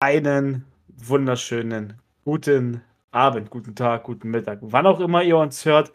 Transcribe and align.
einen 0.00 0.64
wunderschönen 0.88 1.94
guten 2.24 2.82
Abend, 3.10 3.50
guten 3.50 3.74
Tag, 3.74 4.04
guten 4.04 4.30
Mittag, 4.30 4.58
wann 4.62 4.86
auch 4.86 5.00
immer 5.00 5.22
ihr 5.22 5.36
uns 5.36 5.64
hört. 5.64 5.92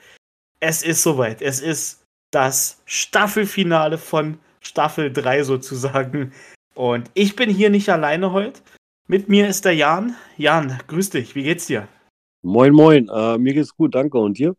Es 0.59 0.83
ist 0.83 1.03
soweit. 1.03 1.41
Es 1.41 1.59
ist 1.59 2.03
das 2.31 2.81
Staffelfinale 2.85 3.97
von 3.97 4.39
Staffel 4.61 5.11
3 5.11 5.43
sozusagen. 5.43 6.31
Und 6.73 7.11
ich 7.13 7.35
bin 7.35 7.49
hier 7.49 7.69
nicht 7.69 7.89
alleine 7.89 8.31
heute. 8.31 8.61
Mit 9.07 9.29
mir 9.29 9.47
ist 9.47 9.65
der 9.65 9.75
Jan. 9.75 10.15
Jan, 10.37 10.79
grüß 10.87 11.11
dich. 11.11 11.35
Wie 11.35 11.43
geht's 11.43 11.67
dir? 11.67 11.87
Moin, 12.41 12.73
moin. 12.73 13.09
Äh, 13.09 13.37
mir 13.37 13.53
geht's 13.53 13.75
gut, 13.75 13.93
danke. 13.93 14.17
Und 14.17 14.37
dir? 14.37 14.55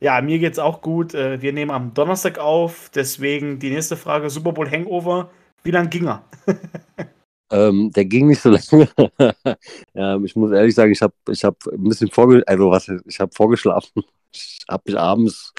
Ja, 0.00 0.20
mir 0.20 0.38
geht's 0.38 0.58
auch 0.58 0.80
gut. 0.80 1.14
Äh, 1.14 1.42
wir 1.42 1.52
nehmen 1.52 1.70
am 1.70 1.92
Donnerstag 1.94 2.38
auf. 2.38 2.90
Deswegen 2.94 3.58
die 3.58 3.70
nächste 3.70 3.96
Frage: 3.96 4.30
Super 4.30 4.52
Bowl 4.52 4.70
Hangover. 4.70 5.30
Wie 5.64 5.70
lang 5.70 5.90
ging 5.90 6.06
er? 6.06 6.24
Ähm, 7.50 7.90
der 7.92 8.04
ging 8.04 8.28
nicht 8.28 8.40
so 8.40 8.50
lange. 8.72 8.88
ähm, 9.94 10.24
ich 10.24 10.34
muss 10.36 10.52
ehrlich 10.52 10.74
sagen, 10.74 10.92
ich 10.92 11.02
habe 11.02 11.14
ich 11.30 11.44
hab 11.44 11.56
ein 11.66 11.84
bisschen 11.84 12.10
vorge 12.10 12.42
also 12.46 12.70
was, 12.70 12.90
ich 13.06 13.20
habe 13.20 13.32
vorgeschlafen. 13.34 14.02
Ich 14.32 14.64
habe 14.68 14.82
mich 14.86 14.98
abends 14.98 15.52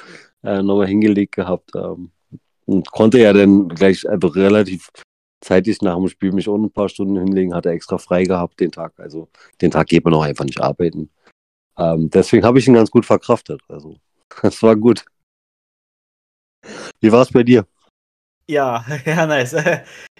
äh, 0.44 0.62
nochmal 0.62 0.88
hingelegt 0.88 1.36
gehabt 1.36 1.72
ähm, 1.76 2.12
und 2.66 2.91
konnte 2.91 3.20
ja 3.20 3.32
dann 3.34 3.70
gleich 3.70 4.08
also 4.10 4.27
relativ 4.27 4.90
zeitig 5.41 5.82
nach 5.82 5.96
dem 5.96 6.08
Spiel 6.08 6.32
mich 6.32 6.50
auch 6.50 6.58
ein 6.58 6.72
paar 6.72 6.90
Stunden 6.90 7.18
hinlegen, 7.18 7.54
hatte 7.54 7.70
extra 7.70 7.98
frei 7.98 8.24
gehabt 8.24 8.60
den 8.60 8.72
Tag. 8.72 8.94
Also 8.98 9.30
den 9.62 9.72
Tag 9.72 9.88
geht 9.88 10.04
man 10.04 10.13
auch 10.13 10.24
einfach 10.24 10.46
nicht 10.46 10.60
arbeiten. 10.60 11.10
Ähm, 11.77 12.10
deswegen 12.10 12.46
habe 12.46 12.60
ich 12.60 12.68
ihn 12.68 12.74
ganz 12.74 12.90
gut 12.90 13.05
verkraftet. 13.05 13.62
Also 13.68 13.98
das 14.41 14.62
war 14.63 14.76
gut. 14.76 15.05
Wie 16.99 17.12
war 17.12 17.22
es 17.22 17.32
bei 17.32 17.44
dir? 17.44 17.68
Ja, 18.48 18.84
ja, 19.05 19.26
nice. 19.26 19.55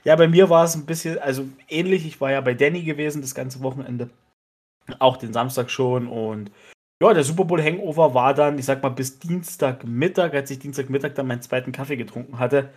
Ja, 0.06 0.16
bei 0.16 0.28
mir 0.28 0.50
war 0.50 0.64
es 0.64 0.76
ein 0.76 0.86
bisschen, 0.86 1.18
also 1.20 1.48
ähnlich. 1.68 2.06
Ich 2.06 2.22
war 2.22 2.32
ja 2.32 2.40
bei 2.40 2.54
Danny 2.54 2.84
gewesen 2.84 3.22
das 3.22 3.34
ganze 3.36 3.62
Wochenende. 3.62 4.10
Auch 5.00 5.18
den 5.18 5.34
Samstag 5.34 5.72
schon. 5.72 6.08
Und 6.08 6.52
ja, 7.02 7.12
der 7.14 7.24
Super 7.24 7.46
Bowl 7.46 7.62
Hangover 7.62 8.14
war 8.14 8.36
dann, 8.36 8.60
ich 8.60 8.66
sag 8.66 8.84
mal, 8.84 8.90
bis 8.90 9.18
Dienstagmittag, 9.18 10.34
als 10.34 10.52
ich 10.52 10.60
Dienstagmittag 10.60 11.14
dann 11.16 11.28
meinen 11.28 11.42
zweiten 11.42 11.72
Kaffee 11.72 11.98
getrunken 11.98 12.38
hatte, 12.38 12.70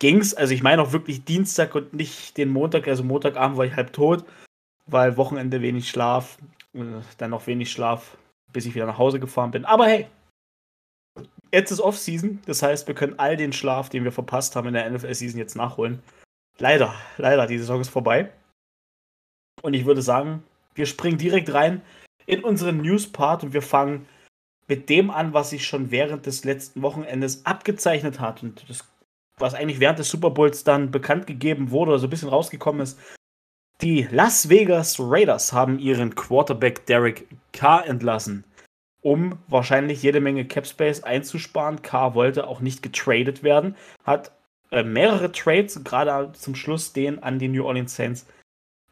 ging's. 0.00 0.34
Also 0.34 0.54
ich 0.54 0.62
meine 0.64 0.82
auch 0.82 0.92
wirklich 0.92 1.24
Dienstag 1.24 1.74
und 1.76 1.94
nicht 1.94 2.36
den 2.36 2.48
Montag. 2.48 2.88
Also 2.88 3.04
Montagabend 3.04 3.56
war 3.56 3.64
ich 3.64 3.76
halb 3.76 3.92
tot, 3.92 4.24
weil 4.86 5.16
Wochenende 5.16 5.62
wenig 5.62 5.88
Schlaf, 5.88 6.36
äh, 6.74 6.80
dann 7.18 7.30
noch 7.30 7.46
wenig 7.46 7.70
Schlaf, 7.70 8.18
bis 8.52 8.66
ich 8.66 8.74
wieder 8.74 8.86
nach 8.86 8.98
Hause 8.98 9.20
gefahren 9.20 9.52
bin. 9.52 9.64
Aber 9.64 9.86
hey, 9.86 10.08
jetzt 11.52 11.70
ist 11.70 11.80
Off-Season. 11.80 12.40
Das 12.46 12.60
heißt, 12.60 12.88
wir 12.88 12.94
können 12.96 13.20
all 13.20 13.36
den 13.36 13.52
Schlaf, 13.52 13.88
den 13.88 14.02
wir 14.02 14.12
verpasst 14.12 14.56
haben 14.56 14.66
in 14.66 14.74
der 14.74 14.90
NFL-Season, 14.90 15.38
jetzt 15.38 15.54
nachholen. 15.54 16.02
Leider, 16.58 16.94
leider, 17.18 17.46
die 17.46 17.58
Saison 17.58 17.80
ist 17.80 17.90
vorbei. 17.90 18.32
Und 19.62 19.74
ich 19.74 19.84
würde 19.84 20.02
sagen, 20.02 20.42
wir 20.74 20.86
springen 20.86 21.18
direkt 21.18 21.52
rein 21.52 21.82
in 22.26 22.44
unseren 22.44 22.78
News-Part 22.78 23.44
und 23.44 23.52
wir 23.52 23.62
fangen 23.62 24.06
mit 24.68 24.88
dem 24.88 25.10
an, 25.10 25.32
was 25.32 25.50
sich 25.50 25.66
schon 25.66 25.90
während 25.90 26.26
des 26.26 26.44
letzten 26.44 26.82
Wochenendes 26.82 27.46
abgezeichnet 27.46 28.20
hat 28.20 28.42
und 28.42 28.68
das, 28.68 28.84
was 29.38 29.54
eigentlich 29.54 29.80
während 29.80 29.98
des 29.98 30.10
Super 30.10 30.30
Bowls 30.30 30.64
dann 30.64 30.90
bekannt 30.90 31.26
gegeben 31.26 31.70
wurde 31.70 31.92
oder 31.92 31.98
so 32.00 32.06
ein 32.06 32.10
bisschen 32.10 32.28
rausgekommen 32.28 32.80
ist. 32.82 32.98
Die 33.82 34.08
Las 34.10 34.48
Vegas 34.48 34.96
Raiders 34.98 35.52
haben 35.52 35.78
ihren 35.78 36.14
Quarterback 36.14 36.86
Derek 36.86 37.28
Carr 37.52 37.86
entlassen, 37.86 38.44
um 39.02 39.38
wahrscheinlich 39.48 40.02
jede 40.02 40.20
Menge 40.20 40.46
Cap 40.46 40.66
Space 40.66 41.02
einzusparen. 41.02 41.82
Carr 41.82 42.14
wollte 42.14 42.46
auch 42.46 42.60
nicht 42.60 42.82
getradet 42.82 43.42
werden, 43.42 43.76
hat 44.04 44.32
äh, 44.70 44.82
mehrere 44.82 45.32
Trades, 45.32 45.82
gerade 45.84 46.32
zum 46.32 46.54
Schluss 46.54 46.92
den 46.92 47.22
an 47.22 47.38
die 47.38 47.48
New 47.48 47.64
Orleans 47.64 47.94
Saints 47.94 48.26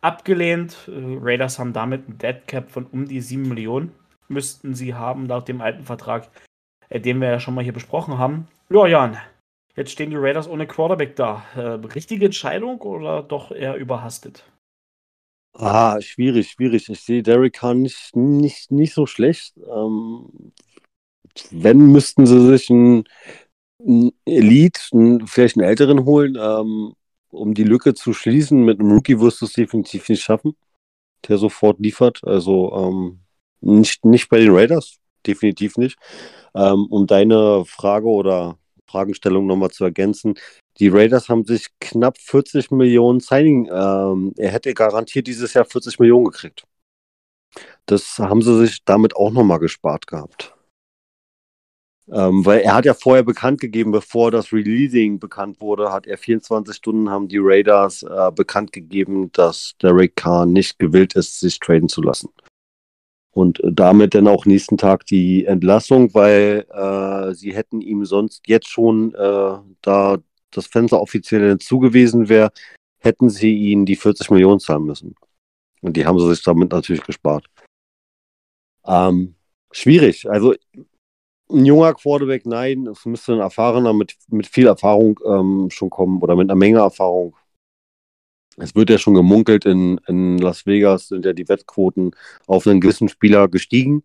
abgelehnt. 0.00 0.88
Äh, 0.88 1.18
Raiders 1.20 1.58
haben 1.58 1.72
damit 1.72 2.08
ein 2.08 2.18
Dead 2.18 2.46
Cap 2.46 2.70
von 2.70 2.86
um 2.86 3.08
die 3.08 3.20
7 3.20 3.48
Millionen, 3.48 3.92
müssten 4.28 4.74
sie 4.74 4.94
haben, 4.94 5.26
laut 5.26 5.48
dem 5.48 5.60
alten 5.60 5.84
Vertrag, 5.84 6.28
äh, 6.88 7.00
den 7.00 7.20
wir 7.20 7.28
ja 7.28 7.40
schon 7.40 7.54
mal 7.54 7.64
hier 7.64 7.72
besprochen 7.72 8.18
haben. 8.18 8.48
Ja, 8.70 8.86
Jan, 8.86 9.18
jetzt 9.76 9.90
stehen 9.90 10.10
die 10.10 10.16
Raiders 10.16 10.48
ohne 10.48 10.66
Quarterback 10.66 11.16
da. 11.16 11.44
Äh, 11.56 11.60
richtige 11.94 12.26
Entscheidung 12.26 12.80
oder 12.80 13.22
doch 13.22 13.50
eher 13.50 13.76
überhastet? 13.76 14.44
Ah, 15.56 16.00
schwierig, 16.00 16.50
schwierig. 16.50 16.88
Ich 16.88 17.00
sehe 17.00 17.22
Derek 17.22 17.54
Carr 17.54 17.74
nicht, 17.74 18.16
nicht, 18.16 18.72
nicht 18.72 18.92
so 18.92 19.06
schlecht. 19.06 19.54
Ähm, 19.56 20.52
wenn, 21.50 21.92
müssten 21.92 22.26
sie 22.26 22.40
sich 22.46 22.70
ein 22.70 23.04
ein 23.80 24.12
Elite, 24.24 24.80
einen, 24.92 25.26
vielleicht 25.26 25.56
einen 25.56 25.66
älteren 25.68 26.04
holen, 26.04 26.36
ähm, 26.40 26.94
um 27.30 27.54
die 27.54 27.64
Lücke 27.64 27.94
zu 27.94 28.12
schließen. 28.12 28.64
Mit 28.64 28.80
einem 28.80 28.92
Rookie 28.92 29.20
wirst 29.20 29.40
du 29.40 29.46
es 29.46 29.52
definitiv 29.52 30.08
nicht 30.08 30.22
schaffen, 30.22 30.56
der 31.28 31.38
sofort 31.38 31.78
liefert. 31.80 32.20
Also 32.24 32.72
ähm, 32.74 33.20
nicht, 33.60 34.04
nicht 34.04 34.28
bei 34.28 34.38
den 34.38 34.54
Raiders, 34.54 34.98
definitiv 35.26 35.76
nicht. 35.76 35.98
Ähm, 36.54 36.86
um 36.90 37.06
deine 37.06 37.64
Frage 37.66 38.06
oder 38.06 38.58
Fragestellung 38.86 39.46
nochmal 39.46 39.70
zu 39.70 39.84
ergänzen, 39.84 40.34
die 40.78 40.88
Raiders 40.88 41.28
haben 41.28 41.44
sich 41.44 41.68
knapp 41.80 42.18
40 42.18 42.70
Millionen 42.70 43.20
Signing, 43.20 43.68
ähm, 43.72 44.32
er 44.36 44.50
hätte 44.50 44.74
garantiert 44.74 45.26
dieses 45.26 45.54
Jahr 45.54 45.64
40 45.64 45.98
Millionen 45.98 46.26
gekriegt. 46.26 46.64
Das 47.86 48.18
haben 48.18 48.42
sie 48.42 48.58
sich 48.58 48.84
damit 48.84 49.14
auch 49.16 49.30
nochmal 49.30 49.58
gespart 49.58 50.06
gehabt. 50.06 50.53
Ähm, 52.12 52.44
weil 52.44 52.60
er 52.60 52.74
hat 52.74 52.84
ja 52.84 52.92
vorher 52.92 53.22
bekannt 53.22 53.60
gegeben, 53.60 53.90
bevor 53.90 54.30
das 54.30 54.52
Releasing 54.52 55.18
bekannt 55.18 55.60
wurde, 55.60 55.90
hat 55.90 56.06
er 56.06 56.18
24 56.18 56.76
Stunden 56.76 57.08
haben 57.08 57.28
die 57.28 57.38
Raiders 57.40 58.02
äh, 58.02 58.30
bekannt 58.30 58.72
gegeben, 58.72 59.32
dass 59.32 59.74
Derek 59.80 60.14
Carr 60.14 60.44
nicht 60.44 60.78
gewillt 60.78 61.14
ist, 61.14 61.40
sich 61.40 61.58
traden 61.58 61.88
zu 61.88 62.02
lassen. 62.02 62.28
Und 63.30 63.60
damit 63.64 64.14
dann 64.14 64.28
auch 64.28 64.44
nächsten 64.44 64.76
Tag 64.76 65.06
die 65.06 65.46
Entlassung, 65.46 66.12
weil 66.14 66.66
äh, 66.70 67.34
sie 67.34 67.54
hätten 67.54 67.80
ihm 67.80 68.04
sonst 68.04 68.46
jetzt 68.46 68.68
schon, 68.68 69.14
äh, 69.14 69.58
da 69.80 70.18
das 70.50 70.66
Fenster 70.66 71.00
offiziell 71.00 71.58
zugewiesen 71.58 72.28
wäre, 72.28 72.52
hätten 72.98 73.30
sie 73.30 73.54
ihn 73.54 73.86
die 73.86 73.96
40 73.96 74.30
Millionen 74.30 74.60
zahlen 74.60 74.84
müssen. 74.84 75.14
Und 75.80 75.96
die 75.96 76.06
haben 76.06 76.18
sie 76.18 76.28
sich 76.28 76.44
damit 76.44 76.70
natürlich 76.70 77.02
gespart. 77.02 77.46
Ähm, 78.86 79.34
schwierig. 79.72 80.30
Also 80.30 80.54
ein 81.50 81.66
junger 81.66 81.94
Quarterback, 81.94 82.46
nein, 82.46 82.86
es 82.86 83.04
müsste 83.04 83.34
ein 83.34 83.40
erfahrener 83.40 83.92
mit, 83.92 84.16
mit 84.28 84.46
viel 84.46 84.66
Erfahrung 84.66 85.20
ähm, 85.26 85.68
schon 85.70 85.90
kommen 85.90 86.22
oder 86.22 86.36
mit 86.36 86.48
einer 86.50 86.58
Menge 86.58 86.78
Erfahrung. 86.78 87.36
Es 88.56 88.74
wird 88.74 88.90
ja 88.90 88.98
schon 88.98 89.14
gemunkelt, 89.14 89.64
in, 89.64 89.98
in 90.06 90.38
Las 90.38 90.64
Vegas 90.64 91.08
sind 91.08 91.24
ja 91.24 91.32
die 91.32 91.48
Wettquoten 91.48 92.12
auf 92.46 92.66
einen 92.66 92.80
gewissen 92.80 93.08
Spieler 93.08 93.48
gestiegen. 93.48 94.04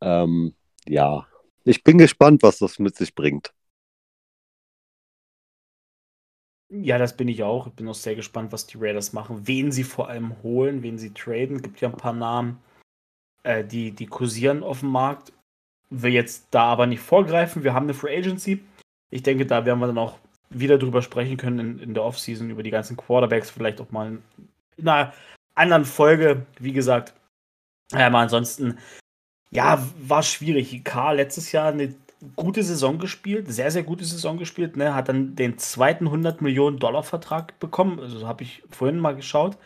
Ähm, 0.00 0.54
ja, 0.86 1.26
ich 1.64 1.82
bin 1.82 1.98
gespannt, 1.98 2.42
was 2.42 2.58
das 2.58 2.78
mit 2.78 2.96
sich 2.96 3.14
bringt. 3.14 3.52
Ja, 6.68 6.98
das 6.98 7.16
bin 7.16 7.28
ich 7.28 7.42
auch. 7.42 7.68
Ich 7.68 7.72
bin 7.74 7.88
auch 7.88 7.94
sehr 7.94 8.16
gespannt, 8.16 8.52
was 8.52 8.66
die 8.66 8.78
Raiders 8.78 9.12
machen, 9.12 9.46
wen 9.46 9.70
sie 9.72 9.84
vor 9.84 10.08
allem 10.08 10.42
holen, 10.42 10.82
wen 10.82 10.98
sie 10.98 11.14
traden. 11.14 11.56
Es 11.56 11.62
gibt 11.62 11.80
ja 11.80 11.88
ein 11.88 11.96
paar 11.96 12.12
Namen, 12.12 12.58
äh, 13.44 13.64
die, 13.64 13.92
die 13.92 14.06
kursieren 14.06 14.62
auf 14.62 14.80
dem 14.80 14.90
Markt 14.90 15.32
will 15.90 16.12
jetzt 16.12 16.48
da 16.50 16.64
aber 16.64 16.86
nicht 16.86 17.00
vorgreifen. 17.00 17.64
Wir 17.64 17.74
haben 17.74 17.84
eine 17.84 17.94
Free 17.94 18.16
Agency. 18.16 18.62
Ich 19.10 19.22
denke, 19.22 19.46
da 19.46 19.64
werden 19.64 19.78
wir 19.78 19.86
dann 19.86 19.98
auch 19.98 20.18
wieder 20.50 20.78
drüber 20.78 21.02
sprechen 21.02 21.36
können 21.36 21.58
in, 21.58 21.78
in 21.78 21.94
der 21.94 22.04
Offseason, 22.04 22.50
über 22.50 22.62
die 22.62 22.70
ganzen 22.70 22.96
Quarterbacks, 22.96 23.50
vielleicht 23.50 23.80
auch 23.80 23.90
mal 23.90 24.18
in 24.76 24.88
einer 24.88 25.12
anderen 25.54 25.84
Folge. 25.84 26.46
Wie 26.58 26.72
gesagt, 26.72 27.14
aber 27.92 28.18
ansonsten, 28.18 28.78
ja, 29.50 29.84
war 30.00 30.22
schwierig. 30.22 30.84
K 30.84 31.12
letztes 31.12 31.52
Jahr 31.52 31.68
eine 31.68 31.94
gute 32.34 32.62
Saison 32.62 32.98
gespielt, 32.98 33.52
sehr, 33.52 33.70
sehr 33.70 33.82
gute 33.82 34.04
Saison 34.04 34.38
gespielt, 34.38 34.76
ne? 34.76 34.94
hat 34.94 35.08
dann 35.08 35.36
den 35.36 35.58
zweiten 35.58 36.06
100 36.06 36.40
Millionen 36.40 36.78
Dollar 36.78 37.02
Vertrag 37.02 37.58
bekommen, 37.60 38.00
also 38.00 38.26
habe 38.26 38.42
ich 38.42 38.62
vorhin 38.70 38.98
mal 38.98 39.14
geschaut, 39.14 39.56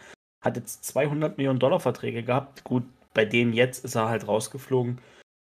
hat 0.42 0.56
jetzt 0.56 0.84
200 0.84 1.38
Millionen 1.38 1.58
Dollar 1.58 1.80
Verträge 1.80 2.22
gehabt. 2.22 2.64
Gut, 2.64 2.82
bei 3.14 3.24
denen 3.24 3.52
jetzt 3.52 3.84
ist 3.84 3.94
er 3.94 4.08
halt 4.08 4.26
rausgeflogen. 4.26 4.98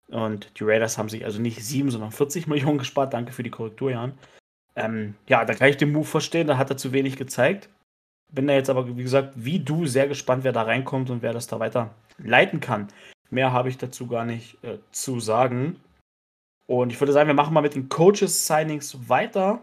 Und 0.10 0.60
die 0.60 0.64
Raiders 0.64 0.98
haben 0.98 1.10
sich 1.10 1.26
also 1.26 1.42
nicht 1.42 1.64
7, 1.64 1.92
sondern 1.92 2.12
40 2.12 2.48
Millionen 2.48 2.78
gespart. 2.78 3.14
Danke 3.14 3.34
für 3.34 3.44
die 3.44 3.50
Korrektur, 3.50 3.92
Jan. 3.92 4.14
Ähm, 4.76 5.16
ja, 5.28 5.44
da 5.44 5.54
kann 5.54 5.70
ich 5.70 5.78
den 5.78 5.92
Move 5.92 6.06
verstehen, 6.06 6.48
da 6.48 6.58
hat 6.58 6.70
er 6.70 6.78
zu 6.78 6.94
wenig 6.94 7.18
gezeigt. 7.18 7.70
Bin 8.32 8.48
da 8.48 8.54
jetzt 8.54 8.70
aber, 8.70 8.96
wie 8.96 9.04
gesagt, 9.04 9.34
wie 9.36 9.60
du 9.60 9.86
sehr 9.86 10.08
gespannt, 10.08 10.44
wer 10.44 10.52
da 10.52 10.64
reinkommt 10.64 11.10
und 11.10 11.22
wer 11.22 11.34
das 11.34 11.48
da 11.48 11.60
weiter 11.60 11.94
leiten 12.18 12.60
kann. 12.60 12.88
Mehr 13.30 13.52
habe 13.52 13.70
ich 13.70 13.78
dazu 13.78 14.08
gar 14.08 14.26
nicht 14.26 14.64
äh, 14.64 14.78
zu 14.92 15.20
sagen. 15.20 15.78
Und 16.68 16.92
ich 16.92 17.00
würde 17.00 17.14
sagen, 17.14 17.28
wir 17.28 17.34
machen 17.34 17.54
mal 17.54 17.62
mit 17.62 17.76
den 17.76 17.90
Coaches-Signings 17.90 19.10
weiter. 19.10 19.62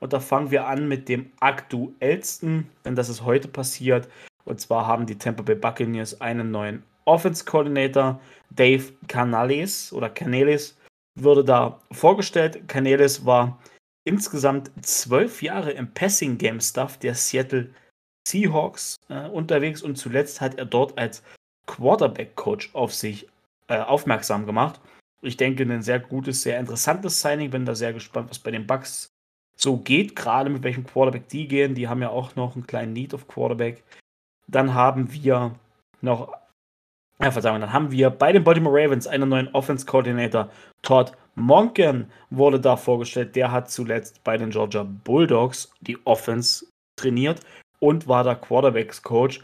Und 0.00 0.12
da 0.12 0.20
fangen 0.20 0.50
wir 0.50 0.66
an 0.66 0.88
mit 0.88 1.08
dem 1.08 1.30
aktuellsten, 1.40 2.68
denn 2.84 2.96
das 2.96 3.08
ist 3.08 3.24
heute 3.24 3.48
passiert. 3.48 4.08
Und 4.44 4.60
zwar 4.60 4.86
haben 4.86 5.06
die 5.06 5.18
Tampa 5.18 5.42
Bay 5.42 5.54
Buccaneers 5.54 6.20
einen 6.20 6.50
neuen 6.50 6.82
Offense 7.10 7.44
Coordinator 7.44 8.20
Dave 8.50 8.92
Canales 9.08 9.92
oder 9.92 10.08
Canales 10.08 10.76
wurde 11.16 11.44
da 11.44 11.80
vorgestellt. 11.90 12.68
Canales 12.68 13.26
war 13.26 13.58
insgesamt 14.04 14.70
zwölf 14.82 15.42
Jahre 15.42 15.72
im 15.72 15.92
Passing 15.92 16.38
Game 16.38 16.60
Staff 16.60 16.98
der 16.98 17.14
Seattle 17.14 17.70
Seahawks 18.26 18.96
äh, 19.08 19.26
unterwegs 19.28 19.82
und 19.82 19.96
zuletzt 19.96 20.40
hat 20.40 20.54
er 20.56 20.66
dort 20.66 20.96
als 20.96 21.22
Quarterback-Coach 21.66 22.70
auf 22.74 22.94
sich 22.94 23.26
äh, 23.68 23.78
aufmerksam 23.78 24.46
gemacht. 24.46 24.80
Ich 25.22 25.36
denke, 25.36 25.64
ein 25.64 25.82
sehr 25.82 25.98
gutes, 25.98 26.42
sehr 26.42 26.58
interessantes 26.58 27.20
Signing. 27.20 27.50
Bin 27.50 27.66
da 27.66 27.74
sehr 27.74 27.92
gespannt, 27.92 28.30
was 28.30 28.38
bei 28.38 28.50
den 28.50 28.66
Bucks 28.66 29.10
so 29.56 29.76
geht, 29.76 30.16
gerade 30.16 30.48
mit 30.48 30.62
welchem 30.62 30.86
Quarterback 30.86 31.28
die 31.28 31.46
gehen. 31.46 31.74
Die 31.74 31.88
haben 31.88 32.02
ja 32.02 32.08
auch 32.08 32.36
noch 32.36 32.54
einen 32.54 32.66
kleinen 32.66 32.92
Need 32.92 33.14
of 33.14 33.28
Quarterback. 33.28 33.82
Dann 34.46 34.74
haben 34.74 35.12
wir 35.12 35.54
noch, 36.00 36.32
ja, 37.22 37.30
Verzeihung, 37.30 37.60
dann 37.60 37.72
haben 37.72 37.90
wir 37.90 38.08
bei 38.08 38.32
den 38.32 38.44
Baltimore 38.44 38.82
Ravens 38.82 39.06
einen 39.06 39.28
neuen 39.28 39.48
Offense 39.48 39.84
Coordinator. 39.84 40.50
Todd 40.82 41.12
Monken 41.34 42.10
wurde 42.30 42.58
da 42.58 42.76
vorgestellt. 42.76 43.36
Der 43.36 43.52
hat 43.52 43.70
zuletzt 43.70 44.24
bei 44.24 44.36
den 44.36 44.50
Georgia 44.50 44.84
Bulldogs 44.84 45.72
die 45.80 45.98
Offense 46.06 46.66
trainiert 46.96 47.40
und 47.78 48.08
war 48.08 48.24
da 48.24 48.34
Quarterbacks 48.34 49.02
Coach. 49.02 49.40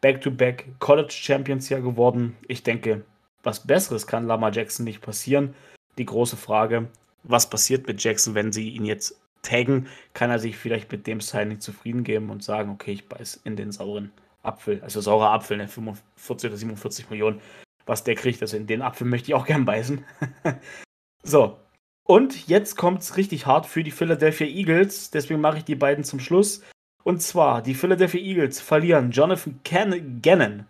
Back-to-back 0.00 0.66
College 0.78 1.12
Champions 1.12 1.68
ja 1.68 1.80
geworden. 1.80 2.36
Ich 2.46 2.62
denke, 2.62 3.04
was 3.42 3.66
Besseres 3.66 4.06
kann 4.06 4.26
Lamar 4.26 4.52
Jackson 4.52 4.84
nicht 4.84 5.00
passieren. 5.00 5.54
Die 5.98 6.06
große 6.06 6.36
Frage, 6.36 6.88
was 7.24 7.50
passiert 7.50 7.86
mit 7.88 8.02
Jackson, 8.02 8.34
wenn 8.34 8.52
sie 8.52 8.70
ihn 8.70 8.84
jetzt 8.84 9.20
taggen? 9.42 9.88
Kann 10.14 10.30
er 10.30 10.38
sich 10.38 10.56
vielleicht 10.56 10.92
mit 10.92 11.06
dem 11.06 11.20
Signing 11.20 11.60
zufrieden 11.60 12.04
geben 12.04 12.30
und 12.30 12.44
sagen, 12.44 12.70
okay, 12.70 12.92
ich 12.92 13.08
beiß 13.08 13.40
in 13.44 13.56
den 13.56 13.72
sauren 13.72 14.12
Apfel, 14.46 14.80
also 14.82 15.00
saurer 15.00 15.30
Apfel, 15.32 15.56
ne, 15.56 15.68
45 15.68 16.50
oder 16.50 16.56
47 16.56 17.10
Millionen, 17.10 17.40
was 17.84 18.04
der 18.04 18.14
kriegt, 18.14 18.42
also 18.42 18.56
in 18.56 18.66
den 18.66 18.82
Apfel 18.82 19.06
möchte 19.06 19.28
ich 19.28 19.34
auch 19.34 19.46
gern 19.46 19.64
beißen. 19.64 20.04
so, 21.22 21.58
und 22.06 22.46
jetzt 22.46 22.76
kommt 22.76 23.02
es 23.02 23.16
richtig 23.16 23.46
hart 23.46 23.66
für 23.66 23.82
die 23.82 23.90
Philadelphia 23.90 24.46
Eagles, 24.46 25.10
deswegen 25.10 25.40
mache 25.40 25.58
ich 25.58 25.64
die 25.64 25.74
beiden 25.74 26.04
zum 26.04 26.20
Schluss. 26.20 26.62
Und 27.02 27.22
zwar, 27.22 27.62
die 27.62 27.74
Philadelphia 27.74 28.20
Eagles 28.20 28.60
verlieren 28.60 29.10
Jonathan 29.10 29.60
Gannon. 30.22 30.66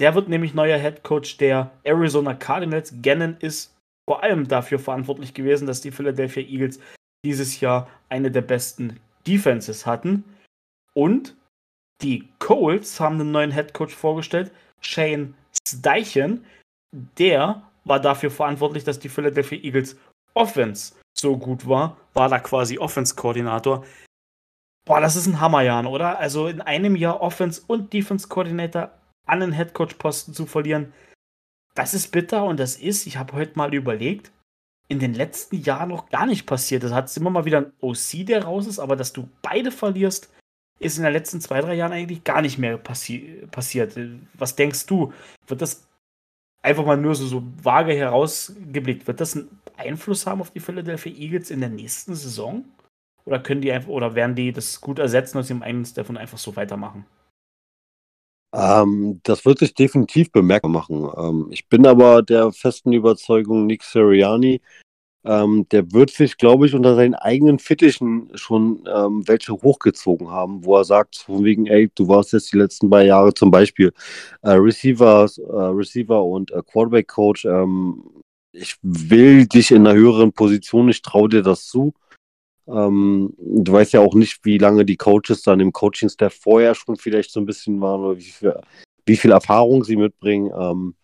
Der 0.00 0.14
wird 0.14 0.28
nämlich 0.28 0.54
neuer 0.54 0.78
Head 0.78 1.02
Coach 1.02 1.36
der 1.36 1.72
Arizona 1.82 2.34
Cardinals. 2.34 2.94
Gannon 3.02 3.36
ist 3.40 3.74
vor 4.08 4.22
allem 4.22 4.48
dafür 4.48 4.78
verantwortlich 4.78 5.34
gewesen, 5.34 5.66
dass 5.66 5.80
die 5.80 5.90
Philadelphia 5.90 6.42
Eagles 6.42 6.80
dieses 7.24 7.60
Jahr 7.60 7.88
eine 8.08 8.30
der 8.30 8.42
besten 8.42 9.00
Defenses 9.26 9.86
hatten. 9.86 10.24
Und 10.94 11.34
die 12.02 12.28
Colts 12.38 13.00
haben 13.00 13.20
einen 13.20 13.32
neuen 13.32 13.52
Head 13.52 13.74
Coach 13.74 13.94
vorgestellt, 13.94 14.50
Shane 14.80 15.34
Steichen. 15.66 16.44
Der 17.18 17.62
war 17.84 18.00
dafür 18.00 18.30
verantwortlich, 18.30 18.84
dass 18.84 18.98
die 18.98 19.08
Philadelphia 19.08 19.58
Eagles 19.58 19.96
Offense 20.34 20.94
so 21.16 21.36
gut 21.36 21.68
war, 21.68 21.96
war 22.12 22.28
da 22.28 22.38
quasi 22.40 22.78
Offense-Koordinator. 22.78 23.84
Boah, 24.84 25.00
das 25.00 25.16
ist 25.16 25.26
ein 25.26 25.40
Hammerjahr, 25.40 25.86
oder? 25.86 26.18
Also 26.18 26.48
in 26.48 26.60
einem 26.60 26.96
Jahr 26.96 27.22
Offense- 27.22 27.62
und 27.66 27.92
Defense-Coordinator 27.92 28.90
an 29.26 29.40
den 29.40 29.52
Headcoach-Posten 29.52 30.34
zu 30.34 30.46
verlieren, 30.46 30.92
das 31.74 31.94
ist 31.94 32.12
bitter 32.12 32.44
und 32.44 32.60
das 32.60 32.76
ist, 32.76 33.06
ich 33.06 33.16
habe 33.16 33.32
heute 33.32 33.56
mal 33.56 33.74
überlegt, 33.74 34.30
in 34.88 34.98
den 34.98 35.14
letzten 35.14 35.56
Jahren 35.56 35.88
noch 35.88 36.10
gar 36.10 36.26
nicht 36.26 36.46
passiert. 36.46 36.82
Das 36.82 36.92
hat 36.92 37.14
immer 37.16 37.30
mal 37.30 37.46
wieder 37.46 37.58
ein 37.58 37.72
OC, 37.80 38.26
der 38.26 38.44
raus 38.44 38.66
ist, 38.66 38.78
aber 38.78 38.96
dass 38.96 39.12
du 39.12 39.28
beide 39.42 39.70
verlierst, 39.70 40.30
ist 40.78 40.98
in 40.98 41.04
den 41.04 41.12
letzten 41.12 41.40
zwei, 41.40 41.60
drei 41.60 41.74
Jahren 41.74 41.92
eigentlich 41.92 42.24
gar 42.24 42.42
nicht 42.42 42.58
mehr 42.58 42.76
passi 42.76 43.46
passiert. 43.50 43.98
Was 44.34 44.56
denkst 44.56 44.86
du? 44.86 45.12
Wird 45.46 45.62
das 45.62 45.86
einfach 46.62 46.84
mal 46.84 46.96
nur 46.96 47.14
so, 47.14 47.26
so 47.26 47.42
vage 47.62 47.94
herausgeblickt, 47.94 49.06
wird 49.06 49.20
das 49.20 49.36
einen 49.36 49.60
Einfluss 49.76 50.26
haben 50.26 50.40
auf 50.40 50.50
die 50.50 50.60
Philadelphia 50.60 51.12
Eagles 51.12 51.50
in 51.50 51.60
der 51.60 51.68
nächsten 51.68 52.14
Saison? 52.14 52.64
Oder 53.24 53.38
können 53.38 53.60
die 53.60 53.72
einfach, 53.72 53.88
oder 53.88 54.14
werden 54.14 54.34
die 54.34 54.52
das 54.52 54.80
gut 54.80 54.98
ersetzen 54.98 55.38
und 55.38 55.44
sie 55.44 55.52
im 55.52 55.62
eigenen 55.62 55.86
davon 55.94 56.16
einfach 56.16 56.38
so 56.38 56.56
weitermachen? 56.56 57.06
Ähm, 58.54 59.20
das 59.24 59.44
wird 59.44 59.58
sich 59.58 59.74
definitiv 59.74 60.30
bemerkbar 60.30 60.70
machen. 60.70 61.10
Ähm, 61.16 61.48
ich 61.50 61.68
bin 61.68 61.86
aber 61.86 62.22
der 62.22 62.52
festen 62.52 62.92
Überzeugung, 62.92 63.66
Nick 63.66 63.82
Sirianni, 63.82 64.60
ähm, 65.24 65.66
der 65.70 65.92
wird 65.92 66.10
sich, 66.10 66.36
glaube 66.36 66.66
ich, 66.66 66.74
unter 66.74 66.94
seinen 66.94 67.14
eigenen 67.14 67.58
Fittichen 67.58 68.30
schon 68.34 68.84
ähm, 68.94 69.26
welche 69.26 69.52
hochgezogen 69.52 70.30
haben, 70.30 70.64
wo 70.64 70.76
er 70.76 70.84
sagt, 70.84 71.16
von 71.16 71.44
wegen, 71.44 71.66
ey, 71.66 71.90
du 71.94 72.08
warst 72.08 72.32
jetzt 72.32 72.52
die 72.52 72.58
letzten 72.58 72.90
beiden 72.90 73.08
Jahre 73.08 73.32
zum 73.32 73.50
Beispiel 73.50 73.92
äh, 74.42 74.50
Receiver, 74.50 75.26
äh, 75.36 75.52
Receiver 75.52 76.22
und 76.22 76.50
äh, 76.50 76.62
Quarterback 76.62 77.08
Coach. 77.08 77.46
Ähm, 77.46 78.04
ich 78.52 78.76
will 78.82 79.46
dich 79.46 79.70
in 79.70 79.86
einer 79.86 79.96
höheren 79.98 80.32
Position, 80.32 80.88
ich 80.88 81.02
traue 81.02 81.28
dir 81.28 81.42
das 81.42 81.66
zu. 81.66 81.94
Ähm, 82.66 83.34
du 83.38 83.72
weißt 83.72 83.94
ja 83.94 84.00
auch 84.00 84.14
nicht, 84.14 84.44
wie 84.44 84.58
lange 84.58 84.84
die 84.84 84.96
Coaches 84.96 85.42
dann 85.42 85.60
im 85.60 85.72
Coaching-Staff 85.72 86.34
vorher 86.34 86.74
schon 86.74 86.96
vielleicht 86.96 87.30
so 87.30 87.40
ein 87.40 87.46
bisschen 87.46 87.80
waren 87.80 88.02
oder 88.02 88.18
wie 88.18 88.22
viel, 88.22 88.54
wie 89.06 89.16
viel 89.16 89.32
Erfahrung 89.32 89.84
sie 89.84 89.96
mitbringen. 89.96 90.50
Ähm, 90.56 90.94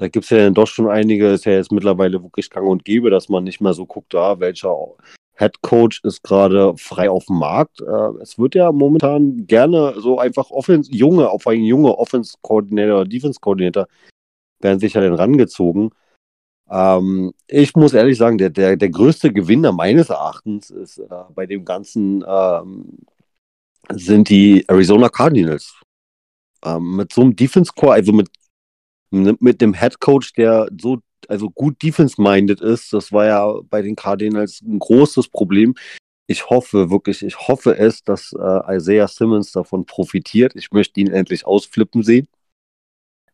da 0.00 0.08
gibt 0.08 0.24
es 0.24 0.30
ja 0.30 0.38
dann 0.38 0.54
doch 0.54 0.66
schon 0.66 0.88
einige, 0.88 1.28
ist 1.28 1.44
ja 1.44 1.52
jetzt 1.52 1.70
mittlerweile 1.70 2.22
wirklich 2.22 2.48
gang 2.48 2.66
und 2.66 2.86
gäbe, 2.86 3.10
dass 3.10 3.28
man 3.28 3.44
nicht 3.44 3.60
mehr 3.60 3.74
so 3.74 3.84
guckt, 3.84 4.14
ah, 4.14 4.40
welcher 4.40 4.74
Head 5.36 5.60
Coach 5.60 6.00
ist 6.04 6.22
gerade 6.22 6.74
frei 6.78 7.10
auf 7.10 7.26
dem 7.26 7.38
Markt. 7.38 7.82
Äh, 7.82 8.22
es 8.22 8.38
wird 8.38 8.54
ja 8.54 8.72
momentan 8.72 9.46
gerne 9.46 10.00
so 10.00 10.18
einfach 10.18 10.50
Offense, 10.50 10.90
junge, 10.90 11.28
auf 11.28 11.46
einen 11.46 11.64
junge 11.64 11.98
Offense-Coordinator 11.98 13.00
oder 13.00 13.08
Defense-Coordinator 13.10 13.88
werden 14.60 14.80
sich 14.80 14.94
ja 14.94 15.02
dann 15.02 15.14
rangezogen. 15.14 15.90
Ähm, 16.70 17.34
ich 17.46 17.74
muss 17.76 17.92
ehrlich 17.92 18.16
sagen, 18.16 18.38
der, 18.38 18.48
der, 18.48 18.76
der 18.78 18.88
größte 18.88 19.34
Gewinner 19.34 19.72
meines 19.72 20.08
Erachtens 20.08 20.70
ist 20.70 20.96
äh, 20.96 21.08
bei 21.34 21.44
dem 21.44 21.66
Ganzen 21.66 22.24
ähm, 22.26 23.00
sind 23.90 24.30
die 24.30 24.64
Arizona 24.66 25.10
Cardinals. 25.10 25.78
Ähm, 26.64 26.96
mit 26.96 27.12
so 27.12 27.20
einem 27.20 27.36
Defense 27.36 27.72
Core, 27.74 27.94
also 27.94 28.12
mit, 28.12 28.28
mit 29.10 29.60
dem 29.60 29.74
Head 29.74 30.00
Coach, 30.00 30.32
der 30.34 30.68
so 30.80 31.00
also 31.28 31.50
gut 31.50 31.82
defense-minded 31.82 32.60
ist, 32.60 32.92
das 32.92 33.12
war 33.12 33.26
ja 33.26 33.54
bei 33.68 33.82
den 33.82 33.96
Cardinals 33.96 34.62
ein 34.62 34.78
großes 34.78 35.28
Problem. 35.28 35.74
Ich 36.26 36.48
hoffe 36.48 36.90
wirklich, 36.90 37.22
ich 37.22 37.48
hoffe 37.48 37.76
es, 37.76 38.02
dass 38.02 38.32
äh, 38.32 38.76
Isaiah 38.76 39.08
Simmons 39.08 39.52
davon 39.52 39.84
profitiert. 39.84 40.54
Ich 40.54 40.70
möchte 40.70 41.00
ihn 41.00 41.08
endlich 41.08 41.46
ausflippen 41.46 42.02
sehen. 42.02 42.28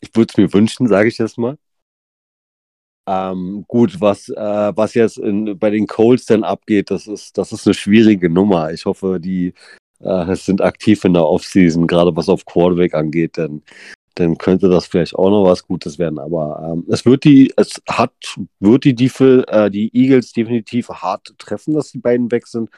Ich 0.00 0.14
würde 0.14 0.30
es 0.30 0.36
mir 0.36 0.52
wünschen, 0.52 0.88
sage 0.88 1.08
ich 1.08 1.18
jetzt 1.18 1.38
mal. 1.38 1.58
Ähm, 3.08 3.64
gut, 3.68 4.00
was, 4.00 4.28
äh, 4.30 4.72
was 4.76 4.94
jetzt 4.94 5.18
in, 5.18 5.58
bei 5.58 5.70
den 5.70 5.86
Colts 5.86 6.26
denn 6.26 6.42
abgeht, 6.42 6.90
das 6.90 7.06
ist, 7.06 7.38
das 7.38 7.52
ist 7.52 7.66
eine 7.66 7.74
schwierige 7.74 8.28
Nummer. 8.28 8.72
Ich 8.72 8.84
hoffe, 8.84 9.20
die 9.20 9.54
äh, 10.00 10.34
sind 10.34 10.60
aktiv 10.60 11.04
in 11.04 11.14
der 11.14 11.26
Offseason, 11.26 11.86
gerade 11.86 12.16
was 12.16 12.28
auf 12.28 12.44
Quarterback 12.44 12.94
angeht, 12.94 13.36
denn 13.36 13.62
dann 14.16 14.38
könnte 14.38 14.68
das 14.68 14.86
vielleicht 14.86 15.14
auch 15.14 15.30
noch 15.30 15.44
was 15.44 15.66
Gutes 15.66 15.98
werden. 15.98 16.18
Aber 16.18 16.72
ähm, 16.72 16.84
es 16.88 17.04
wird 17.04 17.24
die, 17.24 17.52
es 17.56 17.80
hat, 17.88 18.12
wird 18.60 18.84
die, 18.84 18.94
die, 18.94 19.10
äh, 19.18 19.70
die 19.70 19.94
Eagles 19.94 20.32
definitiv 20.32 20.88
hart 20.88 21.34
treffen, 21.38 21.74
dass 21.74 21.92
die 21.92 21.98
beiden 21.98 22.30
weg 22.32 22.46
sind. 22.46 22.70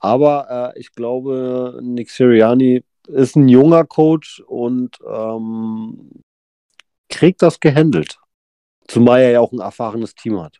Aber 0.00 0.74
äh, 0.74 0.80
ich 0.80 0.92
glaube, 0.92 1.78
Nick 1.82 2.10
Sirianni 2.10 2.82
ist 3.06 3.36
ein 3.36 3.48
junger 3.48 3.84
Coach 3.84 4.40
und 4.40 4.98
ähm, 5.08 6.10
kriegt 7.08 7.42
das 7.42 7.60
gehandelt. 7.60 8.18
Zumal 8.88 9.20
er 9.20 9.30
ja 9.30 9.40
auch 9.40 9.52
ein 9.52 9.60
erfahrenes 9.60 10.14
Team 10.14 10.42
hat. 10.42 10.58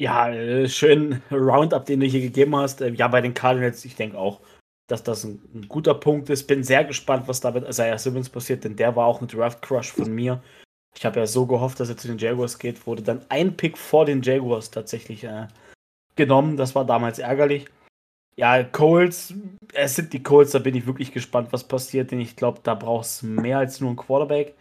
Ja, 0.00 0.30
äh, 0.30 0.68
schön 0.68 1.22
Roundup, 1.30 1.84
den 1.84 2.00
du 2.00 2.06
hier 2.06 2.22
gegeben 2.22 2.56
hast. 2.56 2.80
Äh, 2.80 2.90
ja, 2.94 3.08
bei 3.08 3.20
den 3.20 3.34
Cardinals, 3.34 3.84
ich 3.84 3.94
denke 3.94 4.18
auch, 4.18 4.40
dass 4.86 5.02
das 5.02 5.24
ein, 5.24 5.42
ein, 5.54 5.68
guter 5.68 5.94
Punkt 5.94 6.30
ist. 6.30 6.46
Bin 6.46 6.62
sehr 6.62 6.84
gespannt, 6.84 7.26
was 7.28 7.40
da 7.40 7.50
mit 7.50 7.68
Isaiah 7.68 7.98
Simmons 7.98 8.28
passiert, 8.28 8.64
denn 8.64 8.76
der 8.76 8.96
war 8.96 9.06
auch 9.06 9.20
ein 9.20 9.28
Draft-Crush 9.28 9.92
von 9.92 10.14
mir. 10.14 10.42
Ich 10.96 11.04
habe 11.04 11.20
ja 11.20 11.26
so 11.26 11.46
gehofft, 11.46 11.80
dass 11.80 11.88
er 11.88 11.96
zu 11.96 12.08
den 12.08 12.18
Jaguars 12.18 12.58
geht, 12.58 12.86
wurde 12.86 13.02
dann 13.02 13.24
ein 13.28 13.56
Pick 13.56 13.76
vor 13.76 14.04
den 14.04 14.22
Jaguars 14.22 14.70
tatsächlich 14.70 15.24
äh, 15.24 15.48
genommen. 16.16 16.56
Das 16.56 16.74
war 16.74 16.84
damals 16.84 17.18
ärgerlich. 17.18 17.66
Ja, 18.36 18.62
Colts, 18.64 19.32
es 19.72 19.96
sind 19.96 20.12
die 20.12 20.22
Colts, 20.22 20.52
da 20.52 20.58
bin 20.58 20.74
ich 20.74 20.86
wirklich 20.86 21.12
gespannt, 21.12 21.52
was 21.52 21.64
passiert, 21.64 22.10
denn 22.10 22.20
ich 22.20 22.34
glaube, 22.36 22.60
da 22.62 22.74
braucht 22.74 23.06
es 23.06 23.22
mehr 23.22 23.58
als 23.58 23.80
nur 23.80 23.90
ein 23.90 23.96
Quarterback. 23.96 24.54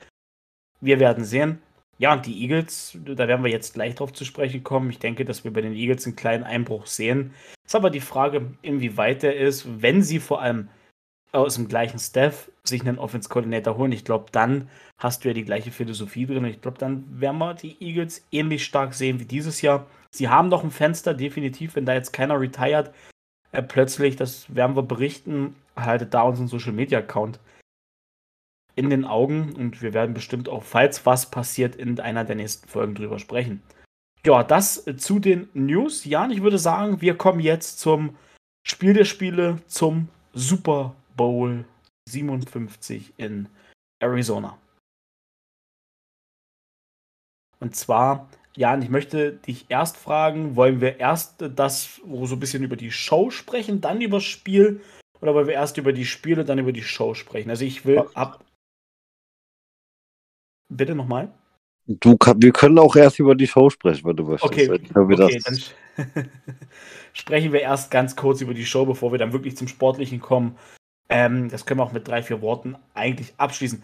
Wir 0.80 1.00
werden 1.00 1.24
sehen. 1.24 1.62
Ja, 2.04 2.12
und 2.12 2.26
die 2.26 2.42
Eagles, 2.42 2.98
da 3.06 3.30
werden 3.30 3.46
wir 3.46 3.52
jetzt 3.52 3.76
gleich 3.76 3.96
drauf 3.96 4.12
zu 4.12 4.26
sprechen 4.26 4.62
kommen. 4.62 4.90
Ich 4.90 5.00
denke, 5.00 5.24
dass 5.24 5.46
wir 5.46 5.54
bei 5.54 5.62
den 5.62 5.72
Eagles 5.72 6.06
einen 6.06 6.18
kleinen 6.18 6.44
Einbruch 6.44 6.86
sehen. 6.86 7.34
Ist 7.66 7.78
aber 7.78 7.90
die 7.90 8.02
Frage, 8.02 8.52
inwieweit 8.62 9.24
der 9.24 9.38
ist, 9.38 9.82
wenn 9.82 10.04
sie 10.04 10.20
vor 10.20 10.42
allem 10.42 10.68
aus 11.32 11.56
dem 11.56 11.70
gleichen 11.70 12.00
Staff 12.00 12.52
sich 12.66 12.82
einen 12.82 13.00
Offense-Koordinator 13.00 13.78
holen. 13.78 13.94
Ich 13.94 14.04
glaube, 14.04 14.26
dann 14.34 14.68
hast 14.98 15.24
du 15.24 15.30
ja 15.30 15.34
die 15.34 15.46
gleiche 15.46 15.72
Philosophie 15.72 16.26
drin. 16.26 16.44
Ich 16.44 16.60
glaube, 16.60 16.78
dann 16.78 17.06
werden 17.22 17.38
wir 17.38 17.54
die 17.54 17.78
Eagles 17.80 18.28
ähnlich 18.34 18.66
stark 18.66 18.94
sehen 18.94 19.22
wie 19.22 19.26
dieses 19.26 19.62
Jahr. 19.62 19.88
Sie 20.12 20.28
haben 20.28 20.50
noch 20.50 20.66
ein 20.66 20.72
Fenster, 20.72 21.14
definitiv, 21.14 21.78
wenn 21.78 21.86
da 21.86 21.94
jetzt 21.94 22.12
keiner 22.12 22.38
retired. 22.38 22.92
Äh, 23.54 23.64
plötzlich, 23.64 24.18
das 24.18 24.54
werden 24.54 24.76
wir 24.76 24.84
berichten, 24.84 25.56
haltet 25.78 26.14
da 26.14 26.24
unseren 26.24 26.50
Social-Media-Account 26.50 27.40
in 28.76 28.90
den 28.90 29.06
Augen 29.06 29.54
und 29.54 29.82
wir 29.82 29.94
werden 29.94 30.14
bestimmt 30.14 30.50
auch, 30.50 30.64
falls 30.64 31.06
was 31.06 31.30
passiert, 31.30 31.76
in 31.76 32.00
einer 32.00 32.24
der 32.24 32.36
nächsten 32.36 32.68
Folgen 32.68 32.96
drüber 32.96 33.20
sprechen. 33.20 33.62
Ja, 34.26 34.44
das 34.44 34.86
zu 34.98 35.20
den 35.20 35.50
News. 35.54 36.06
Jan, 36.06 36.32
ich 36.32 36.42
würde 36.42 36.58
sagen, 36.58 37.02
wir 37.02 37.18
kommen 37.18 37.40
jetzt 37.40 37.80
zum 37.80 38.16
Spiel 38.66 38.94
der 38.94 39.06
Spiele, 39.06 39.60
zum 39.68 40.08
Super 40.34 40.96
Bowl 41.18 41.66
57 42.10 43.14
in 43.18 43.50
Arizona. 44.00 44.58
Und 47.60 47.76
zwar, 47.76 48.30
Jan, 48.56 48.82
ich 48.82 48.90
möchte 48.90 49.34
dich 49.34 49.66
erst 49.70 49.98
fragen, 49.98 50.56
wollen 50.56 50.82
wir 50.82 51.00
erst 51.00 51.44
das, 51.56 52.02
wo 52.04 52.26
so 52.26 52.36
ein 52.36 52.40
bisschen 52.40 52.64
über 52.64 52.76
die 52.76 52.92
Show 52.92 53.30
sprechen, 53.30 53.82
dann 53.82 54.02
über 54.02 54.18
das 54.18 54.26
Spiel? 54.26 54.82
Oder 55.22 55.34
wollen 55.34 55.48
wir 55.48 55.54
erst 55.54 55.78
über 55.78 55.94
die 55.94 56.06
Spiele 56.06 56.42
und 56.42 56.50
dann 56.50 56.60
über 56.60 56.74
die 56.74 56.84
Show 56.84 57.14
sprechen? 57.14 57.50
Also 57.50 57.64
ich 57.64 57.86
will 57.86 58.04
ab. 58.14 58.44
Bitte 60.70 60.96
nochmal? 60.96 61.32
Du, 61.86 62.18
wir 62.38 62.54
können 62.54 62.80
auch 62.80 62.96
erst 62.96 63.20
über 63.20 63.36
die 63.36 63.48
Show 63.48 63.70
sprechen, 63.70 64.06
wenn 64.06 64.16
du 64.16 64.24
möchtest. 64.24 64.46
Okay, 64.46 64.70
okay 64.96 65.40
dann 65.44 65.60
sprechen 67.14 67.52
wir 67.52 67.62
erst 67.62 67.92
ganz 67.92 68.16
kurz 68.16 68.42
über 68.42 68.54
die 68.54 68.66
Show, 68.66 68.86
bevor 68.86 69.12
wir 69.12 69.20
dann 69.20 69.34
wirklich 69.34 69.58
zum 69.58 69.68
Sportlichen 69.68 70.20
kommen. 70.20 70.58
Ähm, 71.10 71.50
das 71.50 71.66
können 71.66 71.80
wir 71.80 71.84
auch 71.84 71.92
mit 71.92 72.08
drei, 72.08 72.24
vier 72.24 72.42
Worten 72.42 72.76
eigentlich 72.94 73.34
abschließen. 73.38 73.84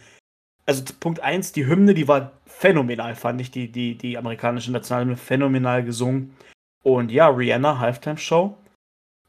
Also 0.66 0.84
Punkt 1.00 1.20
1, 1.20 1.52
die 1.52 1.66
Hymne, 1.66 1.94
die 1.94 2.08
war 2.08 2.32
phänomenal, 2.46 3.16
fand 3.16 3.42
ich, 3.42 3.52
die, 3.52 3.72
die, 3.72 3.96
die 3.96 4.18
amerikanische 4.18 4.72
Nationalhymne 4.72 5.18
phänomenal 5.18 5.84
gesungen. 5.84 6.36
Und 6.84 7.12
ja, 7.12 7.28
Rihanna, 7.28 7.80
Halftime 7.80 8.18
Show. 8.18 8.58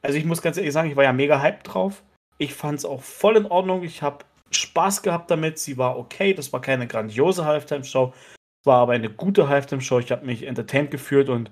Also 0.03 0.17
ich 0.17 0.25
muss 0.25 0.43
ganz 0.43 0.57
ehrlich 0.57 0.73
sagen, 0.73 0.91
ich 0.91 0.97
war 0.97 1.05
ja 1.05 1.13
mega 1.13 1.43
hyped 1.43 1.67
drauf. 1.67 2.03
Ich 2.39 2.55
fand 2.55 2.79
es 2.79 2.85
auch 2.85 3.03
voll 3.03 3.37
in 3.37 3.47
Ordnung. 3.47 3.83
Ich 3.83 4.03
habe 4.03 4.25
Spaß 4.51 5.03
gehabt 5.03 5.31
damit. 5.31 5.59
Sie 5.59 5.79
war 5.79 5.99
okay. 5.99 6.35
Das 6.35 6.53
war 6.53 6.61
keine 6.61 6.87
grandiose 6.87 7.45
Halftime 7.45 7.85
Show. 7.85 8.13
Es 8.61 8.67
war 8.67 8.83
aber 8.83 8.93
eine 8.93 9.11
gute 9.11 9.49
Halftime 9.49 9.81
Show. 9.81 9.99
Ich 9.99 10.13
habe 10.13 10.27
mich 10.27 10.47
entertained 10.47 10.91
gefühlt 10.91 11.29
und 11.29 11.51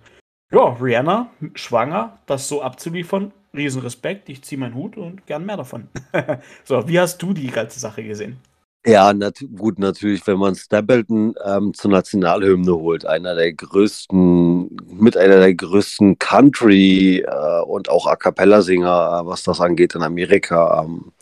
ja, 0.51 0.65
Rihanna, 0.73 1.31
schwanger, 1.55 2.19
das 2.27 2.49
so 2.49 2.63
abzuliefern, 2.63 3.33
riesen 3.55 3.83
Respekt. 3.83 4.29
Ich 4.31 4.43
ziehe 4.43 4.59
meinen 4.59 4.75
Hut 4.75 4.97
und 4.97 5.27
gern 5.27 5.45
mehr 5.45 5.59
davon. 5.59 5.89
so, 6.65 6.89
wie 6.89 6.99
hast 6.99 7.19
du 7.19 7.35
die 7.35 7.49
ganze 7.49 7.79
Sache 7.79 8.03
gesehen? 8.03 8.39
Ja, 8.87 9.13
nat 9.13 9.45
gut, 9.57 9.79
natürlich, 9.79 10.27
wenn 10.27 10.39
man 10.39 10.55
Stapleton 10.55 11.35
ähm, 11.45 11.75
zur 11.75 11.91
Nationalhymne 11.91 12.75
holt, 12.75 13.05
einer 13.05 13.35
der 13.35 13.53
größten, 13.53 14.77
mit 14.99 15.17
einer 15.17 15.41
der 15.41 15.55
größten 15.55 16.19
Country- 16.19 17.21
äh, 17.21 17.61
und 17.63 17.91
auch 17.91 18.07
A 18.07 18.17
Cappella-Sänger, 18.17 19.21
äh, 19.23 19.27
was 19.27 19.43
das 19.43 19.61
angeht 19.61 19.95
in 19.95 20.03
Amerika, 20.03 20.85
ähm, 20.85 21.13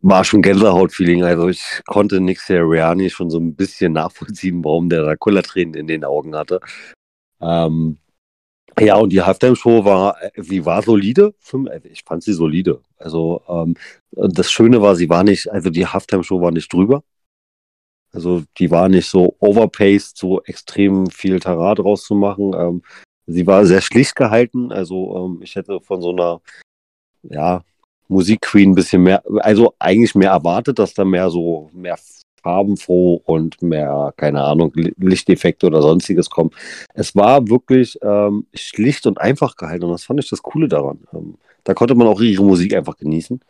war 0.00 0.24
schon 0.24 0.42
Gänsehaut-Feeling. 0.42 1.24
Also 1.24 1.48
ich 1.48 1.82
konnte 1.86 2.20
Nick 2.20 2.40
Seriani 2.40 3.10
schon 3.10 3.30
so 3.30 3.38
ein 3.38 3.54
bisschen 3.54 3.92
nachvollziehen, 3.92 4.64
warum 4.64 4.88
der 4.88 5.04
da 5.04 5.16
Kullertränen 5.16 5.74
in 5.74 5.86
den 5.86 6.04
Augen 6.04 6.36
hatte. 6.36 6.60
Ähm, 7.40 7.98
ja, 8.78 8.96
und 8.96 9.10
die 9.10 9.22
Halftime-Show 9.22 9.84
war, 9.84 10.16
sie 10.36 10.64
war 10.64 10.82
solide. 10.82 11.34
Ich 11.84 12.04
fand 12.04 12.22
sie 12.22 12.32
solide. 12.32 12.80
Also 12.96 13.42
ähm, 13.48 13.74
das 14.12 14.50
Schöne 14.50 14.80
war, 14.80 14.94
sie 14.94 15.08
war 15.08 15.24
nicht, 15.24 15.50
also 15.50 15.70
die 15.70 15.86
Halftime-Show 15.86 16.40
war 16.40 16.52
nicht 16.52 16.72
drüber. 16.72 17.02
Also 18.12 18.44
die 18.58 18.70
war 18.70 18.88
nicht 18.88 19.08
so 19.08 19.36
overpaced, 19.40 20.16
so 20.16 20.42
extrem 20.44 21.08
viel 21.08 21.40
Tarat 21.40 21.80
rauszumachen. 21.80 22.54
Ähm, 22.54 22.82
sie 23.26 23.46
war 23.46 23.66
sehr 23.66 23.80
schlicht 23.80 24.14
gehalten. 24.16 24.72
Also 24.72 25.16
ähm, 25.16 25.42
ich 25.42 25.56
hätte 25.56 25.80
von 25.80 26.00
so 26.00 26.10
einer, 26.10 26.40
ja, 27.22 27.64
Musikqueen 28.08 28.70
ein 28.70 28.74
bisschen 28.74 29.02
mehr, 29.02 29.22
also 29.40 29.74
eigentlich 29.78 30.14
mehr 30.14 30.30
erwartet, 30.30 30.78
dass 30.78 30.94
da 30.94 31.04
mehr 31.04 31.30
so, 31.30 31.70
mehr 31.72 31.98
farbenfroh 32.42 33.20
und 33.24 33.60
mehr, 33.62 34.12
keine 34.16 34.42
Ahnung, 34.42 34.72
Lichteffekte 34.74 35.66
oder 35.66 35.82
sonstiges 35.82 36.30
kommen. 36.30 36.50
Es 36.94 37.14
war 37.14 37.48
wirklich 37.48 37.98
ähm, 38.02 38.46
schlicht 38.54 39.06
und 39.06 39.20
einfach 39.20 39.56
gehalten 39.56 39.84
und 39.84 39.92
das 39.92 40.04
fand 40.04 40.20
ich 40.20 40.30
das 40.30 40.42
Coole 40.42 40.68
daran. 40.68 41.00
Ähm, 41.12 41.36
da 41.64 41.74
konnte 41.74 41.94
man 41.94 42.06
auch 42.06 42.20
ihre 42.20 42.44
Musik 42.44 42.74
einfach 42.74 42.96
genießen. 42.96 43.40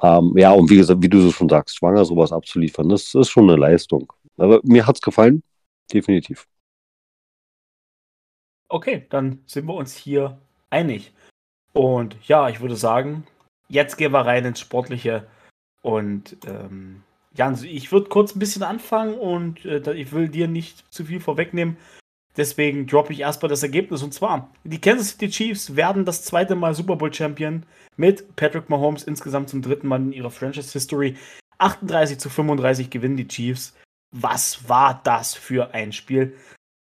Ähm, 0.00 0.32
ja, 0.36 0.52
und 0.52 0.70
wie 0.70 0.76
gesagt, 0.76 1.02
wie 1.02 1.08
du 1.08 1.20
so 1.20 1.32
schon 1.32 1.48
sagst, 1.48 1.76
schwanger 1.76 2.04
sowas 2.04 2.32
abzuliefern, 2.32 2.88
das 2.88 3.14
ist 3.14 3.30
schon 3.30 3.50
eine 3.50 3.58
Leistung. 3.58 4.12
Aber 4.36 4.60
mir 4.62 4.86
hat 4.86 4.96
es 4.96 5.02
gefallen, 5.02 5.42
definitiv. 5.92 6.46
Okay, 8.68 9.06
dann 9.10 9.42
sind 9.46 9.66
wir 9.66 9.74
uns 9.74 9.96
hier 9.96 10.38
einig. 10.70 11.12
Und 11.72 12.16
ja, 12.28 12.48
ich 12.48 12.60
würde 12.60 12.76
sagen, 12.76 13.26
jetzt 13.68 13.96
gehen 13.96 14.12
wir 14.12 14.20
rein 14.20 14.44
ins 14.44 14.60
Sportliche 14.60 15.26
und 15.82 16.36
ähm, 16.46 17.02
Jan, 17.34 17.58
ich 17.62 17.92
würde 17.92 18.08
kurz 18.08 18.34
ein 18.34 18.40
bisschen 18.40 18.62
anfangen 18.62 19.14
und 19.14 19.64
äh, 19.64 19.92
ich 19.92 20.12
will 20.12 20.28
dir 20.28 20.48
nicht 20.48 20.92
zu 20.92 21.04
viel 21.04 21.20
vorwegnehmen. 21.20 21.76
Deswegen 22.36 22.86
droppe 22.86 23.12
ich 23.12 23.20
erstmal 23.20 23.48
das 23.48 23.62
Ergebnis. 23.62 24.02
Und 24.02 24.14
zwar, 24.14 24.50
die 24.64 24.80
Kansas 24.80 25.10
City 25.10 25.28
Chiefs 25.28 25.76
werden 25.76 26.04
das 26.04 26.24
zweite 26.24 26.54
Mal 26.54 26.74
Super 26.74 26.96
Bowl 26.96 27.12
Champion 27.12 27.64
mit 27.96 28.36
Patrick 28.36 28.70
Mahomes 28.70 29.04
insgesamt 29.04 29.48
zum 29.48 29.62
dritten 29.62 29.88
Mal 29.88 30.00
in 30.00 30.12
ihrer 30.12 30.30
Franchise 30.30 30.72
History. 30.72 31.16
38 31.58 32.18
zu 32.18 32.28
35 32.30 32.90
gewinnen 32.90 33.16
die 33.16 33.26
Chiefs. 33.26 33.74
Was 34.12 34.68
war 34.68 35.00
das 35.02 35.34
für 35.34 35.74
ein 35.74 35.92
Spiel? 35.92 36.36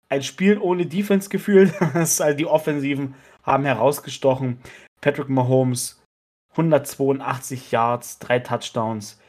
Ein 0.07 0.23
Spiel 0.23 0.59
ohne 0.59 0.85
Defense-Gefühl. 0.85 1.73
die 2.37 2.45
Offensiven 2.45 3.15
haben 3.43 3.65
herausgestochen. 3.65 4.59
Patrick 5.01 5.29
Mahomes 5.29 5.98
182 6.59 7.71
Yards, 7.71 8.19
drei 8.19 8.39
Touchdowns 8.39 9.19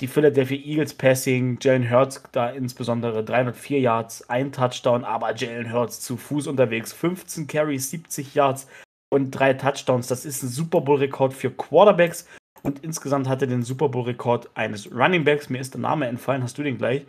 die 0.00 0.06
Philadelphia 0.06 0.58
Eagles 0.58 0.94
Passing, 0.94 1.58
Jalen 1.60 1.90
Hurts 1.90 2.22
da 2.32 2.50
insbesondere 2.50 3.22
304 3.22 3.80
Yards, 3.80 4.28
ein 4.30 4.50
Touchdown, 4.50 5.04
aber 5.04 5.34
Jalen 5.34 5.72
Hurts 5.72 6.00
zu 6.00 6.16
Fuß 6.16 6.46
unterwegs, 6.46 6.92
15 6.92 7.46
Carries, 7.46 7.90
70 7.90 8.34
Yards 8.34 8.66
und 9.10 9.30
drei 9.30 9.52
Touchdowns. 9.54 10.06
Das 10.06 10.24
ist 10.24 10.42
ein 10.42 10.48
Super 10.48 10.80
Bowl-Rekord 10.80 11.34
für 11.34 11.50
Quarterbacks 11.50 12.26
und 12.62 12.82
insgesamt 12.82 13.28
hatte 13.28 13.46
den 13.46 13.62
Super 13.62 13.88
Bowl-Rekord 13.88 14.50
eines 14.54 14.90
Running 14.90 15.24
Backs, 15.24 15.50
mir 15.50 15.60
ist 15.60 15.74
der 15.74 15.80
Name 15.80 16.06
entfallen, 16.06 16.42
hast 16.42 16.56
du 16.56 16.62
den 16.62 16.78
gleich, 16.78 17.04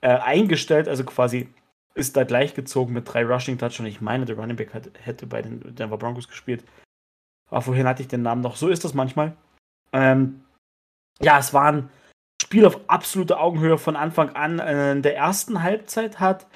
äh, 0.00 0.08
eingestellt, 0.08 0.88
also 0.88 1.04
quasi 1.04 1.48
ist 1.94 2.16
da 2.16 2.22
gleichgezogen 2.22 2.94
mit 2.94 3.12
drei 3.12 3.24
Rushing 3.24 3.58
Touchdowns. 3.58 3.88
Ich 3.88 4.00
meine, 4.00 4.24
der 4.24 4.36
Running 4.36 4.56
Back 4.56 4.72
hat, 4.72 4.88
hätte 5.02 5.26
bei 5.26 5.42
den 5.42 5.74
Denver 5.74 5.98
Broncos 5.98 6.28
gespielt. 6.28 6.62
Aber 7.50 7.62
vorhin 7.62 7.86
hatte 7.86 8.02
ich 8.02 8.08
den 8.08 8.22
Namen 8.22 8.42
noch. 8.42 8.56
So 8.56 8.68
ist 8.68 8.84
das 8.84 8.94
manchmal. 8.94 9.36
Ähm, 9.92 10.42
ja, 11.20 11.38
es 11.38 11.52
waren 11.52 11.90
Spiel 12.42 12.64
auf 12.64 12.80
absolute 12.86 13.38
Augenhöhe 13.38 13.78
von 13.78 13.96
Anfang 13.96 14.30
an. 14.30 14.58
Äh, 14.58 14.92
in 14.92 15.02
der 15.02 15.16
ersten 15.16 15.62
Halbzeit 15.62 16.20
hat, 16.20 16.46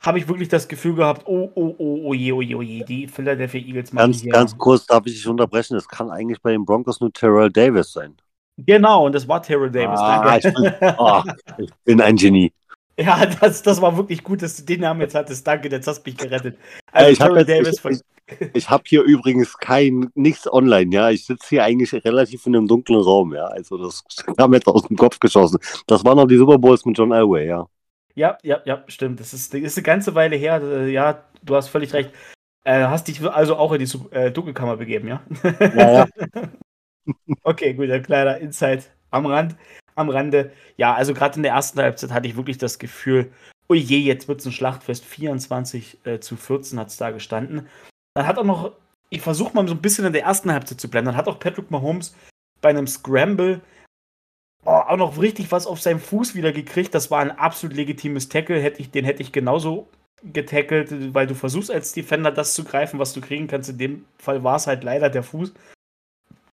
habe 0.00 0.18
ich 0.18 0.28
wirklich 0.28 0.48
das 0.48 0.68
Gefühl 0.68 0.96
gehabt, 0.96 1.22
oh, 1.26 1.50
oh, 1.54 1.74
oh, 1.78 2.00
oh 2.04 2.14
je, 2.14 2.32
oh 2.32 2.42
je, 2.42 2.54
oh 2.54 2.62
je, 2.62 2.84
die 2.84 3.06
Philadelphia 3.08 3.60
Eagles 3.60 3.92
machen 3.92 4.10
Ganz, 4.10 4.20
hier. 4.20 4.32
ganz 4.32 4.58
kurz 4.58 4.86
darf 4.86 5.06
ich 5.06 5.14
dich 5.14 5.26
unterbrechen, 5.26 5.76
es 5.76 5.88
kann 5.88 6.10
eigentlich 6.10 6.42
bei 6.42 6.52
den 6.52 6.64
Broncos 6.64 7.00
nur 7.00 7.12
Terrell 7.12 7.50
Davis 7.50 7.92
sein. 7.92 8.16
Genau, 8.56 9.06
und 9.06 9.14
das 9.14 9.26
war 9.26 9.42
Terrell 9.42 9.70
Davis. 9.70 9.98
Ah, 9.98 10.36
ich, 10.36 10.42
bin, 10.42 10.72
oh, 10.98 11.22
ich 11.58 11.70
bin 11.84 12.00
ein 12.00 12.16
Genie. 12.16 12.52
Ja, 12.98 13.26
das, 13.26 13.62
das 13.62 13.80
war 13.80 13.96
wirklich 13.96 14.22
gut, 14.22 14.42
dass 14.42 14.56
du 14.56 14.62
den 14.62 14.80
Namen 14.80 15.00
jetzt 15.00 15.14
hattest. 15.14 15.46
Danke, 15.46 15.68
jetzt 15.68 15.86
hast 15.86 16.02
du 16.02 16.10
mich 16.10 16.16
gerettet. 16.16 16.56
Also 16.92 17.10
ich 17.10 17.20
habe 17.20 17.42
ich, 17.42 17.84
ich, 17.84 18.50
ich 18.54 18.70
hab 18.70 18.86
hier 18.86 19.02
übrigens 19.02 19.58
kein 19.58 20.10
nichts 20.14 20.50
online, 20.50 20.94
ja. 20.94 21.10
Ich 21.10 21.26
sitze 21.26 21.48
hier 21.48 21.64
eigentlich 21.64 21.92
relativ 22.04 22.46
in 22.46 22.54
einem 22.54 22.68
dunklen 22.68 23.00
Raum, 23.00 23.34
ja. 23.34 23.46
Also 23.46 23.78
das 23.78 24.04
kam 24.36 24.54
jetzt 24.54 24.68
aus 24.68 24.82
dem 24.82 24.96
Kopf 24.96 25.18
geschossen. 25.18 25.58
Das 25.86 26.04
waren 26.04 26.16
noch 26.16 26.28
die 26.28 26.36
Super 26.36 26.58
Bowls 26.58 26.84
mit 26.84 26.96
John 26.96 27.12
Elway, 27.12 27.48
ja. 27.48 27.66
Ja, 28.14 28.38
ja, 28.44 28.60
ja, 28.64 28.84
stimmt. 28.86 29.18
Das 29.18 29.34
ist, 29.34 29.52
das 29.52 29.60
ist 29.60 29.76
eine 29.76 29.82
ganze 29.82 30.14
Weile 30.14 30.36
her. 30.36 30.62
Äh, 30.62 30.92
ja, 30.92 31.24
du 31.42 31.56
hast 31.56 31.68
völlig 31.68 31.92
recht. 31.94 32.12
Äh, 32.62 32.84
hast 32.84 33.08
dich 33.08 33.20
also 33.28 33.56
auch 33.56 33.72
in 33.72 33.84
die 33.84 34.14
äh, 34.14 34.30
Dunkelkammer 34.30 34.76
begeben, 34.76 35.08
ja? 35.08 35.20
Ja, 35.60 35.92
ja. 35.92 36.06
okay, 37.42 37.74
gut, 37.74 37.90
ein 37.90 38.02
kleiner 38.04 38.38
Insight 38.38 38.88
am 39.10 39.26
Rand 39.26 39.56
am 39.94 40.08
Rande. 40.08 40.52
Ja, 40.76 40.94
also 40.94 41.14
gerade 41.14 41.36
in 41.36 41.42
der 41.42 41.52
ersten 41.52 41.80
Halbzeit 41.80 42.12
hatte 42.12 42.28
ich 42.28 42.36
wirklich 42.36 42.58
das 42.58 42.78
Gefühl, 42.78 43.30
oh 43.68 43.74
je, 43.74 43.98
jetzt 43.98 44.28
wird 44.28 44.40
es 44.40 44.46
ein 44.46 44.52
Schlachtfest. 44.52 45.04
24 45.04 45.98
äh, 46.04 46.20
zu 46.20 46.36
14 46.36 46.78
hat 46.78 46.88
es 46.88 46.96
da 46.96 47.10
gestanden. 47.10 47.68
Dann 48.14 48.26
hat 48.26 48.38
auch 48.38 48.44
noch, 48.44 48.72
ich 49.10 49.22
versuche 49.22 49.54
mal 49.54 49.66
so 49.66 49.74
ein 49.74 49.82
bisschen 49.82 50.04
in 50.04 50.12
der 50.12 50.22
ersten 50.22 50.52
Halbzeit 50.52 50.80
zu 50.80 50.88
bleiben, 50.88 51.06
dann 51.06 51.16
hat 51.16 51.28
auch 51.28 51.38
Patrick 51.38 51.70
Mahomes 51.70 52.14
bei 52.60 52.70
einem 52.70 52.86
Scramble 52.86 53.60
oh, 54.64 54.70
auch 54.70 54.96
noch 54.96 55.20
richtig 55.20 55.52
was 55.52 55.66
auf 55.66 55.80
seinem 55.80 56.00
Fuß 56.00 56.34
wieder 56.34 56.52
gekriegt. 56.52 56.94
Das 56.94 57.10
war 57.10 57.20
ein 57.20 57.30
absolut 57.30 57.76
legitimes 57.76 58.28
Tackle. 58.28 58.60
Hätte 58.60 58.80
ich, 58.80 58.90
den 58.90 59.04
hätte 59.04 59.22
ich 59.22 59.32
genauso 59.32 59.88
getackelt, 60.32 61.14
weil 61.14 61.26
du 61.26 61.34
versuchst 61.34 61.70
als 61.70 61.92
Defender 61.92 62.30
das 62.30 62.54
zu 62.54 62.64
greifen, 62.64 62.98
was 62.98 63.12
du 63.12 63.20
kriegen 63.20 63.46
kannst. 63.46 63.70
In 63.70 63.78
dem 63.78 64.04
Fall 64.18 64.42
war 64.42 64.56
es 64.56 64.66
halt 64.66 64.84
leider 64.84 65.10
der 65.10 65.22
Fuß. 65.22 65.52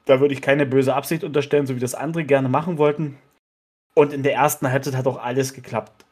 Da 0.07 0.21
würde 0.21 0.35
ich 0.35 0.43
keine 0.43 0.67
böse 0.67 0.95
Absicht 0.95 1.23
unterstellen, 1.23 1.67
so 1.67 1.77
wie 1.77 1.81
das 1.81 1.95
andere 1.95 2.25
gerne 2.25 2.49
machen 2.49 2.79
wollten. 2.79 3.17
Und 3.95 4.13
in 4.13 4.23
der 4.23 4.35
ersten 4.35 4.71
Halbzeit 4.71 4.97
hat 4.97 5.07
auch 5.07 5.19
alles 5.19 5.53
geklappt. 5.53 6.05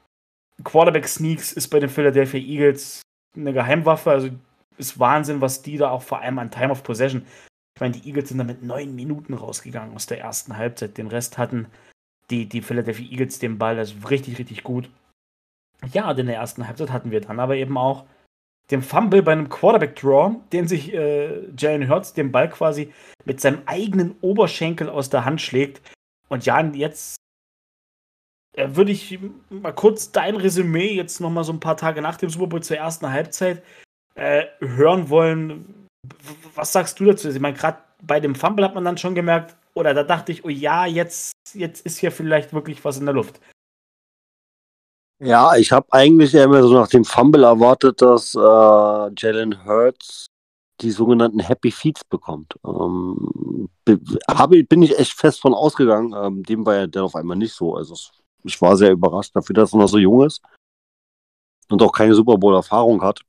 Quarterback 0.65 1.07
Sneaks 1.07 1.53
ist 1.53 1.69
bei 1.69 1.79
den 1.81 1.89
Philadelphia 1.89 2.41
Eagles 2.41 3.03
eine 3.37 3.53
Geheimwaffe. 3.53 4.11
Also 4.11 4.31
ist 4.77 4.99
Wahnsinn, 4.99 5.41
was 5.41 5.63
die 5.63 5.77
da 5.77 5.91
auch 5.91 6.03
vor 6.03 6.21
allem 6.21 6.39
an 6.39 6.51
Time 6.51 6.71
of 6.71 6.83
Possession. 6.83 7.25
Ich 7.77 7.81
meine, 7.81 7.95
die 7.95 8.09
Eagles 8.09 8.29
sind 8.29 8.39
da 8.39 8.45
mit 8.45 8.63
neun 8.63 8.95
Minuten 8.95 9.35
rausgegangen 9.35 9.95
aus 9.95 10.07
der 10.07 10.21
ersten 10.21 10.57
Halbzeit. 10.57 10.99
Den 10.99 11.07
Rest 11.07 11.39
hatten 11.39 11.67
die, 12.31 12.47
die 12.47 12.63
Philadelphia 12.63 13.07
Eagles 13.09 13.39
den 13.39 13.59
Ball. 13.59 13.79
Also 13.79 13.95
richtig, 14.09 14.39
richtig 14.39 14.65
gut. 14.65 14.91
Ja, 15.93 16.11
in 16.11 16.27
der 16.27 16.37
ersten 16.37 16.67
Halbzeit 16.67 16.91
hatten 16.91 17.11
wir 17.11 17.21
dann 17.21 17.39
aber 17.39 17.57
eben 17.57 17.79
auch 17.79 18.05
dem 18.71 18.83
Fumble 18.83 19.23
bei 19.23 19.33
einem 19.33 19.49
Quarterback-Draw, 19.49 20.37
den 20.53 20.69
sich 20.69 20.93
äh, 20.93 21.49
Jalen 21.57 21.89
Hurts 21.89 22.13
den 22.13 22.33
Ball 22.33 22.51
quasi 22.51 22.93
mit 23.25 23.41
seinem 23.41 23.63
eigenen 23.67 24.17
Oberschenkel 24.21 24.89
aus 24.89 25.09
der 25.09 25.25
Hand 25.25 25.41
schlägt. 25.41 25.81
Und 26.29 26.45
Jan, 26.45 26.75
jetzt 26.75 27.17
würde 28.67 28.93
ich 28.93 29.19
mal 29.51 29.73
kurz 29.73 30.11
dein 30.11 30.37
Resümee 30.37 30.95
jetzt 30.95 31.21
noch 31.21 31.31
mal 31.31 31.45
so 31.45 31.53
ein 31.53 31.61
paar 31.61 31.77
Tage 31.77 32.03
nach 32.03 32.17
dem 32.17 32.31
Super 32.31 32.47
Bowl 32.47 32.63
zur 32.63 32.77
ersten 32.77 33.11
Halbzeit 33.11 33.63
äh, 34.15 34.47
hören 34.61 35.09
wollen. 35.11 35.87
Was 36.55 36.73
sagst 36.73 36.99
du 36.99 37.05
dazu? 37.05 37.29
Ich 37.29 37.41
meine, 37.41 37.57
gerade 37.57 37.79
bei 38.03 38.21
dem 38.21 38.35
Fumble 38.35 38.65
hat 38.65 38.75
man 38.75 38.85
dann 38.85 38.99
schon 38.99 39.15
gemerkt, 39.15 39.57
oder 39.75 39.95
da 39.95 40.03
dachte 40.03 40.33
ich, 40.33 40.45
oh 40.45 40.49
ja, 40.49 40.87
jetzt, 40.87 41.33
jetzt 41.55 41.87
ist 41.87 41.99
hier 41.99 42.11
vielleicht 42.11 42.53
wirklich 42.53 42.85
was 42.85 42.99
in 42.99 43.07
der 43.07 43.15
Luft. 43.15 43.41
Ja, 45.21 45.57
ich 45.57 45.73
habe 45.73 45.87
eigentlich 45.93 46.35
eher 46.35 46.63
so 46.63 46.75
nach 46.75 46.89
dem 46.89 47.05
Fumble 47.05 47.45
erwartet, 47.45 48.01
dass 48.03 48.35
äh, 48.35 48.39
Jalen 48.39 49.65
Hurts 49.65 50.27
die 50.81 50.93
sogenannten 50.93 51.41
Happy 51.41 51.73
Feeds 51.73 52.05
bekommt. 52.05 52.55
Ähm, 52.65 53.69
bin 53.85 54.83
ich 54.83 54.99
echt 54.99 55.13
fest 55.13 55.41
von 55.41 55.55
ausgegangen. 55.55 56.15
Ähm, 56.17 56.43
dem 56.45 56.65
war 56.65 56.77
ja 56.77 56.87
dann 56.87 57.05
auf 57.05 57.17
einmal 57.17 57.37
nicht 57.37 57.53
so. 57.53 57.75
Also 57.75 57.97
ich 58.45 58.61
war 58.61 58.77
sehr 58.77 58.93
überrascht 58.93 59.35
dafür, 59.35 59.55
dass 59.55 59.73
er 59.73 59.79
noch 59.79 59.89
so 59.89 59.99
jung 59.99 60.25
ist 60.25 60.43
und 61.69 61.83
auch 61.83 61.93
keine 61.93 62.15
Super 62.15 62.37
Bowl-Erfahrung 62.37 63.03
hat. 63.03 63.21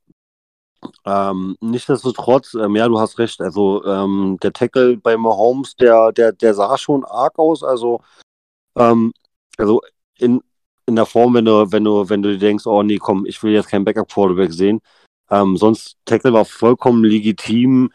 Ähm, 1.04 1.56
nichtsdestotrotz, 1.60 2.54
ähm, 2.54 2.76
ja, 2.76 2.88
du 2.88 2.98
hast 2.98 3.18
recht. 3.18 3.40
Also 3.40 3.84
ähm, 3.84 4.38
der 4.42 4.52
Tackle 4.52 4.96
bei 4.96 5.16
Mahomes, 5.16 5.76
der, 5.76 6.12
der, 6.12 6.32
der 6.32 6.54
sah 6.54 6.76
schon 6.78 7.04
arg 7.04 7.38
aus. 7.38 7.62
Also, 7.62 8.00
ähm, 8.76 9.12
also 9.58 9.82
in, 10.16 10.42
in 10.86 10.96
der 10.96 11.06
Form, 11.06 11.34
wenn 11.34 11.44
du, 11.44 11.70
wenn 11.70 11.84
du, 11.84 12.08
wenn 12.08 12.22
du 12.22 12.38
denkst, 12.38 12.66
oh 12.66 12.82
nee, 12.82 12.98
komm, 12.98 13.26
ich 13.26 13.42
will 13.42 13.52
jetzt 13.52 13.68
kein 13.68 13.84
Backup-Quarterback 13.84 14.52
sehen. 14.52 14.80
Ähm, 15.30 15.56
sonst 15.56 15.96
Tackle 16.06 16.32
war 16.32 16.44
vollkommen 16.44 17.04
legitim. 17.04 17.92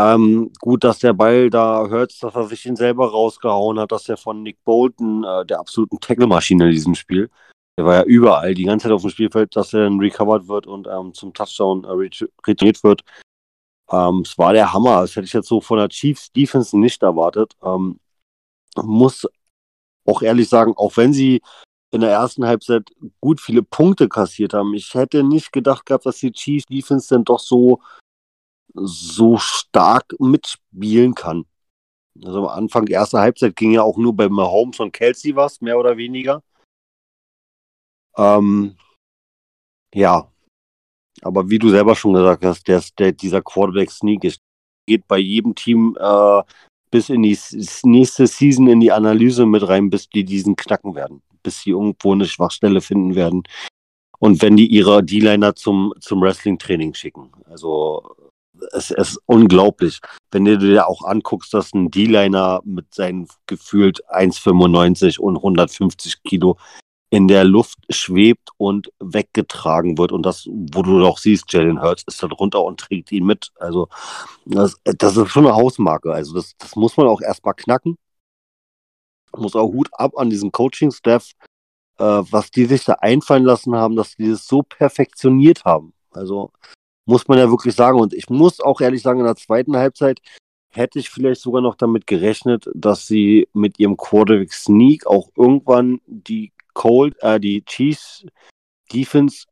Ähm, 0.00 0.50
gut, 0.60 0.84
dass 0.84 1.00
der 1.00 1.12
Ball 1.12 1.50
da 1.50 1.86
hört, 1.88 2.22
dass 2.22 2.34
er 2.34 2.46
sich 2.46 2.64
ihn 2.64 2.76
selber 2.76 3.10
rausgehauen 3.10 3.78
hat, 3.78 3.92
dass 3.92 4.08
er 4.08 4.16
von 4.16 4.42
Nick 4.42 4.62
Bolton, 4.64 5.24
äh, 5.24 5.44
der 5.44 5.60
absoluten 5.60 6.00
Tackle-Maschine 6.00 6.66
in 6.66 6.70
diesem 6.70 6.94
Spiel, 6.94 7.28
der 7.76 7.84
war 7.84 7.94
ja 7.96 8.04
überall 8.04 8.54
die 8.54 8.64
ganze 8.64 8.84
Zeit 8.84 8.92
auf 8.92 9.02
dem 9.02 9.10
Spielfeld, 9.10 9.54
dass 9.56 9.74
er 9.74 9.84
dann 9.84 10.00
recovered 10.00 10.48
wird 10.48 10.66
und 10.66 10.86
ähm, 10.86 11.12
zum 11.12 11.34
Touchdown 11.34 11.84
äh, 11.84 12.10
returniert 12.46 12.82
wird. 12.82 13.02
Ähm, 13.90 14.22
es 14.24 14.38
war 14.38 14.52
der 14.52 14.72
Hammer. 14.72 15.00
Das 15.00 15.16
hätte 15.16 15.26
ich 15.26 15.32
jetzt 15.32 15.48
so 15.48 15.60
von 15.60 15.78
der 15.78 15.88
Chiefs 15.88 16.32
Defense 16.32 16.78
nicht 16.78 17.02
erwartet. 17.02 17.54
Ähm, 17.62 17.98
muss 18.76 19.26
auch 20.06 20.22
ehrlich 20.22 20.48
sagen, 20.48 20.74
auch 20.76 20.96
wenn 20.96 21.12
sie 21.12 21.42
in 21.90 22.02
der 22.02 22.10
ersten 22.10 22.46
Halbzeit 22.46 22.90
gut 23.20 23.40
viele 23.40 23.62
Punkte 23.62 24.08
kassiert 24.08 24.54
haben, 24.54 24.74
ich 24.74 24.94
hätte 24.94 25.24
nicht 25.24 25.52
gedacht 25.52 25.86
gehabt, 25.86 26.06
dass 26.06 26.18
die 26.18 26.32
Chiefs 26.32 26.66
Defense 26.66 27.08
dann 27.08 27.24
doch 27.24 27.40
so 27.40 27.80
so 28.74 29.38
stark 29.38 30.14
mitspielen 30.18 31.14
kann. 31.14 31.44
Also 32.24 32.48
am 32.48 32.58
Anfang 32.58 32.86
der 32.86 32.98
ersten 32.98 33.18
Halbzeit 33.18 33.56
ging 33.56 33.72
ja 33.72 33.82
auch 33.82 33.96
nur 33.96 34.14
bei 34.14 34.28
Mahomes 34.28 34.80
und 34.80 34.92
Kelsey 34.92 35.36
was, 35.36 35.60
mehr 35.60 35.78
oder 35.78 35.96
weniger. 35.96 36.42
Ähm, 38.16 38.76
ja, 39.94 40.30
aber 41.22 41.48
wie 41.50 41.58
du 41.58 41.70
selber 41.70 41.94
schon 41.94 42.14
gesagt 42.14 42.44
hast, 42.44 42.66
der, 42.68 42.82
der, 42.98 43.12
dieser 43.12 43.42
Quarterback-Sneak 43.42 44.38
geht 44.86 45.08
bei 45.08 45.18
jedem 45.18 45.54
Team 45.54 45.96
äh, 45.98 46.42
bis 46.90 47.08
in 47.08 47.22
die 47.22 47.38
nächste 47.84 48.26
Season 48.26 48.66
in 48.68 48.80
die 48.80 48.92
Analyse 48.92 49.46
mit 49.46 49.66
rein, 49.66 49.90
bis 49.90 50.08
die 50.08 50.24
diesen 50.24 50.56
knacken 50.56 50.94
werden, 50.94 51.22
bis 51.42 51.62
sie 51.62 51.70
irgendwo 51.70 52.12
eine 52.12 52.26
Schwachstelle 52.26 52.80
finden 52.80 53.14
werden. 53.14 53.44
Und 54.18 54.42
wenn 54.42 54.56
die 54.56 54.66
ihre 54.66 55.02
D-Liner 55.02 55.54
zum, 55.54 55.94
zum 56.00 56.20
Wrestling-Training 56.20 56.94
schicken. 56.94 57.32
Also 57.46 58.29
es, 58.72 58.90
ist 58.90 59.18
unglaublich. 59.26 60.00
Wenn 60.30 60.44
du 60.44 60.58
dir 60.58 60.88
auch 60.88 61.04
anguckst, 61.04 61.54
dass 61.54 61.72
ein 61.72 61.90
D-Liner 61.90 62.60
mit 62.64 62.94
seinen 62.94 63.28
gefühlt 63.46 64.04
1,95 64.10 65.18
und 65.18 65.36
150 65.36 66.22
Kilo 66.22 66.56
in 67.10 67.26
der 67.26 67.44
Luft 67.44 67.78
schwebt 67.90 68.50
und 68.56 68.92
weggetragen 69.00 69.98
wird. 69.98 70.12
Und 70.12 70.24
das, 70.24 70.46
wo 70.46 70.82
du 70.82 71.00
doch 71.00 71.18
siehst, 71.18 71.52
Jalen 71.52 71.82
Hurts 71.82 72.04
ist 72.06 72.22
da 72.22 72.28
drunter 72.28 72.62
und 72.62 72.78
trägt 72.78 73.10
ihn 73.10 73.26
mit. 73.26 73.50
Also, 73.58 73.88
das, 74.46 74.76
das 74.84 75.16
ist 75.16 75.28
schon 75.30 75.46
eine 75.46 75.56
Hausmarke. 75.56 76.12
Also, 76.12 76.34
das, 76.34 76.56
das 76.58 76.76
muss 76.76 76.96
man 76.96 77.08
auch 77.08 77.20
erstmal 77.20 77.54
knacken. 77.54 77.96
Muss 79.36 79.56
auch 79.56 79.72
Hut 79.72 79.88
ab 79.92 80.16
an 80.16 80.30
diesen 80.30 80.52
Coaching-Staff, 80.52 81.32
äh, 81.98 82.04
was 82.04 82.50
die 82.52 82.66
sich 82.66 82.84
da 82.84 82.94
einfallen 82.94 83.44
lassen 83.44 83.74
haben, 83.74 83.96
dass 83.96 84.14
die 84.14 84.30
das 84.30 84.46
so 84.46 84.62
perfektioniert 84.62 85.64
haben. 85.64 85.92
Also, 86.12 86.52
muss 87.10 87.26
man 87.26 87.38
ja 87.38 87.50
wirklich 87.50 87.74
sagen. 87.74 87.98
Und 87.98 88.14
ich 88.14 88.30
muss 88.30 88.60
auch 88.60 88.80
ehrlich 88.80 89.02
sagen, 89.02 89.18
in 89.18 89.26
der 89.26 89.34
zweiten 89.34 89.76
Halbzeit 89.76 90.20
hätte 90.70 91.00
ich 91.00 91.10
vielleicht 91.10 91.40
sogar 91.40 91.60
noch 91.60 91.74
damit 91.74 92.06
gerechnet, 92.06 92.70
dass 92.72 93.06
sie 93.06 93.48
mit 93.52 93.80
ihrem 93.80 93.96
Quarterback 93.96 94.52
Sneak 94.52 95.06
auch 95.06 95.28
irgendwann 95.36 96.00
die 96.06 96.52
Cold, 96.72 97.16
äh, 97.20 97.40
die 97.40 97.64
Chiefs 97.64 98.24
Defense 98.92 99.46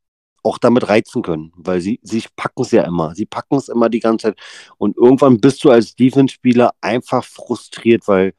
auch 0.44 0.58
damit 0.58 0.88
reizen 0.88 1.22
können, 1.22 1.52
weil 1.56 1.80
sie, 1.80 1.98
sie 2.02 2.24
packen 2.36 2.62
es 2.62 2.70
ja 2.70 2.84
immer. 2.84 3.14
Sie 3.16 3.26
packen 3.26 3.56
es 3.56 3.68
immer 3.68 3.88
die 3.88 4.00
ganze 4.00 4.28
Zeit. 4.28 4.38
Und 4.78 4.96
irgendwann 4.96 5.40
bist 5.40 5.64
du 5.64 5.70
als 5.70 5.96
Defense-Spieler 5.96 6.74
einfach 6.80 7.24
frustriert, 7.24 8.06
weil 8.06 8.34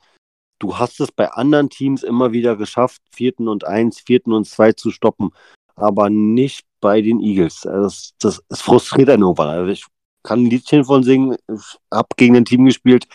du 0.59 0.77
hast 0.77 1.01
es 1.01 1.11
bei 1.11 1.29
anderen 1.29 1.69
Teams 1.69 2.03
immer 2.03 2.31
wieder 2.31 2.55
geschafft, 2.55 3.01
vierten 3.11 3.49
und 3.49 3.65
eins, 3.65 3.99
vierten 3.99 4.31
und 4.31 4.47
zwei 4.47 4.71
zu 4.71 4.91
stoppen, 4.91 5.31
aber 5.79 6.09
nicht 6.09 6.65
bei 6.81 7.01
den 7.01 7.19
Eagles. 7.19 7.65
Also 7.65 7.83
das, 7.83 8.13
das, 8.19 8.43
das 8.49 8.61
frustriert 8.61 9.09
einen 9.09 9.23
irgendwann. 9.23 9.49
Also 9.49 9.71
ich 9.71 9.85
kann 10.23 10.43
ein 10.43 10.49
Liedchen 10.49 10.83
von 10.83 11.03
singen. 11.03 11.35
Habe 11.91 12.07
gegen 12.17 12.35
ein 12.35 12.45
Team 12.45 12.65
gespielt, 12.65 13.07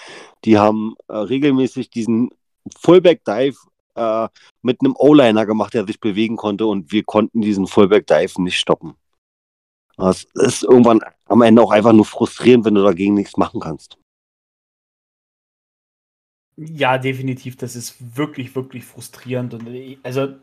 die 0.44 0.58
haben 0.58 0.94
äh, 1.08 1.16
regelmäßig 1.16 1.90
diesen 1.90 2.30
Fullback-Dive 2.78 3.56
äh, 3.94 4.28
mit 4.62 4.78
einem 4.80 4.94
O-Liner 4.96 5.46
gemacht, 5.46 5.74
der 5.74 5.86
sich 5.86 6.00
bewegen 6.00 6.36
konnte 6.36 6.66
und 6.66 6.92
wir 6.92 7.04
konnten 7.04 7.40
diesen 7.40 7.66
Fullback-Dive 7.66 8.42
nicht 8.42 8.58
stoppen. 8.58 8.94
Das 9.96 10.24
ist 10.34 10.64
irgendwann 10.64 11.00
am 11.26 11.42
Ende 11.42 11.62
auch 11.62 11.70
einfach 11.70 11.92
nur 11.92 12.04
frustrierend, 12.04 12.64
wenn 12.64 12.74
du 12.74 12.82
dagegen 12.82 13.14
nichts 13.14 13.36
machen 13.36 13.60
kannst. 13.60 13.96
Ja, 16.56 16.98
definitiv. 16.98 17.56
Das 17.56 17.74
ist 17.76 18.16
wirklich, 18.16 18.54
wirklich 18.54 18.84
frustrierend. 18.84 19.54
Und 19.54 19.66
äh, 19.68 19.98
also, 20.02 20.34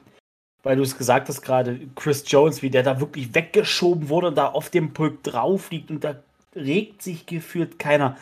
weil 0.63 0.76
du 0.76 0.84
es 0.84 0.97
gesagt 0.97 1.30
hast 1.30 1.41
gerade, 1.41 1.80
Chris 1.95 2.24
Jones, 2.28 2.62
wie 2.62 2.69
der 2.69 2.84
da 2.84 3.00
wirklich 3.00 3.34
weggeschoben 3.34 4.10
wurde 4.10 4.28
und 4.28 4.36
da 4.36 4.47
auf 4.47 4.69
dem 4.69 4.93
Pulk 4.93 5.24
drauf 5.24 5.71
liegt 5.71 5.89
und 5.89 6.04
da 6.04 6.15
regt 6.56 7.02
sich 7.02 7.26
gefühlt 7.26 7.80
keiner 7.80 8.17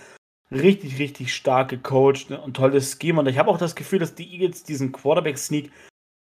richtig, 0.51 0.99
richtig 0.99 1.33
stark 1.33 1.69
gecoacht 1.69 2.29
ne, 2.29 2.39
und 2.39 2.55
tolles 2.55 2.97
Scheme. 2.99 3.19
Und 3.19 3.27
ich 3.27 3.37
habe 3.37 3.49
auch 3.49 3.57
das 3.57 3.75
Gefühl, 3.75 3.99
dass 3.99 4.15
die 4.15 4.31
Eagles 4.31 4.63
diesen 4.63 4.91
Quarterback-Sneak 4.91 5.71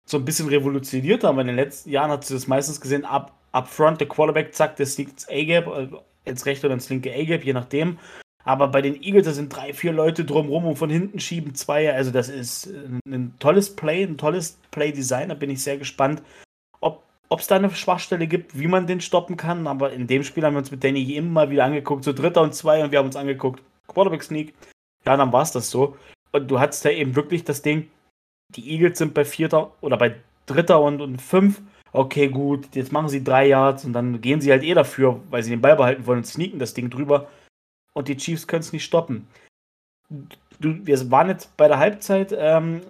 so 0.07 0.18
ein 0.18 0.25
bisschen 0.25 0.48
revolutioniert 0.48 1.25
haben. 1.25 1.38
In 1.40 1.48
den 1.48 1.57
letzten 1.57 1.90
Jahren 1.90 2.11
hat 2.11 2.25
sie 2.25 2.35
das 2.35 2.46
meistens 2.46 2.81
gesehen, 2.81 3.05
up, 3.05 3.33
up 3.53 3.68
front, 3.68 4.01
der 4.01 4.09
Quarterback, 4.09 4.55
zack, 4.55 4.77
der 4.77 4.87
sneakt 4.87 5.12
ins 5.12 5.29
A-Gap, 5.29 5.68
also 5.68 6.03
ins 6.25 6.46
rechte 6.46 6.66
oder 6.66 6.75
ins 6.75 6.88
linke 6.88 7.12
A-Gap, 7.12 7.44
je 7.44 7.53
nachdem. 7.53 7.98
Aber 8.44 8.68
bei 8.68 8.83
den 8.83 9.00
Eagles, 9.02 9.26
da 9.26 9.33
sind 9.33 9.55
drei, 9.55 9.72
vier 9.72 9.92
Leute 9.92 10.24
drumrum 10.24 10.66
und 10.66 10.76
von 10.76 10.90
hinten 10.90 11.20
schieben 11.20 11.55
zwei. 11.55 11.92
Also 11.92 12.11
das 12.11 12.28
ist 12.28 12.68
ein 13.07 13.35
tolles 13.38 13.74
Play, 13.76 14.02
ein 14.02 14.18
tolles 14.18 14.59
Play-Design. 14.70 15.28
Da 15.28 15.35
bin 15.35 15.50
ich 15.50 15.62
sehr 15.62 15.78
gespannt, 15.78 16.22
ob 17.33 17.40
es 17.40 17.46
da 17.46 17.57
eine 17.57 17.70
Schwachstelle 17.70 18.26
gibt, 18.26 18.59
wie 18.59 18.66
man 18.66 18.87
den 18.87 19.00
stoppen 19.00 19.38
kann. 19.38 19.66
Aber 19.66 19.90
in 19.90 20.07
dem 20.07 20.22
Spiel 20.22 20.44
haben 20.44 20.52
wir 20.52 20.59
uns 20.59 20.70
mit 20.70 20.85
Danny 20.85 21.16
immer 21.16 21.48
wieder 21.48 21.64
angeguckt, 21.64 22.05
so 22.05 22.12
Dritter 22.12 22.42
und 22.42 22.55
Zwei 22.55 22.85
und 22.85 22.92
wir 22.92 22.98
haben 22.98 23.07
uns 23.07 23.16
angeguckt, 23.16 23.62
Quarterback 23.87 24.22
Sneak. 24.22 24.55
Ja, 25.07 25.16
dann 25.16 25.33
war 25.33 25.42
es 25.42 25.50
das 25.50 25.70
so. 25.70 25.96
Und 26.33 26.50
du 26.50 26.61
hattest 26.61 26.85
ja 26.85 26.90
eben 26.90 27.16
wirklich 27.16 27.42
das 27.44 27.62
Ding, 27.62 27.88
die 28.55 28.70
Eagles 28.70 28.98
sind 28.98 29.14
bei 29.14 29.24
Vierter 29.24 29.72
oder 29.81 29.96
bei 29.96 30.16
Dritter 30.44 30.83
und, 30.83 31.00
und 31.00 31.22
Fünf. 31.22 31.62
Okay, 31.92 32.28
gut, 32.28 32.74
jetzt 32.74 32.92
machen 32.92 33.09
sie 33.09 33.24
drei 33.24 33.48
Yards 33.48 33.87
und 33.87 33.94
dann 33.94 34.20
gehen 34.20 34.42
sie 34.42 34.50
halt 34.50 34.62
eh 34.62 34.74
dafür, 34.74 35.20
weil 35.31 35.42
sie 35.42 35.50
den 35.50 35.62
Ball 35.62 35.76
behalten 35.76 36.07
wollen 36.07 36.18
und 36.18 36.26
sneaken 36.26 36.59
das 36.59 36.74
Ding 36.74 36.90
drüber. 36.90 37.28
Und 37.94 38.09
die 38.09 38.16
Chiefs 38.16 38.46
können 38.46 38.61
es 38.61 38.72
nicht 38.72 38.85
stoppen. 38.85 39.28
Du, 40.61 40.87
wir 40.87 41.11
waren 41.11 41.28
jetzt 41.28 41.57
bei 41.57 41.68
der 41.68 41.78
Halbzeit. 41.78 42.35
Ähm, 42.37 42.83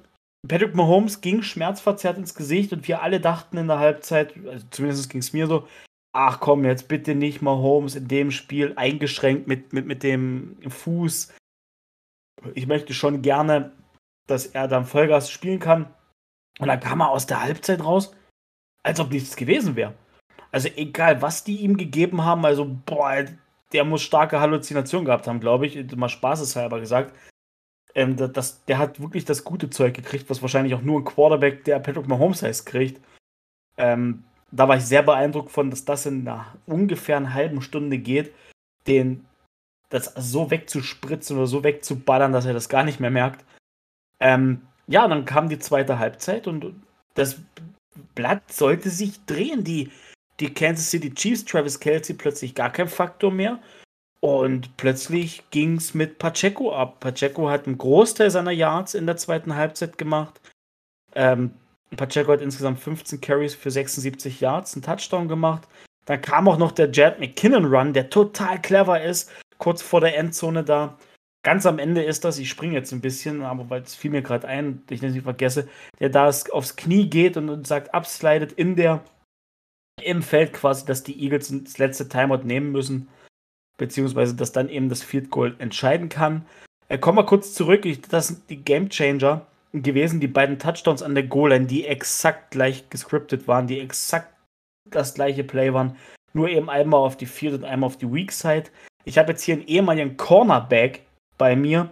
Patrick 0.46 0.74
Mahomes 0.74 1.20
ging 1.20 1.42
schmerzverzerrt 1.42 2.18
ins 2.18 2.34
Gesicht 2.34 2.72
und 2.72 2.88
wir 2.88 3.02
alle 3.02 3.20
dachten 3.20 3.58
in 3.58 3.68
der 3.68 3.78
Halbzeit, 3.78 4.34
also 4.46 4.66
zumindest 4.70 5.08
ging 5.08 5.20
es 5.20 5.32
mir 5.32 5.46
so, 5.46 5.68
ach 6.12 6.40
komm, 6.40 6.64
jetzt 6.64 6.88
bitte 6.88 7.14
nicht 7.14 7.42
mal 7.42 7.56
Holmes 7.56 7.94
in 7.94 8.08
dem 8.08 8.30
Spiel 8.30 8.72
eingeschränkt 8.76 9.46
mit, 9.46 9.72
mit, 9.72 9.86
mit 9.86 10.02
dem 10.02 10.56
Fuß. 10.68 11.32
Ich 12.54 12.66
möchte 12.66 12.92
schon 12.92 13.22
gerne, 13.22 13.72
dass 14.26 14.46
er 14.46 14.66
dann 14.66 14.84
Vollgas 14.84 15.30
spielen 15.30 15.60
kann. 15.60 15.94
Und 16.58 16.68
dann 16.68 16.80
kam 16.80 17.00
er 17.00 17.10
aus 17.10 17.26
der 17.26 17.42
Halbzeit 17.42 17.82
raus, 17.82 18.14
als 18.82 19.00
ob 19.00 19.10
nichts 19.10 19.36
gewesen 19.36 19.76
wäre. 19.76 19.94
Also 20.50 20.68
egal, 20.76 21.22
was 21.22 21.44
die 21.44 21.58
ihm 21.58 21.76
gegeben 21.76 22.24
haben, 22.24 22.44
also 22.44 22.76
boah, 22.84 23.24
der 23.72 23.84
muss 23.84 24.02
starke 24.02 24.40
Halluzinationen 24.40 25.06
gehabt 25.06 25.26
haben, 25.26 25.40
glaube 25.40 25.66
ich, 25.66 25.96
mal 25.96 26.08
spaßeshalber 26.08 26.80
gesagt. 26.80 27.14
Ähm, 27.94 28.16
das, 28.16 28.64
der 28.64 28.78
hat 28.78 29.00
wirklich 29.00 29.24
das 29.24 29.44
gute 29.44 29.70
Zeug 29.70 29.94
gekriegt, 29.94 30.30
was 30.30 30.42
wahrscheinlich 30.42 30.74
auch 30.74 30.82
nur 30.82 31.00
ein 31.00 31.04
Quarterback, 31.04 31.64
der 31.64 31.78
Patrick 31.78 32.08
Mahomes 32.08 32.42
heißt, 32.42 32.66
kriegt. 32.66 33.00
Ähm, 33.76 34.24
da 34.50 34.68
war 34.68 34.76
ich 34.76 34.84
sehr 34.84 35.02
beeindruckt 35.02 35.50
von, 35.50 35.70
dass 35.70 35.84
das 35.84 36.06
in 36.06 36.26
einer 36.26 36.46
ungefähr 36.66 37.16
einer 37.16 37.34
halben 37.34 37.62
Stunde 37.62 37.98
geht, 37.98 38.32
den 38.86 39.24
das 39.88 40.12
so 40.16 40.50
wegzuspritzen 40.50 41.36
oder 41.36 41.46
so 41.46 41.64
wegzuballern, 41.64 42.32
dass 42.32 42.46
er 42.46 42.54
das 42.54 42.68
gar 42.68 42.84
nicht 42.84 43.00
mehr 43.00 43.10
merkt. 43.10 43.44
Ähm, 44.20 44.62
ja, 44.86 45.06
dann 45.06 45.24
kam 45.24 45.48
die 45.48 45.58
zweite 45.58 45.98
Halbzeit 45.98 46.46
und 46.46 46.74
das 47.14 47.38
Blatt 48.14 48.50
sollte 48.50 48.90
sich 48.90 49.24
drehen. 49.26 49.64
Die, 49.64 49.90
die 50.42 50.52
Kansas 50.52 50.90
City 50.90 51.14
Chiefs, 51.14 51.44
Travis 51.44 51.78
Kelsey 51.78 52.14
plötzlich 52.14 52.54
gar 52.54 52.70
kein 52.70 52.88
Faktor 52.88 53.30
mehr. 53.30 53.60
Und 54.20 54.76
plötzlich 54.76 55.42
ging 55.50 55.76
es 55.76 55.94
mit 55.94 56.18
Pacheco 56.18 56.72
ab. 56.72 57.00
Pacheco 57.00 57.48
hat 57.48 57.66
einen 57.66 57.78
Großteil 57.78 58.30
seiner 58.30 58.52
Yards 58.52 58.94
in 58.94 59.06
der 59.06 59.16
zweiten 59.16 59.56
Halbzeit 59.56 59.98
gemacht. 59.98 60.40
Ähm, 61.14 61.52
Pacheco 61.96 62.32
hat 62.32 62.40
insgesamt 62.40 62.78
15 62.78 63.20
Carries 63.20 63.54
für 63.54 63.70
76 63.70 64.40
Yards, 64.40 64.74
einen 64.74 64.82
Touchdown 64.82 65.28
gemacht. 65.28 65.66
Dann 66.04 66.20
kam 66.20 66.48
auch 66.48 66.58
noch 66.58 66.72
der 66.72 66.90
Jet 66.90 67.20
McKinnon 67.20 67.64
Run, 67.64 67.92
der 67.92 68.10
total 68.10 68.60
clever 68.60 69.02
ist, 69.02 69.30
kurz 69.58 69.82
vor 69.82 70.00
der 70.00 70.16
Endzone 70.16 70.64
da. 70.64 70.98
Ganz 71.44 71.66
am 71.66 71.80
Ende 71.80 72.02
ist 72.02 72.24
das, 72.24 72.38
ich 72.38 72.48
springe 72.48 72.74
jetzt 72.74 72.92
ein 72.92 73.00
bisschen, 73.00 73.42
aber 73.42 73.68
weil 73.70 73.82
es 73.82 73.96
fiel 73.96 74.12
mir 74.12 74.22
gerade 74.22 74.46
ein, 74.46 74.82
ich 74.88 75.02
nicht 75.02 75.22
vergesse, 75.22 75.68
der 75.98 76.08
da 76.08 76.28
aufs 76.28 76.76
Knie 76.76 77.10
geht 77.10 77.36
und 77.36 77.66
sagt, 77.66 77.92
abslidet 77.92 78.52
in 78.52 78.76
der, 78.76 79.02
im 80.00 80.22
Feld 80.22 80.52
quasi, 80.52 80.86
dass 80.86 81.02
die 81.02 81.22
Eagles 81.22 81.52
das 81.64 81.78
letzte 81.78 82.08
Timeout 82.08 82.44
nehmen 82.44 82.72
müssen, 82.72 83.08
beziehungsweise 83.76 84.34
dass 84.34 84.52
dann 84.52 84.68
eben 84.68 84.88
das 84.88 85.02
Field 85.02 85.30
Goal 85.30 85.54
entscheiden 85.58 86.08
kann. 86.08 86.46
Äh, 86.88 86.98
kommen 86.98 87.18
wir 87.18 87.26
kurz 87.26 87.54
zurück, 87.54 87.84
ich, 87.84 88.00
das 88.02 88.28
sind 88.28 88.50
die 88.50 88.56
Game 88.56 88.88
Changer 88.88 89.46
gewesen, 89.72 90.20
die 90.20 90.28
beiden 90.28 90.58
Touchdowns 90.58 91.02
an 91.02 91.14
der 91.14 91.24
Goal-Line, 91.24 91.66
die 91.66 91.86
exakt 91.86 92.50
gleich 92.50 92.88
gescriptet 92.90 93.48
waren, 93.48 93.66
die 93.66 93.80
exakt 93.80 94.32
das 94.90 95.14
gleiche 95.14 95.44
Play 95.44 95.72
waren, 95.72 95.96
nur 96.34 96.48
eben 96.48 96.68
einmal 96.68 97.00
auf 97.00 97.16
die 97.16 97.26
Field 97.26 97.54
und 97.54 97.64
einmal 97.64 97.86
auf 97.86 97.96
die 97.96 98.12
Weak 98.12 98.32
Side. 98.32 98.64
Ich 99.04 99.18
habe 99.18 99.32
jetzt 99.32 99.42
hier 99.42 99.54
einen 99.54 99.66
ehemaligen 99.66 100.16
Cornerback 100.16 101.02
bei 101.38 101.56
mir. 101.56 101.90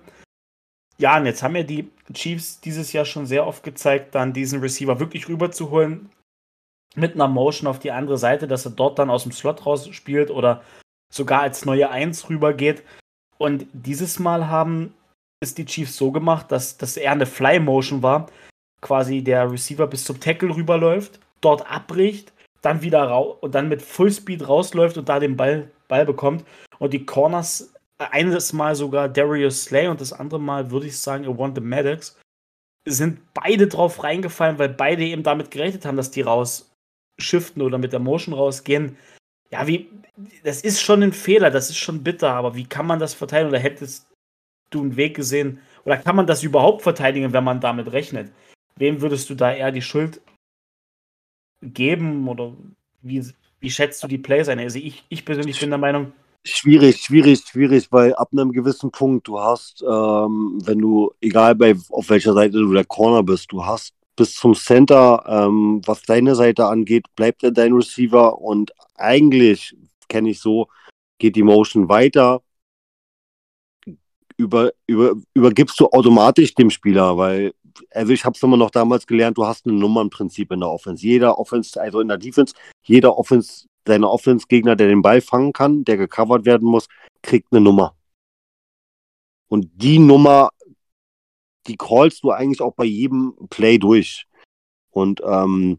Ja, 0.99 1.17
und 1.17 1.27
jetzt 1.27 1.43
haben 1.43 1.57
ja 1.57 1.63
die 1.63 1.91
Chiefs 2.13 2.61
dieses 2.61 2.93
Jahr 2.93 3.07
schon 3.07 3.25
sehr 3.25 3.47
oft 3.47 3.63
gezeigt, 3.63 4.15
dann 4.15 4.33
diesen 4.33 4.61
Receiver 4.61 5.01
wirklich 5.01 5.29
rüberzuholen 5.29 6.11
mit 6.95 7.15
einer 7.15 7.29
Motion 7.29 7.69
auf 7.69 7.79
die 7.79 7.93
andere 7.93 8.19
Seite, 8.19 8.49
dass 8.49 8.65
er 8.65 8.73
dort 8.73 8.99
dann 8.99 9.11
aus 9.11 9.23
dem 9.23 9.33
Slot 9.33 9.65
raus 9.67 9.89
spielt 9.93 10.31
oder 10.31 10.63
sogar 11.13 11.43
als 11.43 11.65
neue 11.65 11.91
Eins 11.91 12.29
rübergeht. 12.29 12.83
Und 13.39 13.67
dieses 13.73 14.19
Mal 14.19 14.49
haben 14.49 14.95
ist 15.43 15.59
die 15.59 15.65
Chiefs 15.65 15.97
so 15.97 16.13
gemacht, 16.13 16.53
dass 16.53 16.77
das 16.77 16.97
eher 16.97 17.13
eine 17.13 17.27
Fly-Motion 17.27 18.03
war. 18.03 18.27
Quasi 18.83 19.23
der 19.23 19.51
Receiver 19.51 19.87
bis 19.87 20.05
zum 20.05 20.21
Tackle 20.21 20.55
rüberläuft, 20.55 21.21
dort 21.41 21.71
abbricht, 21.71 22.33
dann 22.63 22.83
wieder 22.83 23.03
raus 23.05 23.37
und 23.41 23.55
dann 23.55 23.69
mit 23.69 23.83
Fullspeed 23.83 24.47
rausläuft 24.47 24.99
und 24.99 25.09
da 25.09 25.19
den 25.19 25.37
Ball, 25.37 25.71
Ball 25.89 26.05
bekommt. 26.05 26.45
Und 26.79 26.93
die 26.93 27.05
Corners, 27.07 27.73
eines 27.99 28.53
Mal 28.53 28.75
sogar 28.75 29.09
Darius 29.09 29.65
Slay 29.65 29.89
und 29.89 30.01
das 30.01 30.13
andere 30.13 30.41
Mal 30.41 30.71
würde 30.71 30.87
ich 30.87 30.99
sagen, 30.99 31.27
Awante 31.27 31.61
Maddox, 31.61 32.19
sind 32.87 33.21
beide 33.35 33.67
drauf 33.67 34.03
reingefallen, 34.03 34.59
weil 34.59 34.71
beide 34.71 35.05
eben 35.05 35.23
damit 35.23 35.51
gerechnet 35.51 35.85
haben, 35.85 35.97
dass 35.97 36.11
die 36.11 36.23
rausschiften 37.21 37.63
oder 37.63 37.79
mit 37.79 37.93
der 37.93 38.01
Motion 38.01 38.35
rausgehen. 38.35 38.97
Ja, 39.51 39.67
wie, 39.67 39.89
das 40.45 40.63
ist 40.63 40.81
schon 40.81 41.03
ein 41.03 41.13
Fehler, 41.13 41.51
das 41.51 41.71
ist 41.71 41.79
schon 41.79 42.03
bitter, 42.03 42.33
aber 42.33 42.55
wie 42.55 42.65
kann 42.65 42.87
man 42.87 42.99
das 42.99 43.15
verteilen? 43.15 43.49
Oder 43.49 43.59
hättest 43.59 44.07
du 44.71 44.81
einen 44.81 44.97
Weg 44.97 45.17
gesehen? 45.17 45.61
Oder 45.85 45.97
kann 45.97 46.17
man 46.17 46.27
das 46.27 46.43
überhaupt 46.43 46.83
verteidigen, 46.83 47.33
wenn 47.33 47.45
man 47.45 47.61
damit 47.61 47.93
rechnet? 47.93 48.31
Wem 48.77 49.01
würdest 49.01 49.29
du 49.29 49.35
da 49.35 49.53
eher 49.53 49.73
die 49.73 49.83
Schuld 49.83 50.21
geben? 51.63 52.29
Oder 52.29 52.55
wie, 53.03 53.25
wie 53.59 53.71
schätzt 53.71 54.03
du 54.03 54.09
die 54.09 54.19
Plays 54.19 54.49
ein? 54.49 54.61
Also 54.61 54.79
ich, 54.79 55.05
ich 55.09 55.25
persönlich 55.25 55.59
bin 55.59 55.71
der 55.71 55.79
Meinung. 55.79 56.13
Schwierig, 56.45 57.03
schwierig, 57.03 57.41
schwierig, 57.41 57.89
weil 57.91 58.15
ab 58.15 58.31
einem 58.33 58.53
gewissen 58.53 58.91
Punkt, 58.91 59.29
du 59.29 59.39
hast, 59.39 59.83
ähm, 59.83 60.59
wenn 60.65 60.79
du, 60.79 61.13
egal 61.21 61.55
bei 61.55 61.75
auf 61.91 62.09
welcher 62.09 62.33
Seite 62.33 62.59
du 62.59 62.73
der 62.73 62.87
Corner 62.87 63.23
bist, 63.23 63.53
du 63.53 63.67
hast 63.67 63.95
bis 64.17 64.35
zum 64.35 64.55
Center, 64.55 65.25
ähm, 65.27 65.81
was 65.87 66.03
deine 66.03 66.35
Seite 66.35 66.67
angeht, 66.67 67.07
bleibt 67.17 67.43
er 67.43 67.53
dein 67.53 67.73
Receiver 67.73 68.39
und 68.39 68.73
eigentlich, 68.97 69.77
kenne 70.09 70.31
ich 70.31 70.41
so, 70.41 70.69
geht 71.19 71.37
die 71.37 71.43
Motion 71.43 71.89
weiter 71.89 72.43
über, 74.41 74.73
über, 74.87 75.15
übergibst 75.35 75.79
du 75.79 75.87
automatisch 75.87 76.55
dem 76.55 76.71
Spieler, 76.71 77.17
weil, 77.17 77.53
also 77.91 78.13
ich 78.13 78.25
habe 78.25 78.35
es 78.35 78.43
immer 78.43 78.57
noch 78.57 78.71
damals 78.71 79.07
gelernt, 79.07 79.37
du 79.39 79.47
hast 79.47 79.67
ein 79.67 79.79
Nummernprinzip 79.79 80.51
in 80.51 80.61
der 80.61 80.71
Offense. 80.71 81.07
Jeder 81.07 81.39
Offense, 81.39 81.81
also 81.81 82.01
in 82.01 82.09
der 82.09 82.19
Defense, 82.19 82.55
jeder 82.83 83.17
Offense, 83.17 83.67
deine 83.85 84.09
Offense-Gegner, 84.09 84.77
der 84.77 84.89
den 84.89 85.03
Ball 85.03 85.21
fangen 85.21 85.53
kann, 85.53 85.85
der 85.85 85.97
gecovert 85.97 86.45
werden 86.47 86.69
muss, 86.69 86.89
kriegt 87.23 87.53
eine 87.53 87.61
Nummer. 87.61 87.95
Und 89.49 89.69
die 89.75 89.99
Nummer, 89.99 90.51
die 91.67 91.77
callst 91.77 92.23
du 92.25 92.31
eigentlich 92.31 92.61
auch 92.61 92.75
bei 92.75 92.85
jedem 92.85 93.35
Play 93.51 93.79
durch. 93.79 94.27
Und 94.91 95.21
ähm, 95.25 95.79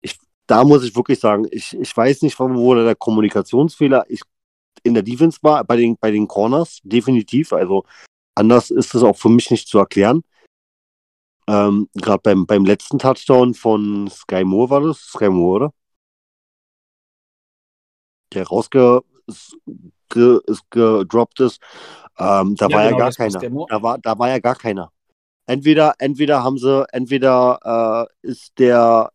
ich, 0.00 0.18
da 0.46 0.64
muss 0.64 0.84
ich 0.84 0.94
wirklich 0.94 1.20
sagen, 1.20 1.46
ich, 1.50 1.76
ich 1.78 1.96
weiß 1.96 2.22
nicht, 2.22 2.38
wo 2.38 2.74
der 2.74 2.94
Kommunikationsfehler 2.94 4.04
ich, 4.08 4.22
in 4.82 4.94
der 4.94 5.02
Defense 5.02 5.38
war, 5.42 5.64
bei 5.64 5.76
den, 5.76 5.96
bei 5.98 6.10
den 6.10 6.28
Corners, 6.28 6.80
definitiv. 6.82 7.52
Also 7.52 7.84
anders 8.34 8.70
ist 8.70 8.94
es 8.94 9.02
auch 9.02 9.16
für 9.16 9.28
mich 9.28 9.50
nicht 9.50 9.68
zu 9.68 9.78
erklären. 9.78 10.22
Ähm, 11.48 11.88
Gerade 11.94 12.22
beim, 12.22 12.46
beim 12.46 12.64
letzten 12.64 12.98
Touchdown 12.98 13.54
von 13.54 14.08
Sky 14.08 14.44
Moore 14.44 14.70
war 14.70 14.80
das, 14.80 14.98
Sky 14.98 15.28
Moore, 15.28 15.56
oder? 15.56 15.74
Der 18.32 18.46
rausge 18.46 19.02
ist, 19.26 19.56
ge, 20.08 20.40
ist 20.46 20.70
gedroppt 20.70 21.40
ist. 21.40 21.60
Ähm, 22.18 22.54
da 22.56 22.68
ja, 22.68 22.76
war 22.76 22.84
genau, 22.84 22.98
ja 22.98 22.98
gar 22.98 23.12
keiner. 23.12 23.66
Da 23.68 23.82
war, 23.82 23.98
da 23.98 24.18
war 24.18 24.28
ja 24.28 24.38
gar 24.38 24.54
keiner. 24.54 24.92
Entweder, 25.46 25.94
entweder 25.98 26.44
haben 26.44 26.58
sie, 26.58 26.86
entweder 26.92 28.08
äh, 28.22 28.28
ist 28.28 28.52
der 28.58 29.10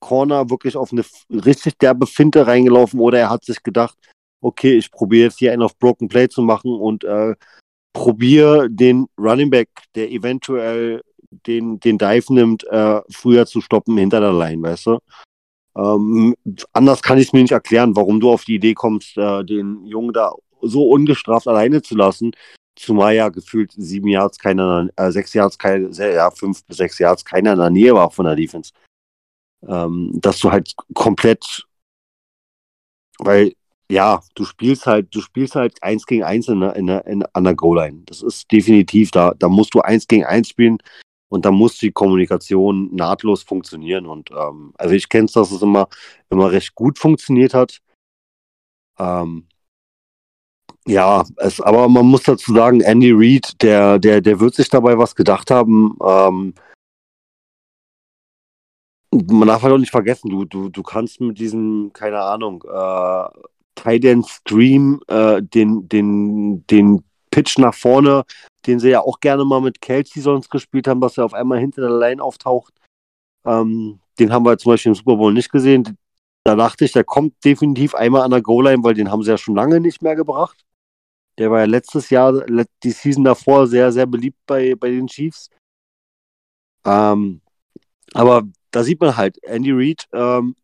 Corner 0.00 0.50
wirklich 0.50 0.76
auf 0.76 0.92
eine 0.92 1.04
richtig 1.30 1.78
derbe 1.78 2.06
Finte 2.06 2.46
reingelaufen 2.46 3.00
oder 3.00 3.18
er 3.18 3.30
hat 3.30 3.44
sich 3.44 3.62
gedacht, 3.62 3.96
okay, 4.40 4.76
ich 4.76 4.90
probiere 4.90 5.24
jetzt 5.24 5.38
hier 5.38 5.52
einen 5.52 5.62
auf 5.62 5.78
Broken 5.78 6.08
Play 6.08 6.28
zu 6.28 6.42
machen 6.42 6.74
und 6.74 7.04
äh, 7.04 7.34
probiere 7.92 8.68
den 8.70 9.06
Running 9.18 9.50
Back, 9.50 9.68
der 9.94 10.10
eventuell 10.10 11.02
den, 11.46 11.80
den 11.80 11.98
Dive 11.98 12.32
nimmt, 12.32 12.64
äh, 12.64 13.00
früher 13.10 13.46
zu 13.46 13.60
stoppen 13.60 13.96
hinter 13.96 14.20
der 14.20 14.32
Line, 14.32 14.62
weißt 14.62 14.86
du? 14.86 14.98
Ähm, 15.76 16.34
anders 16.72 17.02
kann 17.02 17.18
ich 17.18 17.28
es 17.28 17.32
mir 17.32 17.42
nicht 17.42 17.52
erklären, 17.52 17.96
warum 17.96 18.20
du 18.20 18.30
auf 18.30 18.44
die 18.44 18.56
Idee 18.56 18.74
kommst, 18.74 19.16
äh, 19.16 19.44
den 19.44 19.84
Jungen 19.86 20.12
da 20.12 20.32
so 20.62 20.88
ungestraft 20.88 21.48
alleine 21.48 21.82
zu 21.82 21.96
lassen. 21.96 22.32
Zumal 22.76 23.14
ja 23.14 23.30
gefühlt 23.30 23.72
sieben 23.72 24.08
Yards 24.08 24.38
keiner, 24.38 24.88
äh, 24.96 25.10
sechs 25.10 25.32
Yards, 25.32 25.58
keine, 25.58 25.90
ja, 25.90 26.30
fünf 26.30 26.64
bis 26.64 26.76
sechs 26.76 26.98
Yards 26.98 27.24
keiner 27.24 27.52
in 27.54 27.58
der 27.58 27.70
Nähe 27.70 27.94
war 27.94 28.10
von 28.10 28.26
der 28.26 28.36
Defense. 28.36 28.72
Ähm, 29.66 30.12
dass 30.14 30.38
du 30.38 30.52
halt 30.52 30.74
komplett, 30.94 31.66
weil 33.18 33.54
ja, 33.90 34.20
du 34.34 34.44
spielst 34.44 34.86
halt, 34.86 35.14
du 35.14 35.20
spielst 35.20 35.54
halt 35.54 35.82
eins 35.82 36.06
gegen 36.06 36.24
eins 36.24 36.48
in, 36.48 36.60
in, 36.62 36.88
in, 36.88 37.24
an 37.32 37.44
der 37.44 37.54
Goal-Line. 37.54 38.02
Das 38.06 38.22
ist 38.22 38.50
definitiv, 38.50 39.10
da, 39.10 39.32
da 39.38 39.48
musst 39.48 39.74
du 39.74 39.80
eins 39.80 40.06
gegen 40.08 40.24
eins 40.24 40.48
spielen 40.48 40.78
und 41.28 41.44
da 41.44 41.50
muss 41.50 41.78
die 41.78 41.92
Kommunikation 41.92 42.94
nahtlos 42.94 43.42
funktionieren. 43.42 44.06
Und 44.06 44.30
ähm, 44.32 44.72
also 44.76 44.94
ich 44.94 45.08
kenne 45.08 45.26
es, 45.26 45.32
dass 45.32 45.50
es 45.52 45.62
immer, 45.62 45.88
immer 46.30 46.50
recht 46.50 46.74
gut 46.74 46.98
funktioniert 46.98 47.54
hat. 47.54 47.80
Ähm, 48.98 49.46
ja, 50.86 51.24
es, 51.36 51.60
aber 51.60 51.88
man 51.88 52.06
muss 52.06 52.22
dazu 52.22 52.54
sagen, 52.54 52.80
Andy 52.80 53.12
Reid, 53.12 53.60
der, 53.60 53.98
der, 53.98 54.20
der 54.20 54.38
wird 54.38 54.54
sich 54.54 54.68
dabei 54.68 54.96
was 54.96 55.14
gedacht 55.14 55.50
haben. 55.50 55.96
Ähm, 56.04 56.54
man 59.10 59.48
darf 59.48 59.62
halt 59.62 59.72
auch 59.72 59.78
nicht 59.78 59.90
vergessen, 59.90 60.30
du, 60.30 60.44
du, 60.44 60.68
du 60.68 60.82
kannst 60.82 61.20
mit 61.20 61.38
diesem, 61.38 61.90
keine 61.92 62.20
Ahnung, 62.20 62.62
äh, 62.64 63.28
Tight 63.74 64.04
Stream, 64.26 65.00
äh, 65.08 65.42
den, 65.42 65.88
den, 65.88 66.66
den 66.66 67.04
Pitch 67.30 67.58
nach 67.58 67.74
vorne, 67.74 68.24
den 68.66 68.78
sie 68.78 68.90
ja 68.90 69.00
auch 69.00 69.20
gerne 69.20 69.44
mal 69.44 69.60
mit 69.60 69.80
Kelsey 69.80 70.22
sonst 70.22 70.50
gespielt 70.50 70.86
haben, 70.86 71.00
was 71.00 71.18
er 71.18 71.24
auf 71.24 71.34
einmal 71.34 71.58
hinter 71.58 71.82
der 71.82 71.98
Line 71.98 72.22
auftaucht. 72.22 72.74
Ähm, 73.44 74.00
den 74.18 74.32
haben 74.32 74.44
wir 74.44 74.56
zum 74.58 74.72
Beispiel 74.72 74.90
im 74.90 74.96
Super 74.96 75.16
Bowl 75.16 75.32
nicht 75.32 75.50
gesehen. 75.50 75.96
Da 76.44 76.54
dachte 76.54 76.84
ich, 76.84 76.92
der 76.92 77.04
kommt 77.04 77.44
definitiv 77.44 77.94
einmal 77.94 78.22
an 78.22 78.30
der 78.30 78.42
Goal-Line, 78.42 78.84
weil 78.84 78.94
den 78.94 79.10
haben 79.10 79.22
sie 79.22 79.30
ja 79.30 79.38
schon 79.38 79.56
lange 79.56 79.80
nicht 79.80 80.00
mehr 80.00 80.14
gebracht. 80.14 80.65
Der 81.38 81.50
war 81.50 81.60
ja 81.60 81.66
letztes 81.66 82.10
Jahr, 82.10 82.44
die 82.82 82.90
Season 82.90 83.24
davor, 83.24 83.66
sehr, 83.66 83.92
sehr 83.92 84.06
beliebt 84.06 84.38
bei, 84.46 84.74
bei 84.74 84.90
den 84.90 85.06
Chiefs. 85.06 85.50
Ähm, 86.84 87.40
aber 88.14 88.44
da 88.70 88.82
sieht 88.82 89.00
man 89.00 89.16
halt, 89.16 89.42
Andy 89.42 89.72
Reid 89.72 90.06
ähm, 90.12 90.54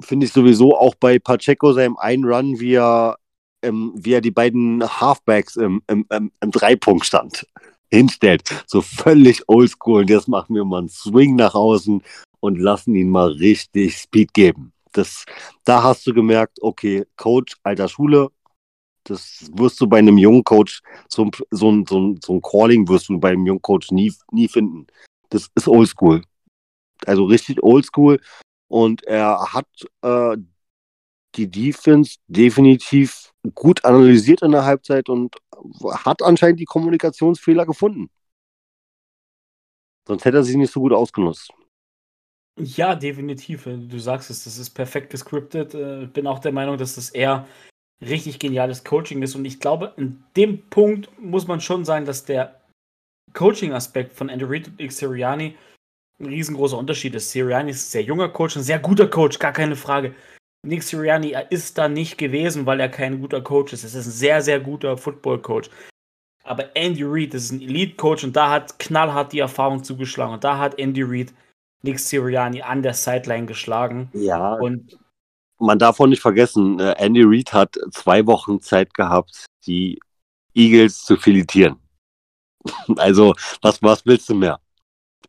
finde 0.00 0.26
ich 0.26 0.32
sowieso 0.32 0.76
auch 0.76 0.94
bei 0.94 1.18
Pacheco 1.18 1.72
seinem 1.72 1.96
einen 1.96 2.24
Run, 2.24 2.60
wie 2.60 2.74
er, 2.74 3.18
ähm, 3.62 3.92
wie 3.96 4.12
er 4.12 4.20
die 4.20 4.30
beiden 4.30 4.82
Halfbacks 5.00 5.56
im, 5.56 5.82
im, 5.88 6.06
im, 6.10 6.32
im 6.40 6.50
Dreipunktstand 6.50 7.46
hinstellt. 7.90 8.42
So 8.66 8.82
völlig 8.82 9.48
oldschool. 9.48 10.02
Und 10.02 10.10
jetzt 10.10 10.28
machen 10.28 10.54
wir 10.54 10.64
mal 10.64 10.78
einen 10.78 10.88
Swing 10.88 11.36
nach 11.36 11.54
außen 11.54 12.02
und 12.40 12.58
lassen 12.58 12.94
ihn 12.94 13.10
mal 13.10 13.30
richtig 13.32 13.96
Speed 13.96 14.32
geben. 14.32 14.72
Das, 14.92 15.24
da 15.64 15.82
hast 15.82 16.06
du 16.06 16.14
gemerkt, 16.14 16.58
okay, 16.62 17.04
Coach 17.16 17.56
alter 17.62 17.88
Schule, 17.88 18.30
das 19.04 19.50
wirst 19.54 19.80
du 19.80 19.86
bei 19.86 19.98
einem 19.98 20.18
jungen 20.18 20.44
Coach, 20.44 20.82
so, 21.08 21.30
so, 21.50 21.84
so, 21.86 22.16
so 22.22 22.34
ein 22.34 22.42
Calling 22.42 22.88
wirst 22.88 23.08
du 23.08 23.18
bei 23.18 23.30
einem 23.30 23.46
jungen 23.46 23.62
Coach 23.62 23.90
nie, 23.90 24.12
nie 24.30 24.48
finden. 24.48 24.86
Das 25.30 25.48
ist 25.54 25.68
oldschool. 25.68 26.22
Also 27.06 27.24
richtig 27.24 27.62
oldschool. 27.62 28.20
Und 28.68 29.04
er 29.04 29.52
hat 29.52 29.66
äh, 30.02 30.36
die 31.34 31.50
Defense 31.50 32.16
definitiv 32.28 33.32
gut 33.54 33.84
analysiert 33.84 34.42
in 34.42 34.52
der 34.52 34.64
Halbzeit 34.64 35.08
und 35.08 35.36
hat 36.04 36.22
anscheinend 36.22 36.60
die 36.60 36.64
Kommunikationsfehler 36.64 37.66
gefunden. 37.66 38.10
Sonst 40.06 40.24
hätte 40.24 40.38
er 40.38 40.44
sich 40.44 40.56
nicht 40.56 40.72
so 40.72 40.80
gut 40.80 40.92
ausgenutzt. 40.92 41.50
Ja, 42.58 42.94
definitiv. 42.94 43.64
Du 43.64 43.98
sagst 43.98 44.30
es, 44.30 44.44
das 44.44 44.58
ist 44.58 44.70
perfekt 44.70 45.10
gescriptet. 45.10 45.74
Ich 45.74 45.80
äh, 45.80 46.06
bin 46.06 46.26
auch 46.26 46.40
der 46.40 46.52
Meinung, 46.52 46.76
dass 46.76 46.96
das 46.96 47.10
eher 47.10 47.46
richtig 48.00 48.38
geniales 48.38 48.84
Coaching 48.84 49.22
ist. 49.22 49.34
Und 49.34 49.44
ich 49.44 49.60
glaube, 49.60 49.92
in 49.96 50.22
dem 50.36 50.62
Punkt 50.70 51.08
muss 51.20 51.46
man 51.46 51.60
schon 51.60 51.84
sagen, 51.84 52.06
dass 52.06 52.24
der 52.24 52.60
Coaching-Aspekt 53.34 54.14
von 54.14 54.30
Andrew 54.30 54.48
Reid 54.48 54.68
und 54.68 54.78
Nick 54.78 54.92
Sirianni 54.92 55.56
ein 56.18 56.26
riesengroßer 56.26 56.76
Unterschied 56.76 57.14
ist. 57.14 57.30
Sirianni 57.30 57.70
ist 57.70 57.88
ein 57.88 57.90
sehr 57.90 58.02
junger 58.02 58.28
Coach, 58.28 58.56
ein 58.56 58.62
sehr 58.62 58.78
guter 58.78 59.08
Coach, 59.08 59.38
gar 59.38 59.52
keine 59.52 59.76
Frage. 59.76 60.14
Nick 60.66 60.82
Sirianni 60.82 61.34
ist 61.48 61.78
da 61.78 61.88
nicht 61.88 62.18
gewesen, 62.18 62.66
weil 62.66 62.80
er 62.80 62.88
kein 62.88 63.20
guter 63.20 63.40
Coach 63.40 63.72
ist. 63.72 63.84
Es 63.84 63.94
ist 63.94 64.06
ein 64.06 64.12
sehr, 64.12 64.42
sehr 64.42 64.60
guter 64.60 64.96
Football-Coach. 64.98 65.70
Aber 66.44 66.74
Andy 66.74 67.02
Reid 67.04 67.34
ist 67.34 67.52
ein 67.52 67.60
Elite-Coach 67.60 68.24
und 68.24 68.36
da 68.36 68.50
hat 68.50 68.78
knallhart 68.78 69.32
die 69.32 69.38
Erfahrung 69.38 69.84
zugeschlagen. 69.84 70.34
Und 70.34 70.44
da 70.44 70.58
hat 70.58 70.78
Andy 70.78 71.02
Reid 71.02 71.32
Nick 71.82 71.98
Sirianni 71.98 72.62
an 72.62 72.82
der 72.82 72.94
Sideline 72.94 73.46
geschlagen. 73.46 74.10
Ja. 74.12 74.54
Und 74.54 74.98
man 75.60 75.78
darf 75.78 76.00
auch 76.00 76.06
nicht 76.06 76.22
vergessen, 76.22 76.80
äh, 76.80 76.94
Andy 76.98 77.22
Reid 77.24 77.52
hat 77.52 77.76
zwei 77.92 78.26
Wochen 78.26 78.60
Zeit 78.60 78.94
gehabt, 78.94 79.46
die 79.66 80.00
Eagles 80.54 81.04
zu 81.04 81.16
filetieren. 81.16 81.76
Also, 82.96 83.34
was, 83.62 83.82
was 83.82 84.04
willst 84.04 84.28
du 84.28 84.34
mehr? 84.34 84.60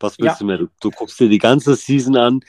Was 0.02 0.20
willst 0.20 0.36
ja. 0.36 0.40
du 0.40 0.46
mehr? 0.46 0.58
Du, 0.58 0.68
du, 0.82 0.92
guckst 0.92 1.18
dir 1.20 1.30
die 1.30 1.38
ganze 1.38 1.76
Season 1.76 2.18
an, 2.18 2.42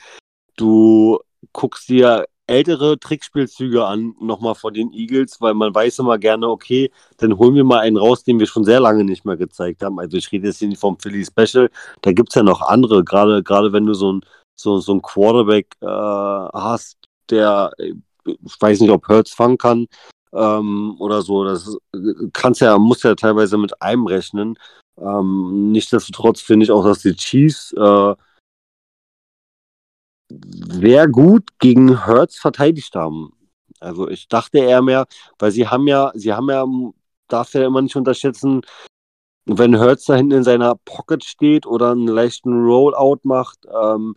du 0.57 1.19
guckst 1.53 1.87
dir 1.87 2.25
ältere 2.47 2.99
Trickspielzüge 2.99 3.85
an, 3.85 4.13
nochmal 4.19 4.55
von 4.55 4.73
den 4.73 4.91
Eagles, 4.91 5.39
weil 5.39 5.53
man 5.53 5.73
weiß 5.73 5.99
immer 5.99 6.17
gerne, 6.17 6.49
okay, 6.49 6.91
dann 7.17 7.37
holen 7.37 7.55
wir 7.55 7.63
mal 7.63 7.79
einen 7.79 7.97
raus, 7.97 8.23
den 8.23 8.39
wir 8.39 8.47
schon 8.47 8.65
sehr 8.65 8.81
lange 8.81 9.05
nicht 9.05 9.23
mehr 9.23 9.37
gezeigt 9.37 9.83
haben. 9.83 9.99
Also 9.99 10.17
ich 10.17 10.31
rede 10.31 10.47
jetzt 10.47 10.59
hier 10.59 10.67
nicht 10.67 10.81
vom 10.81 10.99
Philly 10.99 11.25
Special, 11.25 11.69
da 12.01 12.11
gibt 12.11 12.29
es 12.29 12.35
ja 12.35 12.43
noch 12.43 12.61
andere, 12.61 13.03
gerade, 13.03 13.43
gerade 13.43 13.71
wenn 13.71 13.85
du 13.85 13.93
so 13.93 14.13
ein, 14.13 14.21
so, 14.55 14.79
so 14.79 14.93
ein 14.93 15.01
Quarterback 15.01 15.67
äh, 15.81 15.85
hast, 15.87 16.97
der, 17.33 17.71
ich 18.25 18.61
weiß 18.61 18.79
nicht, 18.79 18.91
ob 18.91 19.07
Hurts 19.07 19.33
fangen 19.33 19.57
kann 19.57 19.87
ähm, 20.33 20.95
oder 20.99 21.21
so, 21.21 21.43
das 21.43 21.77
kannst 22.33 22.61
ja, 22.61 22.77
muss 22.77 23.03
ja 23.03 23.15
teilweise 23.15 23.57
mit 23.57 23.81
einem 23.81 24.07
rechnen. 24.07 24.57
Ähm, 24.97 25.71
nichtsdestotrotz 25.71 26.41
finde 26.41 26.65
ich 26.65 26.71
auch, 26.71 26.83
dass 26.83 26.99
die 26.99 27.15
Chiefs 27.15 27.73
äh, 27.73 28.15
sehr 30.29 31.07
gut 31.07 31.47
gegen 31.59 32.05
Hertz 32.05 32.37
verteidigt 32.37 32.95
haben. 32.95 33.33
Also 33.79 34.07
ich 34.07 34.27
dachte 34.27 34.59
eher 34.59 34.81
mehr, 34.81 35.07
weil 35.39 35.51
sie 35.51 35.67
haben 35.67 35.87
ja, 35.87 36.11
sie 36.15 36.33
haben 36.33 36.49
ja, 36.49 36.65
darfst 37.27 37.53
ja 37.53 37.65
immer 37.65 37.81
nicht 37.81 37.95
unterschätzen, 37.95 38.61
wenn 39.45 39.77
Hertz 39.77 40.05
da 40.05 40.15
hinten 40.15 40.37
in 40.37 40.43
seiner 40.43 40.75
Pocket 40.85 41.23
steht 41.23 41.65
oder 41.65 41.91
einen 41.91 42.07
leichten 42.07 42.53
Rollout 42.65 43.19
macht, 43.23 43.65
ähm, 43.65 44.15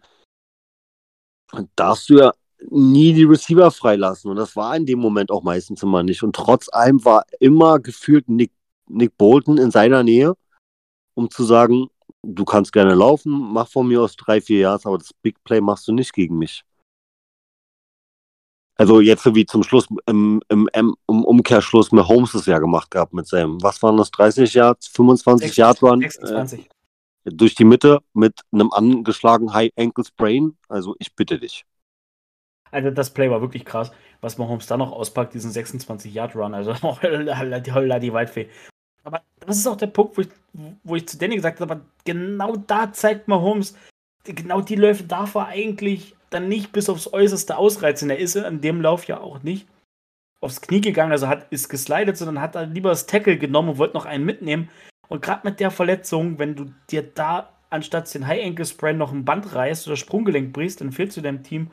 darfst 1.74 2.08
du 2.10 2.18
ja 2.18 2.32
nie 2.70 3.12
die 3.12 3.24
Receiver 3.24 3.70
freilassen. 3.70 4.30
Und 4.30 4.36
das 4.36 4.56
war 4.56 4.76
in 4.76 4.86
dem 4.86 4.98
Moment 4.98 5.30
auch 5.30 5.42
meistens 5.42 5.82
immer 5.82 6.02
nicht. 6.02 6.22
Und 6.22 6.34
trotz 6.34 6.68
allem 6.72 7.04
war 7.04 7.24
immer 7.40 7.78
gefühlt 7.78 8.28
Nick, 8.28 8.52
Nick 8.88 9.16
Bolton 9.16 9.58
in 9.58 9.70
seiner 9.70 10.02
Nähe, 10.02 10.34
um 11.14 11.30
zu 11.30 11.44
sagen, 11.44 11.88
du 12.22 12.44
kannst 12.44 12.72
gerne 12.72 12.94
laufen, 12.94 13.32
mach 13.32 13.68
von 13.68 13.88
mir 13.88 14.02
aus 14.02 14.16
drei, 14.16 14.40
vier 14.40 14.60
Jahre, 14.60 14.80
aber 14.84 14.98
das 14.98 15.12
Big 15.22 15.42
Play 15.44 15.60
machst 15.60 15.86
du 15.88 15.92
nicht 15.92 16.12
gegen 16.12 16.38
mich. 16.38 16.64
Also 18.78 19.00
jetzt 19.00 19.22
so 19.22 19.34
wie 19.34 19.46
zum 19.46 19.62
Schluss 19.62 19.88
im, 20.06 20.42
im, 20.48 20.68
im, 20.74 20.94
Umkehrschluss 21.06 21.92
mit 21.92 22.06
Holmes 22.06 22.32
das 22.32 22.44
ja 22.44 22.58
gemacht 22.58 22.90
gehabt 22.90 23.14
mit 23.14 23.26
seinem, 23.26 23.62
was 23.62 23.82
waren 23.82 23.96
das, 23.96 24.10
30 24.10 24.52
Yards, 24.52 24.88
25 24.88 25.56
Yard 25.56 25.82
Run? 25.82 26.00
26. 26.00 26.60
Äh, 26.60 27.30
durch 27.32 27.54
die 27.54 27.64
Mitte 27.64 28.00
mit 28.12 28.40
einem 28.52 28.70
angeschlagenen 28.70 29.54
High 29.54 29.72
Ankle 29.76 30.04
Sprain. 30.04 30.58
Also 30.68 30.94
ich 30.98 31.14
bitte 31.14 31.38
dich. 31.38 31.64
Also 32.70 32.90
das 32.90 33.10
Play 33.10 33.30
war 33.30 33.40
wirklich 33.40 33.64
krass, 33.64 33.92
was 34.20 34.38
Mahomes 34.38 34.66
da 34.66 34.76
noch 34.76 34.92
auspackt, 34.92 35.34
diesen 35.34 35.50
26 35.50 36.12
Yard 36.12 36.34
Run. 36.34 36.54
Also 36.54 36.74
holla 36.82 37.98
die, 37.98 38.12
Waldfee. 38.12 38.48
Aber 39.04 39.22
das 39.40 39.58
ist 39.58 39.66
auch 39.66 39.76
der 39.76 39.86
Punkt, 39.86 40.16
wo 40.16 40.22
ich, 40.22 40.28
wo 40.84 40.96
ich 40.96 41.08
zu 41.08 41.18
Danny 41.18 41.36
gesagt 41.36 41.60
habe, 41.60 41.74
aber 41.74 41.82
genau 42.04 42.56
da 42.56 42.92
zeigt 42.92 43.28
Mahomes, 43.28 43.76
genau 44.24 44.60
die 44.60 44.74
Läufe 44.74 45.04
darf 45.04 45.34
er 45.36 45.46
eigentlich 45.46 46.16
dann 46.30 46.48
nicht 46.48 46.72
bis 46.72 46.88
aufs 46.88 47.12
Äußerste 47.12 47.56
ausreizen. 47.56 48.10
Er 48.10 48.18
ist 48.18 48.36
an 48.36 48.60
dem 48.60 48.80
Lauf 48.80 49.06
ja 49.06 49.20
auch 49.20 49.42
nicht 49.42 49.68
aufs 50.40 50.60
Knie 50.60 50.80
gegangen, 50.80 51.12
also 51.12 51.28
hat, 51.28 51.46
ist 51.50 51.68
geslidet, 51.68 52.16
sondern 52.16 52.40
hat 52.40 52.56
er 52.56 52.66
lieber 52.66 52.90
das 52.90 53.06
Tackle 53.06 53.38
genommen 53.38 53.70
und 53.70 53.78
wollte 53.78 53.94
noch 53.94 54.04
einen 54.04 54.24
mitnehmen. 54.24 54.68
Und 55.08 55.22
gerade 55.22 55.48
mit 55.48 55.60
der 55.60 55.70
Verletzung, 55.70 56.38
wenn 56.38 56.56
du 56.56 56.66
dir 56.90 57.02
da 57.02 57.50
anstatt 57.70 58.12
den 58.12 58.26
High 58.26 58.44
Ankle 58.44 58.64
Sprain 58.64 58.98
noch 58.98 59.12
ein 59.12 59.24
Band 59.24 59.54
reißt 59.54 59.86
oder 59.86 59.96
Sprunggelenk 59.96 60.52
brichst, 60.52 60.80
dann 60.80 60.92
fehlt 60.92 61.12
zu 61.12 61.22
deinem 61.22 61.42
Team 61.42 61.70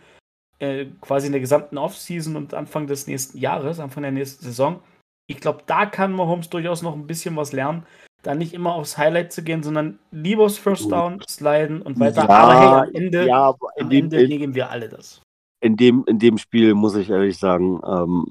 äh, 0.64 0.86
quasi 1.02 1.28
in 1.28 1.34
der 1.34 1.42
gesamten 1.42 1.78
Offseason 1.78 2.36
und 2.36 2.54
Anfang 2.54 2.88
des 2.88 3.08
nächsten 3.08 3.38
Jahres, 3.38 3.80
Anfang 3.80 4.04
der 4.04 4.12
nächsten 4.12 4.44
Saison 4.44 4.82
ich 5.28 5.40
glaube, 5.40 5.64
da 5.66 5.86
kann 5.86 6.14
Mahomes 6.14 6.50
durchaus 6.50 6.82
noch 6.82 6.94
ein 6.94 7.08
bisschen 7.08 7.36
was 7.36 7.54
lernen. 7.54 7.86
Da 8.24 8.36
nicht 8.36 8.54
immer 8.54 8.74
aufs 8.74 8.98
Highlight 8.98 9.34
zu 9.34 9.44
gehen, 9.44 9.64
sondern 9.64 10.00
lieber 10.12 10.46
aufs 10.46 10.58
First 10.58 10.90
Down, 10.92 11.22
sliden 11.28 11.82
und 11.82 12.00
weiter. 12.00 12.24
Ja, 12.24 12.30
aber 12.30 12.54
hey, 12.54 12.68
am 12.68 12.96
Ende, 12.96 13.28
ja, 13.28 13.56
am 13.80 13.90
dem, 13.90 14.06
Ende 14.06 14.24
legen 14.24 14.56
wir 14.56 14.70
alle 14.70 14.88
das. 14.88 15.22
In 15.62 15.76
dem, 15.76 16.04
in 16.08 16.20
dem 16.20 16.38
Spiel, 16.38 16.74
muss 16.74 16.96
ich 16.96 17.10
ehrlich 17.10 17.38
sagen, 17.38 17.82
ähm, 17.86 18.26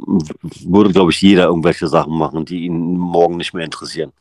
würde, 0.64 0.92
glaube 0.92 1.10
ich, 1.10 1.20
jeder 1.20 1.44
irgendwelche 1.44 1.88
Sachen 1.88 2.16
machen, 2.16 2.44
die 2.44 2.64
ihn 2.64 2.96
morgen 2.96 3.36
nicht 3.36 3.52
mehr 3.52 3.64
interessieren. 3.64 4.12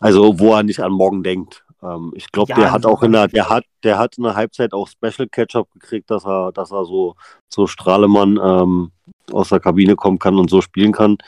Also, 0.00 0.38
wo 0.38 0.54
er 0.54 0.62
nicht 0.62 0.80
an 0.80 0.92
morgen 0.92 1.22
denkt. 1.24 1.64
Ähm, 1.82 2.12
ich 2.14 2.30
glaube, 2.32 2.50
ja, 2.50 2.56
der 2.56 2.72
hat 2.72 2.86
auch 2.86 3.02
in 3.02 3.12
der, 3.12 3.28
der 3.28 3.48
hat, 3.48 3.64
der 3.82 3.98
hat 3.98 4.18
in 4.18 4.24
der 4.24 4.34
Halbzeit 4.34 4.72
auch 4.72 4.88
Special 4.88 5.28
Catch-up 5.28 5.70
gekriegt, 5.72 6.10
dass 6.10 6.24
er, 6.24 6.52
dass 6.52 6.72
er 6.72 6.84
so, 6.84 7.14
so 7.48 7.66
Strahlemann 7.66 8.38
ähm, 8.42 8.92
aus 9.32 9.50
der 9.50 9.60
Kabine 9.60 9.96
kommen 9.96 10.18
kann 10.18 10.38
und 10.38 10.50
so 10.50 10.60
spielen 10.60 10.92
kann. 10.92 11.18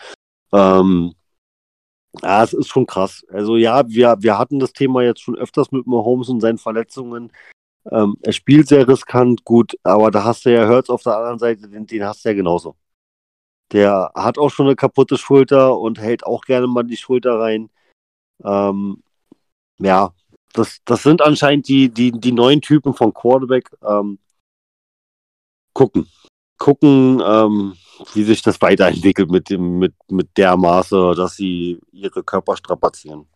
Ähm, 0.53 1.15
ja, 2.23 2.43
es 2.43 2.53
ist 2.53 2.69
schon 2.69 2.87
krass. 2.87 3.25
Also 3.31 3.57
ja, 3.57 3.89
wir, 3.89 4.17
wir 4.19 4.39
hatten 4.39 4.59
das 4.59 4.73
Thema 4.73 5.03
jetzt 5.03 5.21
schon 5.21 5.37
öfters 5.37 5.71
mit 5.71 5.87
Mahomes 5.87 6.29
und 6.29 6.41
seinen 6.41 6.59
Verletzungen. 6.59 7.33
Ähm, 7.91 8.17
er 8.23 8.33
spielt 8.33 8.69
sehr 8.69 8.87
riskant, 8.87 9.45
gut, 9.45 9.75
aber 9.85 10.11
da 10.11 10.25
hast 10.25 10.45
du 10.45 10.53
ja 10.53 10.69
Hurts 10.69 10.91
auf 10.91 11.03
der 11.03 11.17
anderen 11.17 11.39
Seite, 11.39 11.69
den, 11.69 11.87
den 11.87 12.05
hast 12.05 12.25
du 12.25 12.29
ja 12.29 12.35
genauso. 12.35 12.77
Der 13.73 14.11
hat 14.15 14.37
auch 14.39 14.51
schon 14.51 14.67
eine 14.67 14.77
kaputte 14.77 15.17
Schulter 15.17 15.79
und 15.79 16.01
hält 16.01 16.25
auch 16.27 16.43
gerne 16.43 16.67
mal 16.67 16.83
die 16.83 16.97
Schulter 16.97 17.39
rein. 17.39 17.71
Ähm, 18.45 19.03
ja, 19.79 20.13
das, 20.53 20.81
das 20.85 21.03
sind 21.03 21.23
anscheinend 21.23 21.69
die, 21.69 21.89
die, 21.89 22.13
die 22.13 22.33
neuen 22.33 22.61
Typen 22.61 22.95
von 22.95 23.15
Quarterback. 23.15 23.71
Ähm, 23.83 24.19
gucken. 25.73 26.09
Gucken, 26.59 27.23
ähm, 27.25 27.75
wie 28.15 28.25
sich 28.25 28.43
das 28.43 28.61
weiterentwickelt 28.61 29.31
mit, 29.31 29.51
dem, 29.51 29.79
mit, 29.79 29.95
mit 30.11 30.37
der 30.37 30.57
Maße, 30.57 31.15
dass 31.17 31.37
sie 31.37 31.81
ihre 31.93 32.23
Körper 32.23 32.57
strapazieren. 32.57 33.27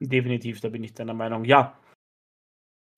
Definitiv, 0.00 0.60
da 0.60 0.68
bin 0.68 0.84
ich 0.84 0.94
deiner 0.94 1.14
Meinung. 1.14 1.44
Ja. 1.44 1.78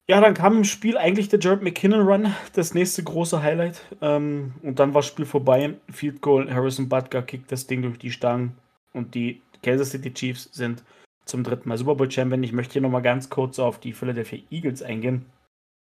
Ja, 0.09 0.21
dann 0.21 0.33
kam 0.33 0.57
im 0.57 0.63
Spiel 0.63 0.97
eigentlich 0.97 1.27
der 1.27 1.39
Jared 1.39 1.61
McKinnon 1.61 2.07
Run, 2.07 2.33
das 2.53 2.73
nächste 2.73 3.03
große 3.03 3.43
Highlight. 3.43 3.81
Ähm, 4.01 4.53
und 4.63 4.79
dann 4.79 4.93
war 4.93 5.01
das 5.01 5.07
Spiel 5.07 5.25
vorbei. 5.25 5.77
Field 5.91 6.21
Goal, 6.21 6.51
Harrison 6.51 6.87
Butker 6.87 7.21
kickt 7.21 7.51
das 7.51 7.67
Ding 7.67 7.81
durch 7.81 7.99
die 7.99 8.11
Stangen. 8.11 8.57
Und 8.93 9.15
die 9.15 9.41
Kansas 9.61 9.91
City 9.91 10.13
Chiefs 10.13 10.49
sind 10.53 10.83
zum 11.27 11.43
dritten 11.43 11.69
Mal 11.69 11.77
Super 11.77 11.95
Bowl 11.95 12.09
Champion. 12.09 12.43
Ich 12.43 12.53
möchte 12.53 12.73
hier 12.73 12.81
nochmal 12.81 13.01
ganz 13.01 13.29
kurz 13.29 13.59
auf 13.59 13.79
die 13.79 13.93
Philadelphia 13.93 14.39
Eagles 14.49 14.81
eingehen. 14.81 15.25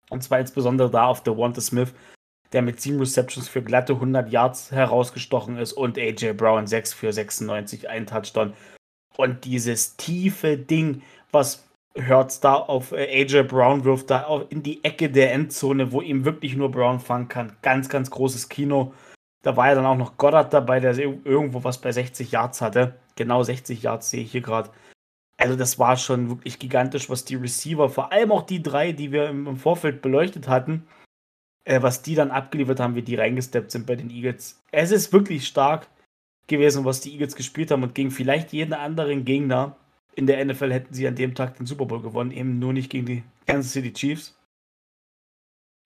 Und 0.10 0.24
zwar 0.24 0.40
insbesondere 0.40 0.90
da 0.90 1.06
auf 1.06 1.24
der 1.24 1.38
Wanda 1.38 1.62
Smith, 1.62 1.94
der 2.52 2.62
mit 2.62 2.80
sieben 2.82 3.00
Receptions 3.00 3.48
für 3.48 3.64
glatte 3.64 3.94
100 3.94 4.32
Yards 4.32 4.72
herausgestochen 4.72 5.58
ist 5.58 5.74
und 5.74 5.98
AJ 5.98 6.34
Brown 6.34 6.68
6 6.68 6.94
für 6.94 7.12
96, 7.12 7.90
ein 7.90 8.06
Touchdown. 8.06 8.54
Und 9.18 9.46
dieses 9.46 9.96
tiefe 9.98 10.58
Ding, 10.58 11.02
was 11.32 11.68
Hurts 11.96 12.40
da 12.40 12.56
auf 12.56 12.92
äh, 12.92 13.22
AJ 13.22 13.44
Brown 13.44 13.84
wirft, 13.84 14.10
da 14.10 14.26
auch 14.26 14.50
in 14.50 14.64
die 14.64 14.84
Ecke 14.84 15.10
der 15.10 15.32
Endzone, 15.34 15.92
wo 15.92 16.02
ihm 16.02 16.26
wirklich 16.26 16.56
nur 16.56 16.72
Brown 16.72 17.00
fangen 17.00 17.28
kann. 17.28 17.56
Ganz, 17.62 17.90
ganz 17.90 18.10
großes 18.10 18.50
Kino. 18.50 18.94
Da 19.44 19.56
war 19.58 19.68
ja 19.68 19.76
dann 19.76 19.86
auch 19.86 19.98
noch 19.98 20.18
Goddard 20.18 20.54
dabei, 20.54 20.80
der 20.80 20.98
irgendwo 20.98 21.64
was 21.64 21.80
bei 21.80 21.92
60 21.92 22.32
Yards 22.32 22.62
hatte. 22.62 22.96
Genau 23.16 23.44
60 23.44 23.84
Yards 23.84 24.10
sehe 24.10 24.24
ich 24.24 24.32
hier 24.32 24.42
gerade. 24.42 24.72
Also 25.44 25.58
das 25.58 25.78
war 25.78 25.98
schon 25.98 26.30
wirklich 26.30 26.58
gigantisch, 26.58 27.10
was 27.10 27.26
die 27.26 27.36
Receiver, 27.36 27.90
vor 27.90 28.14
allem 28.14 28.32
auch 28.32 28.44
die 28.44 28.64
drei, 28.64 28.94
die 28.94 29.12
wir 29.12 29.30
im 29.30 29.58
Vorfeld 29.58 30.02
beleuchtet 30.02 30.48
hatten, 30.48 30.88
äh, 31.66 31.82
was 31.82 32.02
die 32.02 32.16
dann 32.16 32.32
abgeliefert 32.32 32.80
haben, 32.80 32.96
wie 32.96 33.02
die 33.02 33.16
reingesteppt 33.16 33.70
sind 33.70 33.86
bei 33.86 33.98
den 33.98 34.10
Eagles. 34.10 34.64
Es 34.72 34.92
ist 34.92 35.12
wirklich 35.12 35.46
stark 35.46 35.88
gewesen, 36.48 36.86
was 36.86 37.02
die 37.02 37.12
Eagles 37.12 37.36
gespielt 37.36 37.72
haben 37.72 37.84
und 37.84 37.94
gegen 37.94 38.10
vielleicht 38.10 38.54
jeden 38.54 38.74
anderen 38.74 39.26
Gegner 39.26 39.76
in 40.16 40.28
der 40.28 40.46
NFL 40.46 40.72
hätten 40.72 40.94
sie 40.94 41.06
an 41.08 41.16
dem 41.16 41.36
Tag 41.36 41.58
den 41.58 41.66
Super 41.66 41.88
Bowl 41.88 42.02
gewonnen, 42.02 42.32
eben 42.32 42.60
nur 42.60 42.72
nicht 42.72 42.90
gegen 42.90 43.06
die 43.06 43.24
Kansas 43.46 43.74
City 43.74 43.92
Chiefs. 43.92 44.40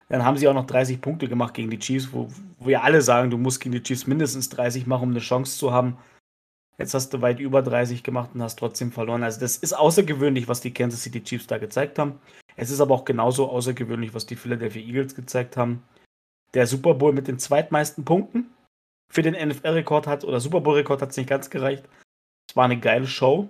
Dann 0.10 0.24
haben 0.24 0.38
sie 0.38 0.48
auch 0.48 0.54
noch 0.54 0.68
30 0.68 1.02
Punkte 1.02 1.28
gemacht 1.28 1.56
gegen 1.56 1.72
die 1.72 1.80
Chiefs, 1.80 2.14
wo, 2.14 2.30
wo 2.60 2.70
ja 2.70 2.82
alle 2.82 3.02
sagen, 3.02 3.32
du 3.32 3.40
musst 3.40 3.60
gegen 3.60 3.74
die 3.74 3.82
Chiefs 3.82 4.06
mindestens 4.06 4.50
30 4.50 4.86
machen, 4.86 5.04
um 5.04 5.10
eine 5.10 5.20
Chance 5.20 5.58
zu 5.58 5.72
haben. 5.72 5.98
Jetzt 6.78 6.94
hast 6.94 7.14
du 7.14 7.22
weit 7.22 7.40
über 7.40 7.62
30 7.62 8.04
gemacht 8.04 8.32
und 8.34 8.42
hast 8.42 8.60
trotzdem 8.60 8.92
verloren. 8.92 9.24
Also 9.24 9.40
das 9.40 9.58
ist 9.58 9.74
außergewöhnlich, 9.74 10.48
was 10.48 10.62
die 10.62 10.74
Kansas 10.74 11.04
City 11.04 11.24
Chiefs 11.24 11.48
da 11.48 11.58
gezeigt 11.58 11.98
haben. 11.98 12.20
Es 12.56 12.70
ist 12.70 12.82
aber 12.82 12.94
auch 12.94 13.06
genauso 13.06 13.50
außergewöhnlich, 13.50 14.14
was 14.14 14.26
die 14.26 14.36
Philadelphia 14.36 14.82
Eagles 14.82 15.16
gezeigt 15.16 15.58
haben. 15.58 15.84
Der 16.54 16.68
Super 16.68 16.94
Bowl 16.94 17.14
mit 17.14 17.28
den 17.28 17.40
zweitmeisten 17.40 18.06
Punkten 18.06 18.52
für 19.12 19.22
den 19.22 19.34
NFL-Rekord 19.34 20.08
hat, 20.08 20.24
oder 20.24 20.40
Super 20.40 20.62
Bowl-Rekord 20.62 21.02
hat 21.02 21.12
es 21.12 21.18
nicht 21.18 21.30
ganz 21.30 21.50
gereicht. 21.50 21.86
Es 22.50 22.56
war 22.56 22.66
eine 22.66 22.80
geile 22.80 23.08
Show. 23.08 23.50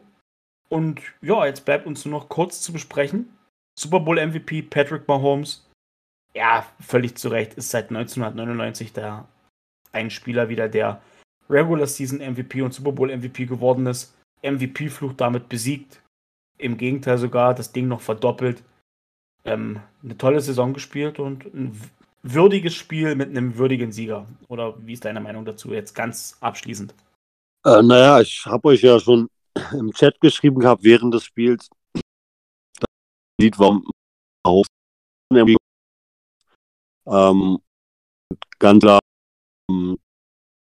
Und 0.69 1.01
ja, 1.21 1.45
jetzt 1.45 1.65
bleibt 1.65 1.87
uns 1.87 2.05
nur 2.05 2.19
noch 2.19 2.29
kurz 2.29 2.61
zu 2.61 2.73
besprechen. 2.73 3.37
Super 3.77 3.99
Bowl 3.99 4.25
MVP 4.25 4.63
Patrick 4.63 5.07
Mahomes 5.07 5.67
ja, 6.37 6.65
völlig 6.79 7.17
zu 7.17 7.29
Recht, 7.29 7.55
ist 7.55 7.71
seit 7.71 7.89
1999 7.89 8.93
der 8.93 9.27
ein 9.91 10.11
Spieler 10.11 10.49
wieder, 10.49 10.69
der 10.69 11.01
Regular 11.49 11.87
Season 11.87 12.19
MVP 12.19 12.61
und 12.61 12.73
Super 12.73 12.91
Bowl 12.91 13.15
MVP 13.15 13.45
geworden 13.45 13.85
ist. 13.85 14.13
MVP-Fluch 14.43 15.13
damit 15.13 15.49
besiegt. 15.49 16.01
Im 16.57 16.77
Gegenteil 16.77 17.17
sogar 17.17 17.53
das 17.53 17.71
Ding 17.71 17.87
noch 17.87 18.01
verdoppelt. 18.01 18.63
Ähm, 19.45 19.79
eine 20.03 20.17
tolle 20.17 20.41
Saison 20.41 20.73
gespielt 20.73 21.19
und 21.19 21.45
ein 21.53 21.79
würdiges 22.23 22.73
Spiel 22.73 23.15
mit 23.15 23.29
einem 23.29 23.57
würdigen 23.57 23.91
Sieger. 23.91 24.27
Oder 24.47 24.75
wie 24.85 24.93
ist 24.93 25.05
deine 25.05 25.21
Meinung 25.21 25.45
dazu 25.45 25.73
jetzt 25.73 25.93
ganz 25.93 26.37
abschließend? 26.41 26.93
Äh, 27.65 27.81
naja, 27.81 28.21
ich 28.21 28.45
habe 28.45 28.69
euch 28.69 28.81
ja 28.81 28.99
schon 28.99 29.29
im 29.73 29.91
Chat 29.93 30.19
geschrieben 30.19 30.59
gehabt 30.59 30.83
während 30.83 31.13
des 31.13 31.23
Spiels. 31.23 31.69
Das 31.93 32.87
Lied 33.39 33.57
war 33.59 33.81
auf 34.43 34.65
ähm, 37.07 37.59
ganz 38.59 38.81
klar, 38.81 38.99
ähm, 39.69 39.97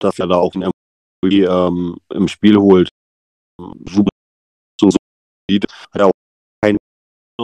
dass 0.03 0.19
er 0.19 0.27
da 0.27 0.35
auch 0.35 0.53
ein 0.55 0.63
MVP 0.63 1.43
ähm, 1.45 1.97
im 2.09 2.27
Spiel 2.27 2.57
holt. 2.57 2.89
Super 3.87 4.09
so 4.79 4.89
sieht, 5.49 5.65
hat 5.91 6.01
er 6.01 6.07
auch 6.07 6.11
keinen 6.63 6.77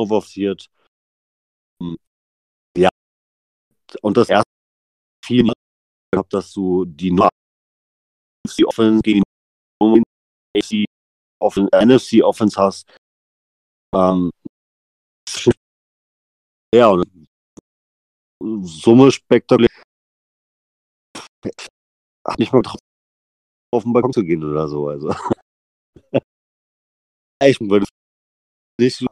forciert. 0.08 0.68
Ähm, 1.82 1.98
ja, 2.78 2.90
und 4.02 4.18
das 4.18 4.30
erste 4.30 4.50
viel 5.26 5.52
gehabt, 6.12 6.34
dass 6.34 6.52
du 6.54 6.86
die 6.86 7.12
NFC 7.12 8.66
Offense 8.66 9.02
gegen 9.02 9.24
die 10.70 10.86
NFC 11.42 12.24
Offense 12.24 12.60
hast. 12.60 12.90
Ähm, 13.96 14.32
ja, 16.74 16.90
und 16.90 17.28
Summe 18.42 19.12
spektakulär. 19.12 19.70
Hat 22.30 22.40
nicht 22.40 22.54
mal 22.54 22.62
drauf, 22.62 22.80
auf 23.74 23.84
den 23.84 23.94
Balkon 23.94 24.14
zu 24.14 24.24
gehen 24.24 24.44
oder 24.44 24.68
so. 24.68 24.88
Also. 24.90 25.14
ich 27.44 27.60
würde 27.60 27.86
nicht 28.80 29.06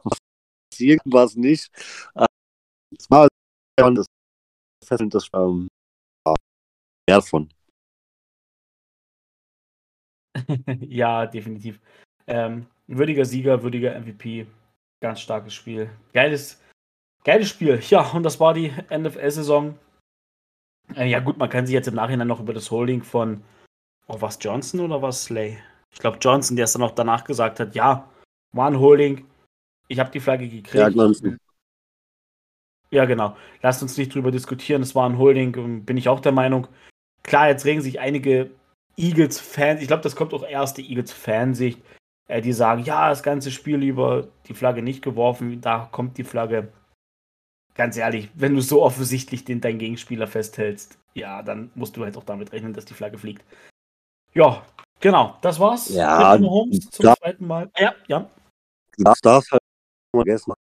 irgendwas 0.78 1.34
nicht. 1.36 1.70
Es 2.96 3.10
war 3.10 3.28
das 3.76 4.06
fesselnd 4.84 5.14
das 5.14 5.28
ähm, 5.34 5.68
mehr 7.08 7.18
davon. 7.18 7.52
ja, 10.80 11.26
definitiv. 11.26 11.80
Ähm, 12.26 12.66
würdiger 12.86 13.24
Sieger, 13.24 13.62
würdiger 13.62 13.98
MVP. 13.98 14.46
Ganz 15.00 15.20
starkes 15.20 15.54
Spiel. 15.54 15.90
Geiles, 16.12 16.60
Geiles 17.24 17.48
Spiel. 17.48 17.80
Ja, 17.88 18.10
und 18.12 18.22
das 18.22 18.40
war 18.40 18.54
die 18.54 18.72
NFL-Saison. 18.90 19.78
Äh, 20.94 21.08
ja, 21.08 21.20
gut, 21.20 21.38
man 21.38 21.48
kann 21.48 21.66
sich 21.66 21.74
jetzt 21.74 21.88
im 21.88 21.94
Nachhinein 21.94 22.28
noch 22.28 22.40
über 22.40 22.52
das 22.52 22.70
Holding 22.70 23.02
von, 23.02 23.42
oh, 24.06 24.20
was 24.20 24.38
Johnson 24.40 24.80
oder 24.80 25.02
was 25.02 25.24
Slay? 25.24 25.58
Ich 25.90 25.98
glaube 25.98 26.18
Johnson, 26.20 26.56
der 26.56 26.64
es 26.64 26.72
dann 26.72 26.82
auch 26.82 26.92
danach 26.92 27.24
gesagt 27.24 27.60
hat, 27.60 27.74
ja, 27.74 28.08
war 28.52 28.70
ein 28.70 28.78
Holding. 28.78 29.26
Ich 29.88 29.98
habe 29.98 30.10
die 30.10 30.20
Flagge 30.20 30.48
gekriegt. 30.48 30.74
Ja, 30.74 30.88
Johnson. 30.88 31.38
Ja, 32.90 33.04
genau. 33.04 33.36
Lasst 33.62 33.82
uns 33.82 33.96
nicht 33.98 34.14
drüber 34.14 34.30
diskutieren. 34.30 34.82
Es 34.82 34.94
war 34.94 35.08
ein 35.08 35.18
Holding, 35.18 35.84
bin 35.84 35.96
ich 35.96 36.08
auch 36.08 36.20
der 36.20 36.32
Meinung. 36.32 36.66
Klar, 37.22 37.48
jetzt 37.48 37.64
regen 37.66 37.82
sich 37.82 38.00
einige 38.00 38.50
Eagles-Fans, 38.98 39.80
ich 39.80 39.86
glaube, 39.86 40.02
das 40.02 40.16
kommt 40.16 40.34
auch 40.34 40.42
erst 40.42 40.76
die 40.76 40.88
Eagles-Fansicht, 40.88 41.80
äh, 42.26 42.42
die 42.42 42.52
sagen, 42.52 42.82
ja, 42.82 43.08
das 43.08 43.22
ganze 43.22 43.50
Spiel 43.50 43.82
über 43.82 44.28
die 44.46 44.54
Flagge 44.54 44.82
nicht 44.82 45.02
geworfen, 45.02 45.60
da 45.60 45.88
kommt 45.90 46.18
die 46.18 46.24
Flagge 46.24 46.72
ganz 47.78 47.96
ehrlich, 47.96 48.28
wenn 48.34 48.54
du 48.54 48.60
so 48.60 48.82
offensichtlich 48.82 49.44
den, 49.44 49.62
deinen 49.62 49.78
Gegenspieler 49.78 50.26
festhältst, 50.26 50.98
ja, 51.14 51.42
dann 51.42 51.70
musst 51.76 51.96
du 51.96 52.04
halt 52.04 52.16
auch 52.16 52.24
damit 52.24 52.52
rechnen, 52.52 52.74
dass 52.74 52.84
die 52.84 52.92
Flagge 52.92 53.16
fliegt. 53.16 53.44
Ja, 54.34 54.66
genau, 55.00 55.38
das 55.40 55.58
war's. 55.58 55.88
Ja, 55.88 56.38
Holmes 56.38 56.90
zum 56.90 57.04
da, 57.04 57.14
zweiten 57.14 57.46
Mal. 57.46 57.70
Ja, 57.78 57.94
ja. 58.08 58.28
Das 58.98 59.20
darfst 59.20 59.52
halt 59.52 59.62
vergessen. 60.14 60.50
Auf 60.50 60.56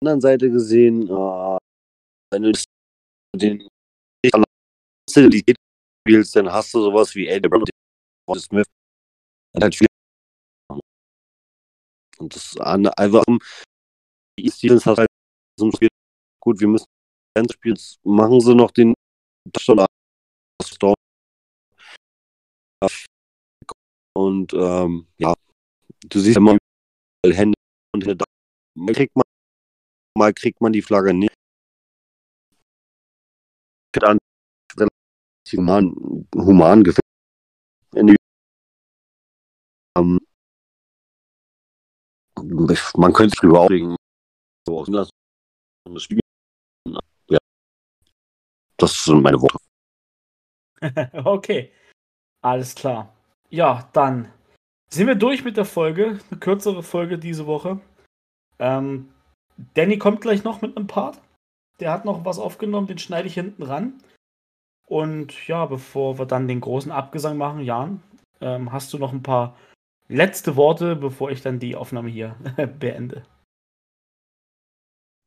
der 0.00 0.10
anderen 0.12 0.20
Seite 0.22 0.50
gesehen, 0.50 1.08
äh, 1.08 1.58
wenn 2.32 2.42
du 2.42 2.52
den 3.36 3.68
Stabilität 5.08 5.56
spielst, 6.00 6.34
dann 6.34 6.50
hast 6.50 6.72
du 6.72 6.80
sowas 6.80 7.14
wie 7.14 7.28
Eddie 7.28 7.48
Brown 7.48 7.64
und 8.26 8.40
Smith. 8.40 8.66
Und 12.18 12.34
das 12.34 12.56
einfach 12.58 13.24
die 14.38 14.50
Stevens 14.50 14.86
hat 14.86 14.98
halt 14.98 15.08
so 15.58 15.66
ein 15.66 15.72
Spiel 15.72 15.88
gut, 16.48 16.60
wir 16.60 16.68
müssen 16.68 16.86
Spiel 17.52 17.76
machen 18.04 18.40
sie 18.40 18.54
noch 18.54 18.70
den 18.70 18.94
Touchdown 19.52 19.86
und 24.16 24.52
ähm, 24.54 25.06
ja, 25.18 25.34
du 26.06 26.18
siehst 26.18 26.36
immer 26.38 26.56
Hände 27.24 27.54
und 27.94 28.06
mal 28.74 28.94
kriegt 28.94 29.14
man 29.14 29.24
mal 30.16 30.32
kriegt 30.32 30.60
man 30.60 30.72
die 30.72 30.82
Flagge 30.82 31.12
nicht. 31.14 31.34
Dann 33.92 34.18
human, 35.52 35.94
human 36.34 36.82
gefällt. 36.82 37.04
Ähm, 39.96 40.18
man 42.96 43.12
könnte 43.12 43.30
sich 43.30 43.40
drüber 43.40 43.60
aufregen, 43.60 43.96
so 44.66 44.80
auslassen, 44.80 45.10
das 45.88 46.02
Spiel 46.02 46.20
das 48.78 49.04
sind 49.04 49.22
meine 49.22 49.40
Worte. 49.40 49.58
okay. 51.24 51.70
Alles 52.40 52.74
klar. 52.74 53.12
Ja, 53.50 53.88
dann 53.92 54.28
sind 54.90 55.06
wir 55.06 55.16
durch 55.16 55.44
mit 55.44 55.56
der 55.56 55.64
Folge. 55.64 56.18
Eine 56.30 56.40
kürzere 56.40 56.82
Folge 56.82 57.18
diese 57.18 57.46
Woche. 57.46 57.80
Ähm, 58.58 59.08
Danny 59.74 59.98
kommt 59.98 60.20
gleich 60.20 60.44
noch 60.44 60.62
mit 60.62 60.76
einem 60.76 60.86
Part. 60.86 61.20
Der 61.80 61.92
hat 61.92 62.04
noch 62.04 62.24
was 62.24 62.38
aufgenommen, 62.38 62.86
den 62.86 62.98
schneide 62.98 63.28
ich 63.28 63.34
hinten 63.34 63.62
ran. 63.62 63.94
Und 64.86 65.46
ja, 65.46 65.66
bevor 65.66 66.18
wir 66.18 66.26
dann 66.26 66.48
den 66.48 66.60
großen 66.60 66.90
Abgesang 66.90 67.36
machen, 67.36 67.60
Jan, 67.60 68.02
ähm, 68.40 68.72
hast 68.72 68.92
du 68.92 68.98
noch 68.98 69.12
ein 69.12 69.22
paar 69.22 69.56
letzte 70.08 70.56
Worte, 70.56 70.96
bevor 70.96 71.30
ich 71.30 71.42
dann 71.42 71.58
die 71.58 71.76
Aufnahme 71.76 72.08
hier 72.08 72.36
beende? 72.78 73.24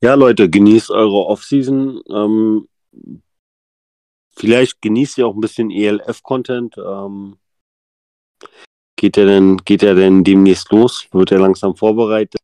Ja, 0.04 0.16
Leute, 0.16 0.50
genießt 0.50 0.90
eure 0.90 1.28
Offseason. 1.28 2.02
Ähm, 2.10 2.68
Vielleicht 4.36 4.82
genießt 4.82 5.18
ihr 5.18 5.28
auch 5.28 5.36
ein 5.36 5.42
bisschen 5.42 5.72
ELF-Content. 5.72 6.78
Ähm, 6.78 7.38
geht 8.96 9.18
er 9.18 9.26
denn, 9.26 9.58
geht 9.58 9.84
er 9.84 9.96
denn 9.96 10.24
demnächst 10.24 10.72
los? 10.72 11.08
Wird 11.12 11.32
er 11.32 11.40
langsam 11.40 11.76
vorbereitet? 11.76 12.42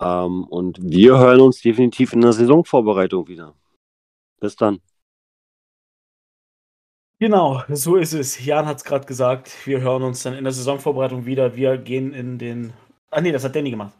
Ähm, 0.00 0.44
und 0.44 0.78
wir 0.80 1.18
hören 1.18 1.40
uns 1.40 1.60
definitiv 1.60 2.12
in 2.12 2.20
der 2.22 2.32
Saisonvorbereitung 2.32 3.28
wieder. 3.28 3.54
Bis 4.40 4.56
dann. 4.56 4.80
Genau, 7.18 7.62
so 7.68 7.96
ist 7.96 8.14
es. 8.14 8.42
Jan 8.42 8.64
hat 8.64 8.78
es 8.78 8.84
gerade 8.84 9.06
gesagt. 9.06 9.66
Wir 9.66 9.82
hören 9.82 10.02
uns 10.02 10.22
dann 10.22 10.34
in 10.34 10.44
der 10.44 10.54
Saisonvorbereitung 10.54 11.26
wieder. 11.26 11.54
Wir 11.54 11.76
gehen 11.76 12.14
in 12.14 12.38
den. 12.38 12.72
Ah, 13.10 13.20
nee, 13.20 13.30
das 13.30 13.44
hat 13.44 13.54
Danny 13.54 13.70
gemacht. 13.70 13.92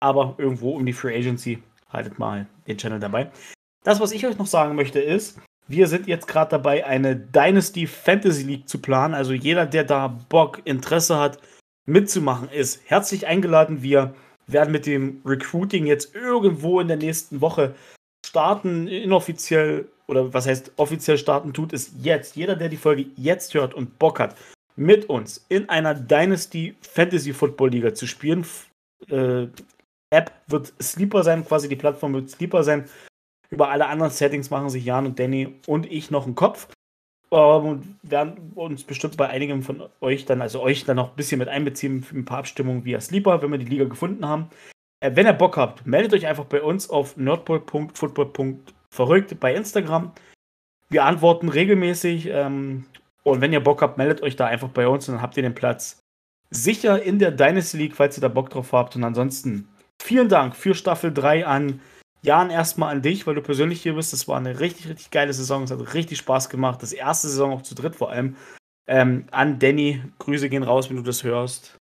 Aber 0.00 0.36
irgendwo 0.38 0.76
um 0.76 0.86
die 0.86 0.92
Free 0.92 1.16
Agency. 1.16 1.60
Haltet 1.88 2.18
mal 2.20 2.46
den 2.68 2.78
Channel 2.78 3.00
dabei. 3.00 3.32
Das, 3.82 3.98
was 3.98 4.12
ich 4.12 4.24
euch 4.26 4.38
noch 4.38 4.46
sagen 4.46 4.76
möchte, 4.76 5.00
ist, 5.00 5.40
wir 5.68 5.86
sind 5.86 6.06
jetzt 6.06 6.26
gerade 6.26 6.50
dabei, 6.50 6.86
eine 6.86 7.14
Dynasty 7.14 7.86
Fantasy 7.86 8.42
League 8.42 8.68
zu 8.68 8.78
planen. 8.78 9.14
Also 9.14 9.32
jeder, 9.32 9.66
der 9.66 9.84
da 9.84 10.08
Bock, 10.08 10.62
Interesse 10.64 11.18
hat, 11.18 11.38
mitzumachen 11.86 12.48
ist, 12.50 12.80
herzlich 12.86 13.26
eingeladen. 13.26 13.82
Wir 13.82 14.14
werden 14.46 14.72
mit 14.72 14.86
dem 14.86 15.20
Recruiting 15.24 15.86
jetzt 15.86 16.14
irgendwo 16.14 16.80
in 16.80 16.88
der 16.88 16.96
nächsten 16.96 17.40
Woche 17.40 17.74
starten, 18.26 18.88
inoffiziell 18.88 19.86
oder 20.06 20.32
was 20.32 20.46
heißt 20.46 20.72
offiziell 20.76 21.18
starten 21.18 21.52
tut, 21.52 21.72
ist 21.72 21.92
jetzt. 22.00 22.34
Jeder, 22.34 22.56
der 22.56 22.70
die 22.70 22.78
Folge 22.78 23.06
jetzt 23.16 23.52
hört 23.54 23.74
und 23.74 23.98
Bock 23.98 24.18
hat, 24.18 24.36
mit 24.74 25.08
uns 25.08 25.44
in 25.48 25.68
einer 25.68 25.94
Dynasty 25.94 26.74
Fantasy 26.80 27.32
Football 27.32 27.70
Liga 27.70 27.94
zu 27.94 28.06
spielen. 28.06 28.46
Äh, 29.08 29.48
App 30.10 30.32
wird 30.46 30.72
Sleeper 30.80 31.22
sein, 31.22 31.44
quasi 31.44 31.68
die 31.68 31.76
Plattform 31.76 32.14
wird 32.14 32.30
Sleeper 32.30 32.64
sein. 32.64 32.88
Über 33.50 33.70
alle 33.70 33.86
anderen 33.86 34.12
Settings 34.12 34.50
machen 34.50 34.68
sich 34.68 34.84
Jan 34.84 35.06
und 35.06 35.18
Danny 35.18 35.54
und 35.66 35.90
ich 35.90 36.10
noch 36.10 36.26
einen 36.26 36.34
Kopf. 36.34 36.68
Ähm, 37.30 37.64
und 37.64 37.98
werden 38.02 38.52
uns 38.54 38.84
bestimmt 38.84 39.16
bei 39.16 39.28
einigen 39.28 39.62
von 39.62 39.82
euch 40.00 40.24
dann, 40.24 40.42
also 40.42 40.60
euch 40.62 40.84
dann 40.84 40.96
noch 40.96 41.10
ein 41.10 41.16
bisschen 41.16 41.38
mit 41.38 41.48
einbeziehen 41.48 42.02
für 42.02 42.16
ein 42.16 42.24
paar 42.24 42.38
Abstimmungen 42.38 42.84
via 42.84 43.00
Sleeper, 43.00 43.42
wenn 43.42 43.50
wir 43.50 43.58
die 43.58 43.66
Liga 43.66 43.84
gefunden 43.84 44.26
haben. 44.26 44.48
Äh, 45.00 45.12
wenn 45.14 45.26
ihr 45.26 45.32
Bock 45.32 45.56
habt, 45.56 45.86
meldet 45.86 46.14
euch 46.14 46.26
einfach 46.26 46.46
bei 46.46 46.62
uns 46.62 46.90
auf 46.90 47.16
nerdball.football.verrückt 47.16 49.38
bei 49.40 49.54
Instagram. 49.54 50.12
Wir 50.90 51.04
antworten 51.04 51.48
regelmäßig. 51.48 52.28
Ähm, 52.28 52.84
und 53.24 53.40
wenn 53.40 53.52
ihr 53.52 53.60
Bock 53.60 53.82
habt, 53.82 53.98
meldet 53.98 54.22
euch 54.22 54.36
da 54.36 54.46
einfach 54.46 54.68
bei 54.68 54.86
uns 54.88 55.08
und 55.08 55.16
dann 55.16 55.22
habt 55.22 55.36
ihr 55.36 55.42
den 55.42 55.54
Platz 55.54 55.98
sicher 56.50 57.02
in 57.02 57.18
der 57.18 57.30
Dynasty 57.30 57.76
League, 57.76 57.94
falls 57.94 58.16
ihr 58.16 58.22
da 58.22 58.28
Bock 58.28 58.48
drauf 58.48 58.72
habt. 58.72 58.96
Und 58.96 59.04
ansonsten 59.04 59.68
vielen 60.00 60.30
Dank 60.30 60.56
für 60.56 60.74
Staffel 60.74 61.12
3 61.12 61.46
an 61.46 61.82
Jan 62.22 62.50
erstmal 62.50 62.92
an 62.92 63.02
dich, 63.02 63.26
weil 63.26 63.34
du 63.34 63.42
persönlich 63.42 63.82
hier 63.82 63.94
bist. 63.94 64.12
Das 64.12 64.26
war 64.26 64.36
eine 64.36 64.60
richtig, 64.60 64.88
richtig 64.88 65.10
geile 65.10 65.32
Saison. 65.32 65.62
Es 65.62 65.70
hat 65.70 65.94
richtig 65.94 66.18
Spaß 66.18 66.48
gemacht. 66.48 66.82
Das 66.82 66.92
erste 66.92 67.28
Saison 67.28 67.52
auch 67.52 67.62
zu 67.62 67.74
dritt 67.74 67.96
vor 67.96 68.10
allem. 68.10 68.36
Ähm, 68.86 69.26
an 69.30 69.58
Danny, 69.58 70.02
Grüße 70.18 70.48
gehen 70.48 70.62
raus, 70.62 70.88
wenn 70.88 70.96
du 70.96 71.02
das 71.02 71.22
hörst. 71.22 71.76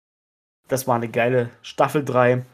Das 0.68 0.88
war 0.88 0.96
eine 0.96 1.08
geile 1.08 1.50
Staffel 1.62 2.04
3. 2.04 2.44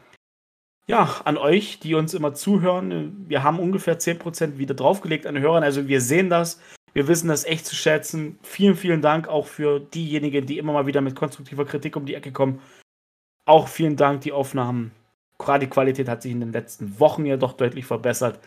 Ja, 0.86 1.20
an 1.24 1.38
euch, 1.38 1.78
die 1.78 1.94
uns 1.94 2.14
immer 2.14 2.34
zuhören. 2.34 3.24
Wir 3.28 3.44
haben 3.44 3.60
ungefähr 3.60 3.98
10% 3.98 4.58
wieder 4.58 4.74
draufgelegt 4.74 5.26
an 5.26 5.38
Hörern. 5.38 5.62
Also 5.62 5.86
wir 5.86 6.00
sehen 6.00 6.28
das. 6.28 6.60
Wir 6.92 7.06
wissen 7.06 7.28
das 7.28 7.44
echt 7.44 7.64
zu 7.64 7.76
schätzen. 7.76 8.38
Vielen, 8.42 8.74
vielen 8.74 9.00
Dank 9.00 9.28
auch 9.28 9.46
für 9.46 9.78
diejenigen, 9.78 10.46
die 10.46 10.58
immer 10.58 10.72
mal 10.72 10.86
wieder 10.86 11.00
mit 11.00 11.14
konstruktiver 11.14 11.64
Kritik 11.64 11.94
um 11.96 12.06
die 12.06 12.14
Ecke 12.14 12.32
kommen. 12.32 12.60
Auch 13.46 13.68
vielen 13.68 13.96
Dank, 13.96 14.22
die 14.22 14.32
Aufnahmen 14.32 14.90
die 15.60 15.68
Qualität 15.68 16.08
hat 16.08 16.22
sich 16.22 16.32
in 16.32 16.40
den 16.40 16.52
letzten 16.52 16.98
Wochen 17.00 17.26
ja 17.26 17.36
doch 17.36 17.52
deutlich 17.52 17.86
verbessert. 17.86 18.38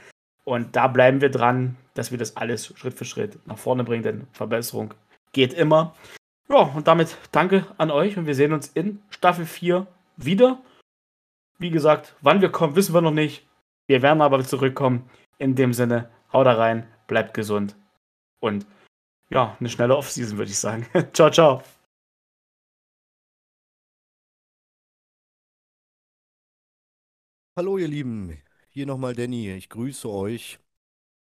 Und 0.44 0.76
da 0.76 0.88
bleiben 0.88 1.22
wir 1.22 1.30
dran, 1.30 1.78
dass 1.94 2.12
wir 2.12 2.18
das 2.18 2.36
alles 2.36 2.68
Schritt 2.78 2.94
für 2.94 3.06
Schritt 3.06 3.39
nach 3.48 3.58
vorne 3.58 3.84
bringen, 3.84 4.04
denn 4.04 4.28
Verbesserung 4.34 4.94
geht 5.32 5.54
immer. 5.54 5.96
Ja, 6.50 6.58
und 6.58 6.88
damit 6.88 7.18
danke 7.32 7.66
an 7.78 7.91
euch 7.91 8.18
und 8.18 8.26
wir 8.26 8.36
sehen 8.36 8.54
uns 8.54 8.68
in 8.68 9.02
Staffel 9.10 9.46
4 9.46 9.88
wieder. 10.18 10.62
Wie 11.58 11.70
gesagt, 11.70 12.16
wann 12.22 12.41
wir 12.41 12.50
kommen, 12.52 12.76
wissen 12.76 12.94
wir 12.94 13.02
noch 13.02 13.12
nicht. 13.12 13.48
Wir 13.88 14.02
werden 14.02 14.22
aber 14.22 14.44
zurückkommen. 14.44 15.10
In 15.38 15.56
dem 15.56 15.74
Sinne, 15.74 16.10
haut 16.32 16.46
da 16.46 16.54
rein, 16.54 16.86
bleibt 17.08 17.34
gesund 17.34 17.76
und 18.39 18.66
ja, 19.30 19.56
eine 19.60 19.70
schnelle 19.70 19.98
Offseason, 19.98 20.38
würde 20.38 20.52
ich 20.52 20.60
sagen. 20.60 20.86
ciao, 21.14 21.32
ciao. 21.32 21.64
Hallo 27.56 27.78
ihr 27.78 27.88
Lieben, 27.88 28.36
hier 28.70 28.88
nochmal 28.88 29.14
Danny, 29.14 29.51
ich 29.51 29.70
grüße 29.70 30.10
euch 30.10 30.60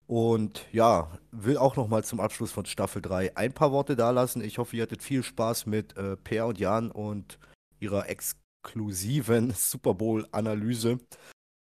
und 0.07 0.65
ja, 0.73 1.19
will 1.31 1.59
auch 1.59 1.77
nochmal 1.77 2.05
zum 2.05 2.21
Abschluss 2.21 2.51
von 2.51 2.65
Staffel 2.65 3.03
3 3.03 3.37
ein 3.37 3.53
paar 3.53 3.71
Worte 3.71 3.97
dalassen. 3.97 4.43
Ich 4.43 4.57
hoffe, 4.57 4.75
ihr 4.77 4.85
hattet 4.85 5.03
viel 5.03 5.23
Spaß 5.23 5.67
mit 5.67 5.95
äh, 5.99 6.17
Per 6.17 6.47
und 6.47 6.59
Jan 6.59 6.91
und 6.91 7.39
ihrer 7.81 8.09
exklusiven 8.09 9.51
Super 9.55 9.93
Bowl-Analyse. 9.93 11.01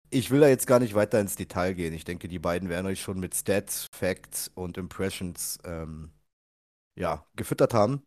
Ich 0.10 0.32
will 0.32 0.40
da 0.40 0.48
jetzt 0.48 0.66
gar 0.66 0.80
nicht 0.80 0.96
weiter 0.96 1.20
ins 1.20 1.36
Detail 1.36 1.74
gehen. 1.74 1.94
Ich 1.94 2.04
denke, 2.04 2.28
die 2.28 2.40
beiden 2.40 2.68
werden 2.68 2.88
euch 2.88 3.00
schon 3.00 3.20
mit 3.20 3.36
Stats, 3.36 3.86
Facts 3.92 4.50
und 4.56 4.80
Impressions 4.80 5.60
ähm, 5.66 6.14
ja, 6.96 7.28
gefüttert 7.36 7.76
haben. 7.76 8.02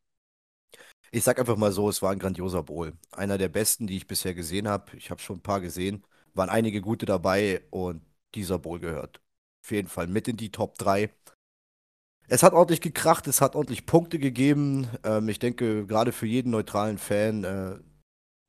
Ich 1.13 1.23
sag 1.23 1.39
einfach 1.39 1.57
mal 1.57 1.71
so, 1.71 1.89
es 1.89 2.03
war 2.03 2.11
ein 2.11 2.19
grandioser 2.19 2.65
Bowl. 2.65 2.93
Einer 3.13 3.39
der 3.39 3.49
besten, 3.49 3.87
die 3.87 3.97
ich 3.97 4.09
bisher 4.09 4.35
gesehen 4.35 4.67
habe. 4.67 4.97
Ich 4.97 5.13
habe 5.13 5.21
schon 5.23 5.37
ein 5.37 5.43
paar 5.43 5.61
gesehen 5.61 6.05
waren 6.35 6.51
einige 6.51 6.81
gute 6.81 7.07
dabei 7.07 7.63
und 7.71 8.03
dieser 8.35 8.59
Bowl 8.59 8.79
gehört 8.79 9.21
auf 9.63 9.71
jeden 9.71 9.89
Fall 9.89 10.07
mit 10.07 10.29
in 10.29 10.37
die 10.37 10.51
Top 10.51 10.79
3. 10.79 11.11
Es 12.29 12.43
hat 12.43 12.53
ordentlich 12.53 12.81
gekracht, 12.81 13.27
es 13.27 13.41
hat 13.41 13.57
ordentlich 13.57 13.87
Punkte 13.87 14.19
gegeben. 14.19 14.89
Ähm, 15.05 15.29
ich 15.29 15.39
denke, 15.39 15.87
gerade 15.87 16.13
für 16.13 16.27
jeden 16.27 16.51
neutralen 16.51 16.99
Fan 16.99 17.45
äh, 17.45 17.79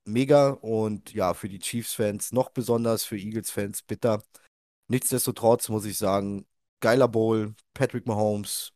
mega 0.05 0.49
und 0.49 1.13
ja, 1.13 1.33
für 1.33 1.49
die 1.49 1.59
Chiefs-Fans 1.59 2.31
noch 2.31 2.49
besonders, 2.49 3.03
für 3.03 3.17
Eagles-Fans 3.17 3.83
bitter. 3.83 4.23
Nichtsdestotrotz 4.87 5.69
muss 5.69 5.85
ich 5.85 5.97
sagen, 5.97 6.45
geiler 6.79 7.07
Bowl. 7.07 7.55
Patrick 7.73 8.05
Mahomes 8.07 8.73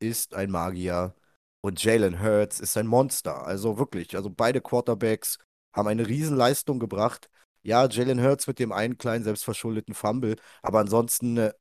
ist 0.00 0.34
ein 0.34 0.50
Magier 0.50 1.14
und 1.62 1.82
Jalen 1.82 2.22
Hurts 2.22 2.60
ist 2.60 2.76
ein 2.76 2.86
Monster. 2.86 3.46
Also 3.46 3.78
wirklich, 3.78 4.16
also 4.16 4.30
beide 4.30 4.60
Quarterbacks 4.60 5.38
haben 5.74 5.88
eine 5.88 6.06
Riesenleistung 6.06 6.78
gebracht. 6.78 7.28
Ja, 7.66 7.88
Jalen 7.88 8.22
Hurts 8.22 8.46
mit 8.46 8.60
dem 8.60 8.70
einen 8.70 8.96
kleinen 8.96 9.24
selbstverschuldeten 9.24 9.92
Fumble, 9.92 10.36
aber 10.62 10.78
ansonsten 10.78 11.36
äh, 11.36 11.52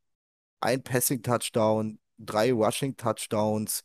ein 0.62 0.84
Passing-Touchdown, 0.84 1.98
drei 2.20 2.54
Rushing-Touchdowns, 2.54 3.84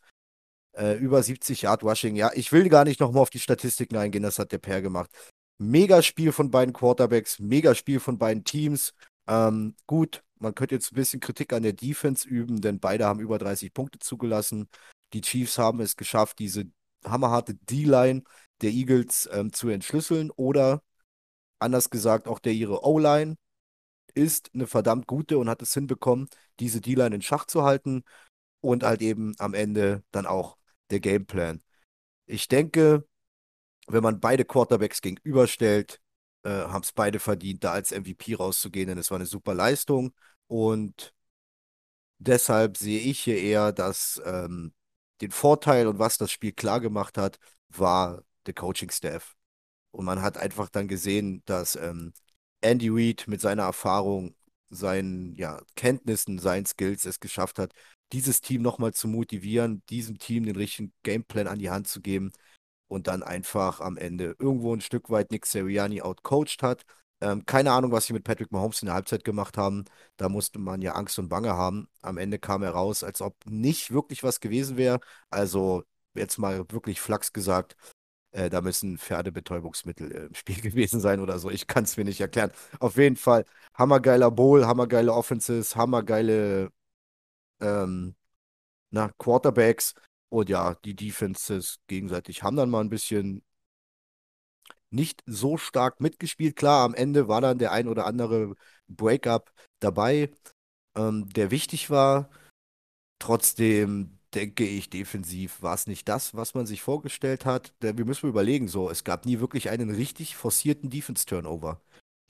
äh, 0.76 0.98
über 0.98 1.22
70 1.22 1.62
Yard 1.62 1.82
Rushing. 1.82 2.16
Ja, 2.16 2.30
ich 2.34 2.52
will 2.52 2.68
gar 2.68 2.84
nicht 2.84 3.00
nochmal 3.00 3.22
auf 3.22 3.30
die 3.30 3.38
Statistiken 3.38 3.96
eingehen, 3.96 4.22
das 4.22 4.38
hat 4.38 4.52
der 4.52 4.58
Per 4.58 4.82
gemacht. 4.82 5.10
Mega 5.56 6.02
Spiel 6.02 6.30
von 6.32 6.50
beiden 6.50 6.74
Quarterbacks, 6.74 7.38
mega 7.38 7.74
Spiel 7.74 8.00
von 8.00 8.18
beiden 8.18 8.44
Teams. 8.44 8.92
Ähm, 9.26 9.74
gut, 9.86 10.22
man 10.38 10.54
könnte 10.54 10.74
jetzt 10.74 10.92
ein 10.92 10.96
bisschen 10.96 11.20
Kritik 11.20 11.54
an 11.54 11.62
der 11.62 11.72
Defense 11.72 12.28
üben, 12.28 12.60
denn 12.60 12.80
beide 12.80 13.06
haben 13.06 13.20
über 13.20 13.38
30 13.38 13.72
Punkte 13.72 13.98
zugelassen. 13.98 14.68
Die 15.14 15.22
Chiefs 15.22 15.56
haben 15.56 15.80
es 15.80 15.96
geschafft, 15.96 16.38
diese 16.38 16.66
hammerharte 17.02 17.54
D-Line 17.54 18.24
der 18.60 18.72
Eagles 18.72 19.26
ähm, 19.32 19.54
zu 19.54 19.70
entschlüsseln 19.70 20.30
oder 20.32 20.82
Anders 21.60 21.90
gesagt, 21.90 22.28
auch 22.28 22.38
der 22.40 22.52
ihre 22.52 22.84
O-Line 22.84 23.36
ist 24.14 24.50
eine 24.54 24.66
verdammt 24.66 25.06
gute 25.06 25.38
und 25.38 25.48
hat 25.48 25.62
es 25.62 25.74
hinbekommen, 25.74 26.28
diese 26.60 26.80
D-Line 26.80 27.14
in 27.16 27.22
Schach 27.22 27.46
zu 27.46 27.64
halten 27.64 28.04
und 28.60 28.82
halt 28.84 29.02
eben 29.02 29.34
am 29.38 29.54
Ende 29.54 30.04
dann 30.12 30.26
auch 30.26 30.58
der 30.90 31.00
Gameplan. 31.00 31.62
Ich 32.26 32.48
denke, 32.48 33.06
wenn 33.88 34.02
man 34.02 34.20
beide 34.20 34.44
Quarterbacks 34.44 35.02
gegenüberstellt, 35.02 36.00
äh, 36.44 36.50
haben 36.50 36.82
es 36.82 36.92
beide 36.92 37.18
verdient, 37.20 37.64
da 37.64 37.72
als 37.72 37.92
MVP 37.92 38.34
rauszugehen, 38.34 38.88
denn 38.88 38.98
es 38.98 39.10
war 39.10 39.18
eine 39.18 39.26
super 39.26 39.54
Leistung 39.54 40.12
und 40.46 41.14
deshalb 42.18 42.76
sehe 42.76 43.00
ich 43.00 43.20
hier 43.20 43.38
eher, 43.40 43.72
dass 43.72 44.20
ähm, 44.24 44.72
den 45.20 45.30
Vorteil 45.30 45.86
und 45.86 45.98
was 45.98 46.18
das 46.18 46.30
Spiel 46.32 46.52
klar 46.52 46.80
gemacht 46.80 47.18
hat, 47.18 47.38
war 47.68 48.22
der 48.46 48.54
Coaching-Staff. 48.54 49.36
Und 49.90 50.04
man 50.04 50.22
hat 50.22 50.38
einfach 50.38 50.68
dann 50.68 50.88
gesehen, 50.88 51.42
dass 51.46 51.76
ähm, 51.76 52.12
Andy 52.60 52.88
Reid 52.90 53.24
mit 53.26 53.40
seiner 53.40 53.64
Erfahrung, 53.64 54.34
seinen 54.70 55.34
ja, 55.36 55.60
Kenntnissen, 55.76 56.38
seinen 56.38 56.66
Skills 56.66 57.04
es 57.04 57.20
geschafft 57.20 57.58
hat, 57.58 57.72
dieses 58.12 58.40
Team 58.40 58.62
nochmal 58.62 58.92
zu 58.92 59.08
motivieren, 59.08 59.82
diesem 59.88 60.18
Team 60.18 60.44
den 60.44 60.56
richtigen 60.56 60.92
Gameplan 61.02 61.46
an 61.46 61.58
die 61.58 61.70
Hand 61.70 61.88
zu 61.88 62.00
geben 62.00 62.32
und 62.88 63.06
dann 63.06 63.22
einfach 63.22 63.80
am 63.80 63.96
Ende 63.96 64.36
irgendwo 64.38 64.74
ein 64.74 64.80
Stück 64.80 65.10
weit 65.10 65.30
Nick 65.30 65.46
Seriani 65.46 66.02
outcoached 66.02 66.62
hat. 66.62 66.84
Ähm, 67.20 67.44
keine 67.46 67.72
Ahnung, 67.72 67.92
was 67.92 68.06
sie 68.06 68.12
mit 68.12 68.24
Patrick 68.24 68.50
Mahomes 68.50 68.82
in 68.82 68.86
der 68.86 68.94
Halbzeit 68.94 69.24
gemacht 69.24 69.56
haben. 69.58 69.84
Da 70.16 70.28
musste 70.28 70.58
man 70.58 70.82
ja 70.82 70.92
Angst 70.94 71.18
und 71.18 71.28
Bange 71.28 71.52
haben. 71.54 71.88
Am 72.02 72.18
Ende 72.18 72.38
kam 72.38 72.62
er 72.62 72.70
raus, 72.70 73.04
als 73.04 73.20
ob 73.20 73.36
nicht 73.46 73.92
wirklich 73.92 74.22
was 74.22 74.40
gewesen 74.40 74.76
wäre. 74.76 75.00
Also 75.30 75.84
jetzt 76.14 76.38
mal 76.38 76.64
wirklich 76.70 77.00
Flachs 77.00 77.32
gesagt, 77.32 77.76
äh, 78.32 78.50
da 78.50 78.60
müssen 78.60 78.98
Pferdebetäubungsmittel 78.98 80.12
äh, 80.12 80.26
im 80.26 80.34
Spiel 80.34 80.60
gewesen 80.60 81.00
sein 81.00 81.20
oder 81.20 81.38
so. 81.38 81.50
Ich 81.50 81.66
kann 81.66 81.84
es 81.84 81.96
mir 81.96 82.04
nicht 82.04 82.20
erklären. 82.20 82.52
Auf 82.78 82.96
jeden 82.96 83.16
Fall 83.16 83.44
hammergeiler 83.74 84.30
Bowl, 84.30 84.66
hammergeile 84.66 85.12
Offenses, 85.12 85.76
hammergeile 85.76 86.70
ähm, 87.60 88.14
na, 88.90 89.10
Quarterbacks. 89.18 89.94
Und 90.30 90.48
ja, 90.48 90.74
die 90.84 90.94
Defenses 90.94 91.80
gegenseitig 91.88 92.42
haben 92.42 92.56
dann 92.56 92.70
mal 92.70 92.80
ein 92.80 92.90
bisschen 92.90 93.42
nicht 94.90 95.22
so 95.26 95.56
stark 95.56 96.00
mitgespielt. 96.00 96.56
Klar, 96.56 96.84
am 96.84 96.94
Ende 96.94 97.28
war 97.28 97.40
dann 97.40 97.58
der 97.58 97.72
ein 97.72 97.88
oder 97.88 98.06
andere 98.06 98.54
Breakup 98.88 99.52
dabei, 99.80 100.30
ähm, 100.96 101.28
der 101.30 101.50
wichtig 101.50 101.90
war. 101.90 102.30
Trotzdem 103.18 104.19
denke 104.34 104.64
ich, 104.64 104.90
defensiv 104.90 105.62
war 105.62 105.74
es 105.74 105.86
nicht 105.86 106.08
das, 106.08 106.34
was 106.34 106.54
man 106.54 106.66
sich 106.66 106.82
vorgestellt 106.82 107.44
hat. 107.44 107.74
Denn 107.82 107.98
wir 107.98 108.04
müssen 108.04 108.28
überlegen, 108.28 108.68
so, 108.68 108.90
es 108.90 109.04
gab 109.04 109.26
nie 109.26 109.40
wirklich 109.40 109.70
einen 109.70 109.90
richtig 109.90 110.36
forcierten 110.36 110.90
Defense-Turnover. 110.90 111.80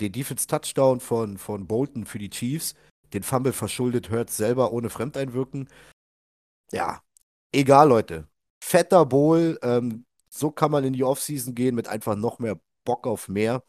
Den 0.01 0.13
Defense-Touchdown 0.13 1.01
von, 1.01 1.39
von 1.39 1.67
Bolton 1.67 2.07
für 2.07 2.19
die 2.19 2.31
Chiefs, 2.31 2.75
den 3.13 3.23
Fumble 3.23 3.53
verschuldet 3.53 4.11
Hurts 4.11 4.37
selber 4.37 4.73
ohne 4.73 4.89
Fremdeinwirken. 4.89 5.69
Ja, 6.73 7.03
egal, 7.53 7.89
Leute. 7.89 8.29
Fetter 8.63 9.07
Bowl, 9.07 9.59
ähm, 9.63 10.07
So 10.31 10.51
kann 10.51 10.71
man 10.71 10.85
in 10.85 10.93
die 10.93 11.05
Offseason 11.05 11.55
gehen 11.55 11.75
mit 11.75 11.89
einfach 11.89 12.17
noch 12.17 12.39
mehr 12.39 12.61
Bock 12.85 13.07
auf 13.07 13.29
mehr. 13.29 13.65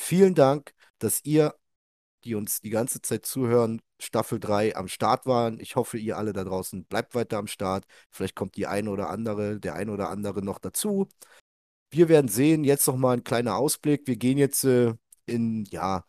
Vielen 0.00 0.34
Dank, 0.34 0.74
dass 0.98 1.24
ihr, 1.24 1.54
die 2.24 2.34
uns 2.34 2.60
die 2.60 2.70
ganze 2.70 3.02
Zeit 3.02 3.26
zuhören, 3.26 3.82
Staffel 4.04 4.38
3 4.40 4.76
am 4.76 4.88
Start 4.88 5.26
waren. 5.26 5.58
Ich 5.60 5.76
hoffe, 5.76 5.98
ihr 5.98 6.16
alle 6.16 6.32
da 6.32 6.44
draußen 6.44 6.84
bleibt 6.84 7.14
weiter 7.14 7.38
am 7.38 7.46
Start. 7.46 7.84
Vielleicht 8.10 8.36
kommt 8.36 8.56
die 8.56 8.66
eine 8.66 8.90
oder 8.90 9.10
andere, 9.10 9.60
der 9.60 9.74
eine 9.74 9.92
oder 9.92 10.10
andere 10.10 10.42
noch 10.44 10.58
dazu. 10.58 11.08
Wir 11.90 12.08
werden 12.08 12.28
sehen. 12.28 12.64
Jetzt 12.64 12.86
noch 12.86 12.96
mal 12.96 13.16
ein 13.16 13.24
kleiner 13.24 13.56
Ausblick. 13.56 14.06
Wir 14.06 14.16
gehen 14.16 14.38
jetzt 14.38 14.64
äh, 14.64 14.94
in, 15.26 15.64
ja, 15.66 16.04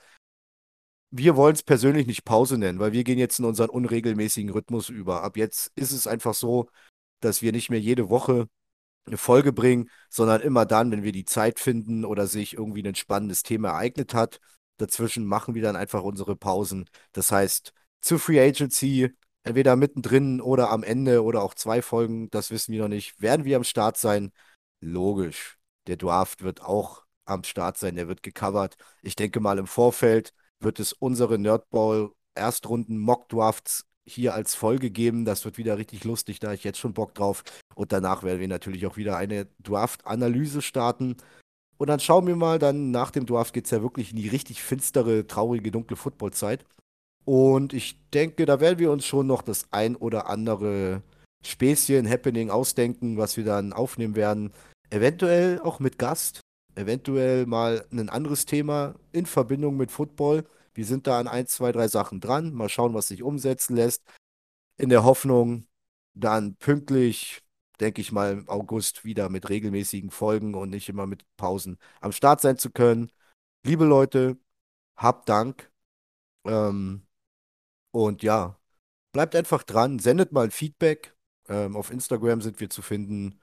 wir 1.11 1.35
wollen 1.37 1.55
es 1.55 1.63
persönlich 1.63 2.07
nicht 2.07 2.25
Pause 2.25 2.57
nennen, 2.57 2.79
weil 2.79 2.91
wir 2.91 3.03
gehen 3.03 3.17
jetzt 3.17 3.39
in 3.39 3.45
unseren 3.45 3.69
unregelmäßigen 3.69 4.51
Rhythmus 4.51 4.89
über. 4.89 5.23
Ab 5.23 5.37
jetzt 5.37 5.71
ist 5.75 5.91
es 5.91 6.07
einfach 6.07 6.33
so, 6.33 6.69
dass 7.21 7.41
wir 7.41 7.51
nicht 7.51 7.69
mehr 7.69 7.79
jede 7.79 8.09
Woche 8.09 8.47
eine 9.05 9.17
Folge 9.17 9.53
bringen, 9.53 9.89
sondern 10.09 10.41
immer 10.41 10.65
dann, 10.65 10.91
wenn 10.91 11.03
wir 11.03 11.11
die 11.11 11.25
Zeit 11.25 11.59
finden 11.59 12.05
oder 12.05 12.27
sich 12.27 12.55
irgendwie 12.55 12.85
ein 12.85 12.95
spannendes 12.95 13.43
Thema 13.43 13.69
ereignet 13.69 14.13
hat. 14.13 14.39
Dazwischen 14.77 15.25
machen 15.25 15.55
wir 15.55 15.61
dann 15.61 15.75
einfach 15.75 16.03
unsere 16.03 16.35
Pausen. 16.35 16.89
Das 17.13 17.31
heißt, 17.31 17.71
zu 18.05 18.19
Free 18.19 18.39
Agency, 18.39 19.11
entweder 19.43 19.75
mittendrin 19.75 20.41
oder 20.41 20.69
am 20.71 20.83
Ende 20.83 21.23
oder 21.23 21.41
auch 21.41 21.55
zwei 21.55 21.81
Folgen, 21.81 22.29
das 22.29 22.51
wissen 22.51 22.71
wir 22.71 22.81
noch 22.81 22.87
nicht, 22.87 23.21
werden 23.21 23.45
wir 23.45 23.57
am 23.57 23.63
Start 23.63 23.97
sein. 23.97 24.31
Logisch, 24.79 25.57
der 25.87 25.97
Draft 25.97 26.43
wird 26.43 26.61
auch 26.61 27.03
am 27.25 27.43
Start 27.43 27.77
sein, 27.77 27.95
der 27.95 28.07
wird 28.07 28.23
gecovert. 28.23 28.75
Ich 29.01 29.15
denke 29.15 29.39
mal, 29.39 29.57
im 29.57 29.67
Vorfeld 29.67 30.33
wird 30.59 30.79
es 30.79 30.93
unsere 30.93 31.39
Nerdball 31.39 32.11
Erstrunden 32.35 32.97
Mock 32.97 33.29
Drafts 33.29 33.85
hier 34.05 34.33
als 34.35 34.53
Folge 34.53 34.91
geben. 34.91 35.25
Das 35.25 35.45
wird 35.45 35.57
wieder 35.57 35.77
richtig 35.77 36.03
lustig, 36.03 36.39
da 36.39 36.53
ich 36.53 36.63
jetzt 36.63 36.77
schon 36.77 36.93
Bock 36.93 37.15
drauf. 37.15 37.43
Und 37.73 37.91
danach 37.91 38.23
werden 38.23 38.39
wir 38.39 38.47
natürlich 38.47 38.85
auch 38.85 38.97
wieder 38.97 39.17
eine 39.17 39.47
Draft-Analyse 39.59 40.61
starten. 40.61 41.17
Und 41.77 41.87
dann 41.87 41.99
schauen 41.99 42.27
wir 42.27 42.35
mal, 42.35 42.59
dann 42.59 42.91
nach 42.91 43.09
dem 43.11 43.25
Draft 43.25 43.53
geht 43.53 43.65
es 43.65 43.71
ja 43.71 43.81
wirklich 43.81 44.11
in 44.11 44.17
die 44.17 44.27
richtig 44.27 44.61
finstere, 44.61 45.25
traurige, 45.25 45.71
dunkle 45.71 45.97
Football-Zeit. 45.97 46.65
Und 47.26 47.73
ich 47.73 47.99
denke, 48.11 48.45
da 48.45 48.59
werden 48.59 48.80
wir 48.80 48.91
uns 48.91 49.05
schon 49.05 49.28
noch 49.28 49.41
das 49.41 49.65
ein 49.71 49.95
oder 49.95 50.30
andere 50.30 51.01
Späßchen, 51.43 52.09
Happening 52.09 52.49
ausdenken, 52.49 53.17
was 53.17 53.36
wir 53.36 53.43
dann 53.43 53.73
aufnehmen 53.73 54.15
werden. 54.15 54.53
Eventuell 54.91 55.59
auch 55.59 55.80
mit 55.80 55.97
Gast, 55.97 56.41
eventuell 56.76 57.45
mal 57.47 57.86
ein 57.91 58.09
anderes 58.09 58.45
Thema 58.45 58.95
in 59.11 59.26
Verbindung 59.26 59.76
mit 59.76 59.91
Football. 59.91 60.45
Wir 60.76 60.86
sind 60.86 61.07
da 61.07 61.19
an 61.19 61.28
ein, 61.28 61.47
zwei, 61.47 61.71
drei 61.71 61.88
Sachen 61.88 62.19
dran. 62.19 62.53
Mal 62.53 62.69
schauen, 62.69 62.93
was 62.93 63.07
sich 63.07 63.23
umsetzen 63.23 63.76
lässt. 63.76 64.03
In 64.78 64.89
der 64.89 65.03
Hoffnung, 65.03 65.65
dann 66.13 66.55
pünktlich, 66.57 67.41
denke 67.80 68.01
ich 68.01 68.11
mal, 68.11 68.34
im 68.34 68.49
August 68.49 69.05
wieder 69.05 69.30
mit 69.30 69.49
regelmäßigen 69.49 70.11
Folgen 70.11 70.53
und 70.53 70.69
nicht 70.69 70.89
immer 70.89 71.07
mit 71.07 71.26
Pausen 71.38 71.78
am 72.01 72.11
Start 72.11 72.41
sein 72.41 72.57
zu 72.57 72.69
können. 72.71 73.11
Liebe 73.65 73.86
Leute, 73.86 74.38
habt 74.97 75.30
Dank. 75.30 75.71
Ähm, 76.45 77.05
und 77.95 78.23
ja, 78.23 78.59
bleibt 79.13 79.35
einfach 79.35 79.63
dran, 79.63 79.99
sendet 79.99 80.33
mal 80.33 80.51
Feedback. 80.51 81.15
Ähm, 81.47 81.77
auf 81.77 81.91
Instagram 81.91 82.41
sind 82.41 82.59
wir 82.59 82.69
zu 82.69 82.81
finden 82.81 83.39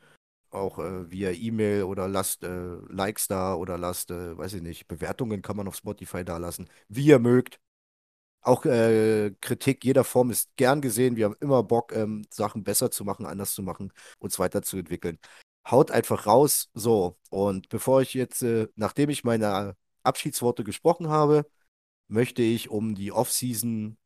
auch 0.50 0.78
äh, 0.78 1.11
via 1.11 1.30
E-Mail 1.30 1.84
oder 1.84 2.09
lasst 2.09 2.44
äh, 2.44 2.76
Likes 2.90 3.28
da 3.28 3.55
oder 3.55 3.78
lasst, 3.78 4.11
äh, 4.11 4.36
weiß 4.36 4.55
ich 4.55 4.62
nicht, 4.62 4.86
Bewertungen 4.88 5.40
kann 5.40 5.57
man 5.57 5.68
auf 5.68 5.76
Spotify 5.76 6.24
da 6.24 6.36
lassen, 6.36 6.68
wie 6.88 7.07
ihr 7.07 7.18
mögt. 7.18 7.61
Auch 8.42 8.66
äh, 8.66 9.32
Kritik 9.40 9.84
jeder 9.84 10.05
Form 10.05 10.30
ist 10.30 10.55
gern 10.57 10.82
gesehen. 10.82 11.16
Wir 11.16 11.26
haben 11.26 11.36
immer 11.40 11.62
Bock, 11.62 11.92
ähm, 11.94 12.26
Sachen 12.30 12.64
besser 12.64 12.90
zu 12.90 13.05
machen, 13.05 13.24
anders 13.24 13.55
zu 13.55 13.62
machen, 13.62 13.92
uns 14.18 14.38
weiterzuentwickeln. 14.38 15.18
Haut 15.70 15.90
einfach 15.90 16.26
raus. 16.26 16.70
So, 16.74 17.18
und 17.30 17.68
bevor 17.70 18.03
ich 18.03 18.14
jetzt, 18.14 18.42
äh, 18.42 18.68
nachdem 18.76 19.11
ich 19.11 19.24
meine 19.24 19.76
Abschiedsworte 20.03 20.64
gesprochen 20.64 21.09
habe, 21.09 21.46
möchte 22.09 22.42
ich 22.42 22.68
um 22.70 22.94
die 22.94 23.12
Offseason 23.12 23.96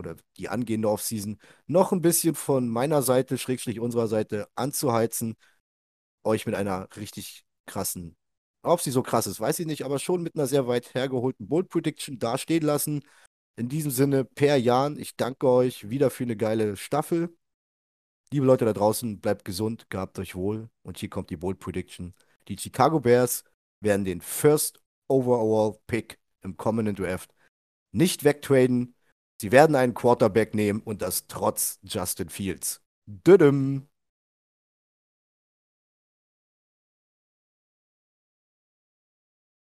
oder 0.00 0.16
die 0.36 0.48
angehende 0.48 0.90
Offseason 0.90 1.38
noch 1.66 1.92
ein 1.92 2.02
bisschen 2.02 2.34
von 2.34 2.68
meiner 2.68 3.02
Seite, 3.02 3.38
Schrägstrich 3.38 3.78
unserer 3.78 4.08
Seite 4.08 4.48
anzuheizen 4.56 5.36
euch 6.24 6.46
mit 6.46 6.54
einer 6.54 6.88
richtig 6.96 7.44
krassen, 7.66 8.16
ob 8.62 8.80
sie 8.80 8.90
so 8.90 9.02
krass 9.02 9.26
ist, 9.26 9.40
weiß 9.40 9.58
ich 9.60 9.66
nicht, 9.66 9.84
aber 9.84 9.98
schon 9.98 10.22
mit 10.22 10.34
einer 10.34 10.46
sehr 10.46 10.66
weit 10.66 10.94
hergeholten 10.94 11.48
Bold 11.48 11.68
Prediction 11.68 12.18
dastehen 12.18 12.62
lassen. 12.62 13.02
In 13.56 13.68
diesem 13.68 13.90
Sinne, 13.90 14.24
per 14.24 14.56
Jan, 14.56 14.98
ich 14.98 15.16
danke 15.16 15.48
euch 15.48 15.88
wieder 15.88 16.10
für 16.10 16.24
eine 16.24 16.36
geile 16.36 16.76
Staffel. 16.76 17.34
Liebe 18.32 18.46
Leute 18.46 18.64
da 18.64 18.72
draußen, 18.72 19.20
bleibt 19.20 19.44
gesund, 19.44 19.88
gehabt 19.90 20.18
euch 20.18 20.34
wohl. 20.34 20.68
Und 20.82 20.98
hier 20.98 21.10
kommt 21.10 21.30
die 21.30 21.36
Bold 21.36 21.58
Prediction. 21.58 22.14
Die 22.48 22.56
Chicago 22.58 23.00
Bears 23.00 23.44
werden 23.80 24.04
den 24.04 24.20
First 24.20 24.80
Overall 25.08 25.78
Pick 25.86 26.18
im 26.42 26.56
kommenden 26.56 26.94
Draft 26.94 27.34
nicht 27.92 28.24
wegtraden. 28.24 28.94
Sie 29.40 29.52
werden 29.52 29.74
einen 29.74 29.94
Quarterback 29.94 30.54
nehmen 30.54 30.82
und 30.82 31.00
das 31.00 31.26
trotz 31.26 31.78
Justin 31.82 32.28
Fields. 32.28 32.82
Düdüm. 33.06 33.88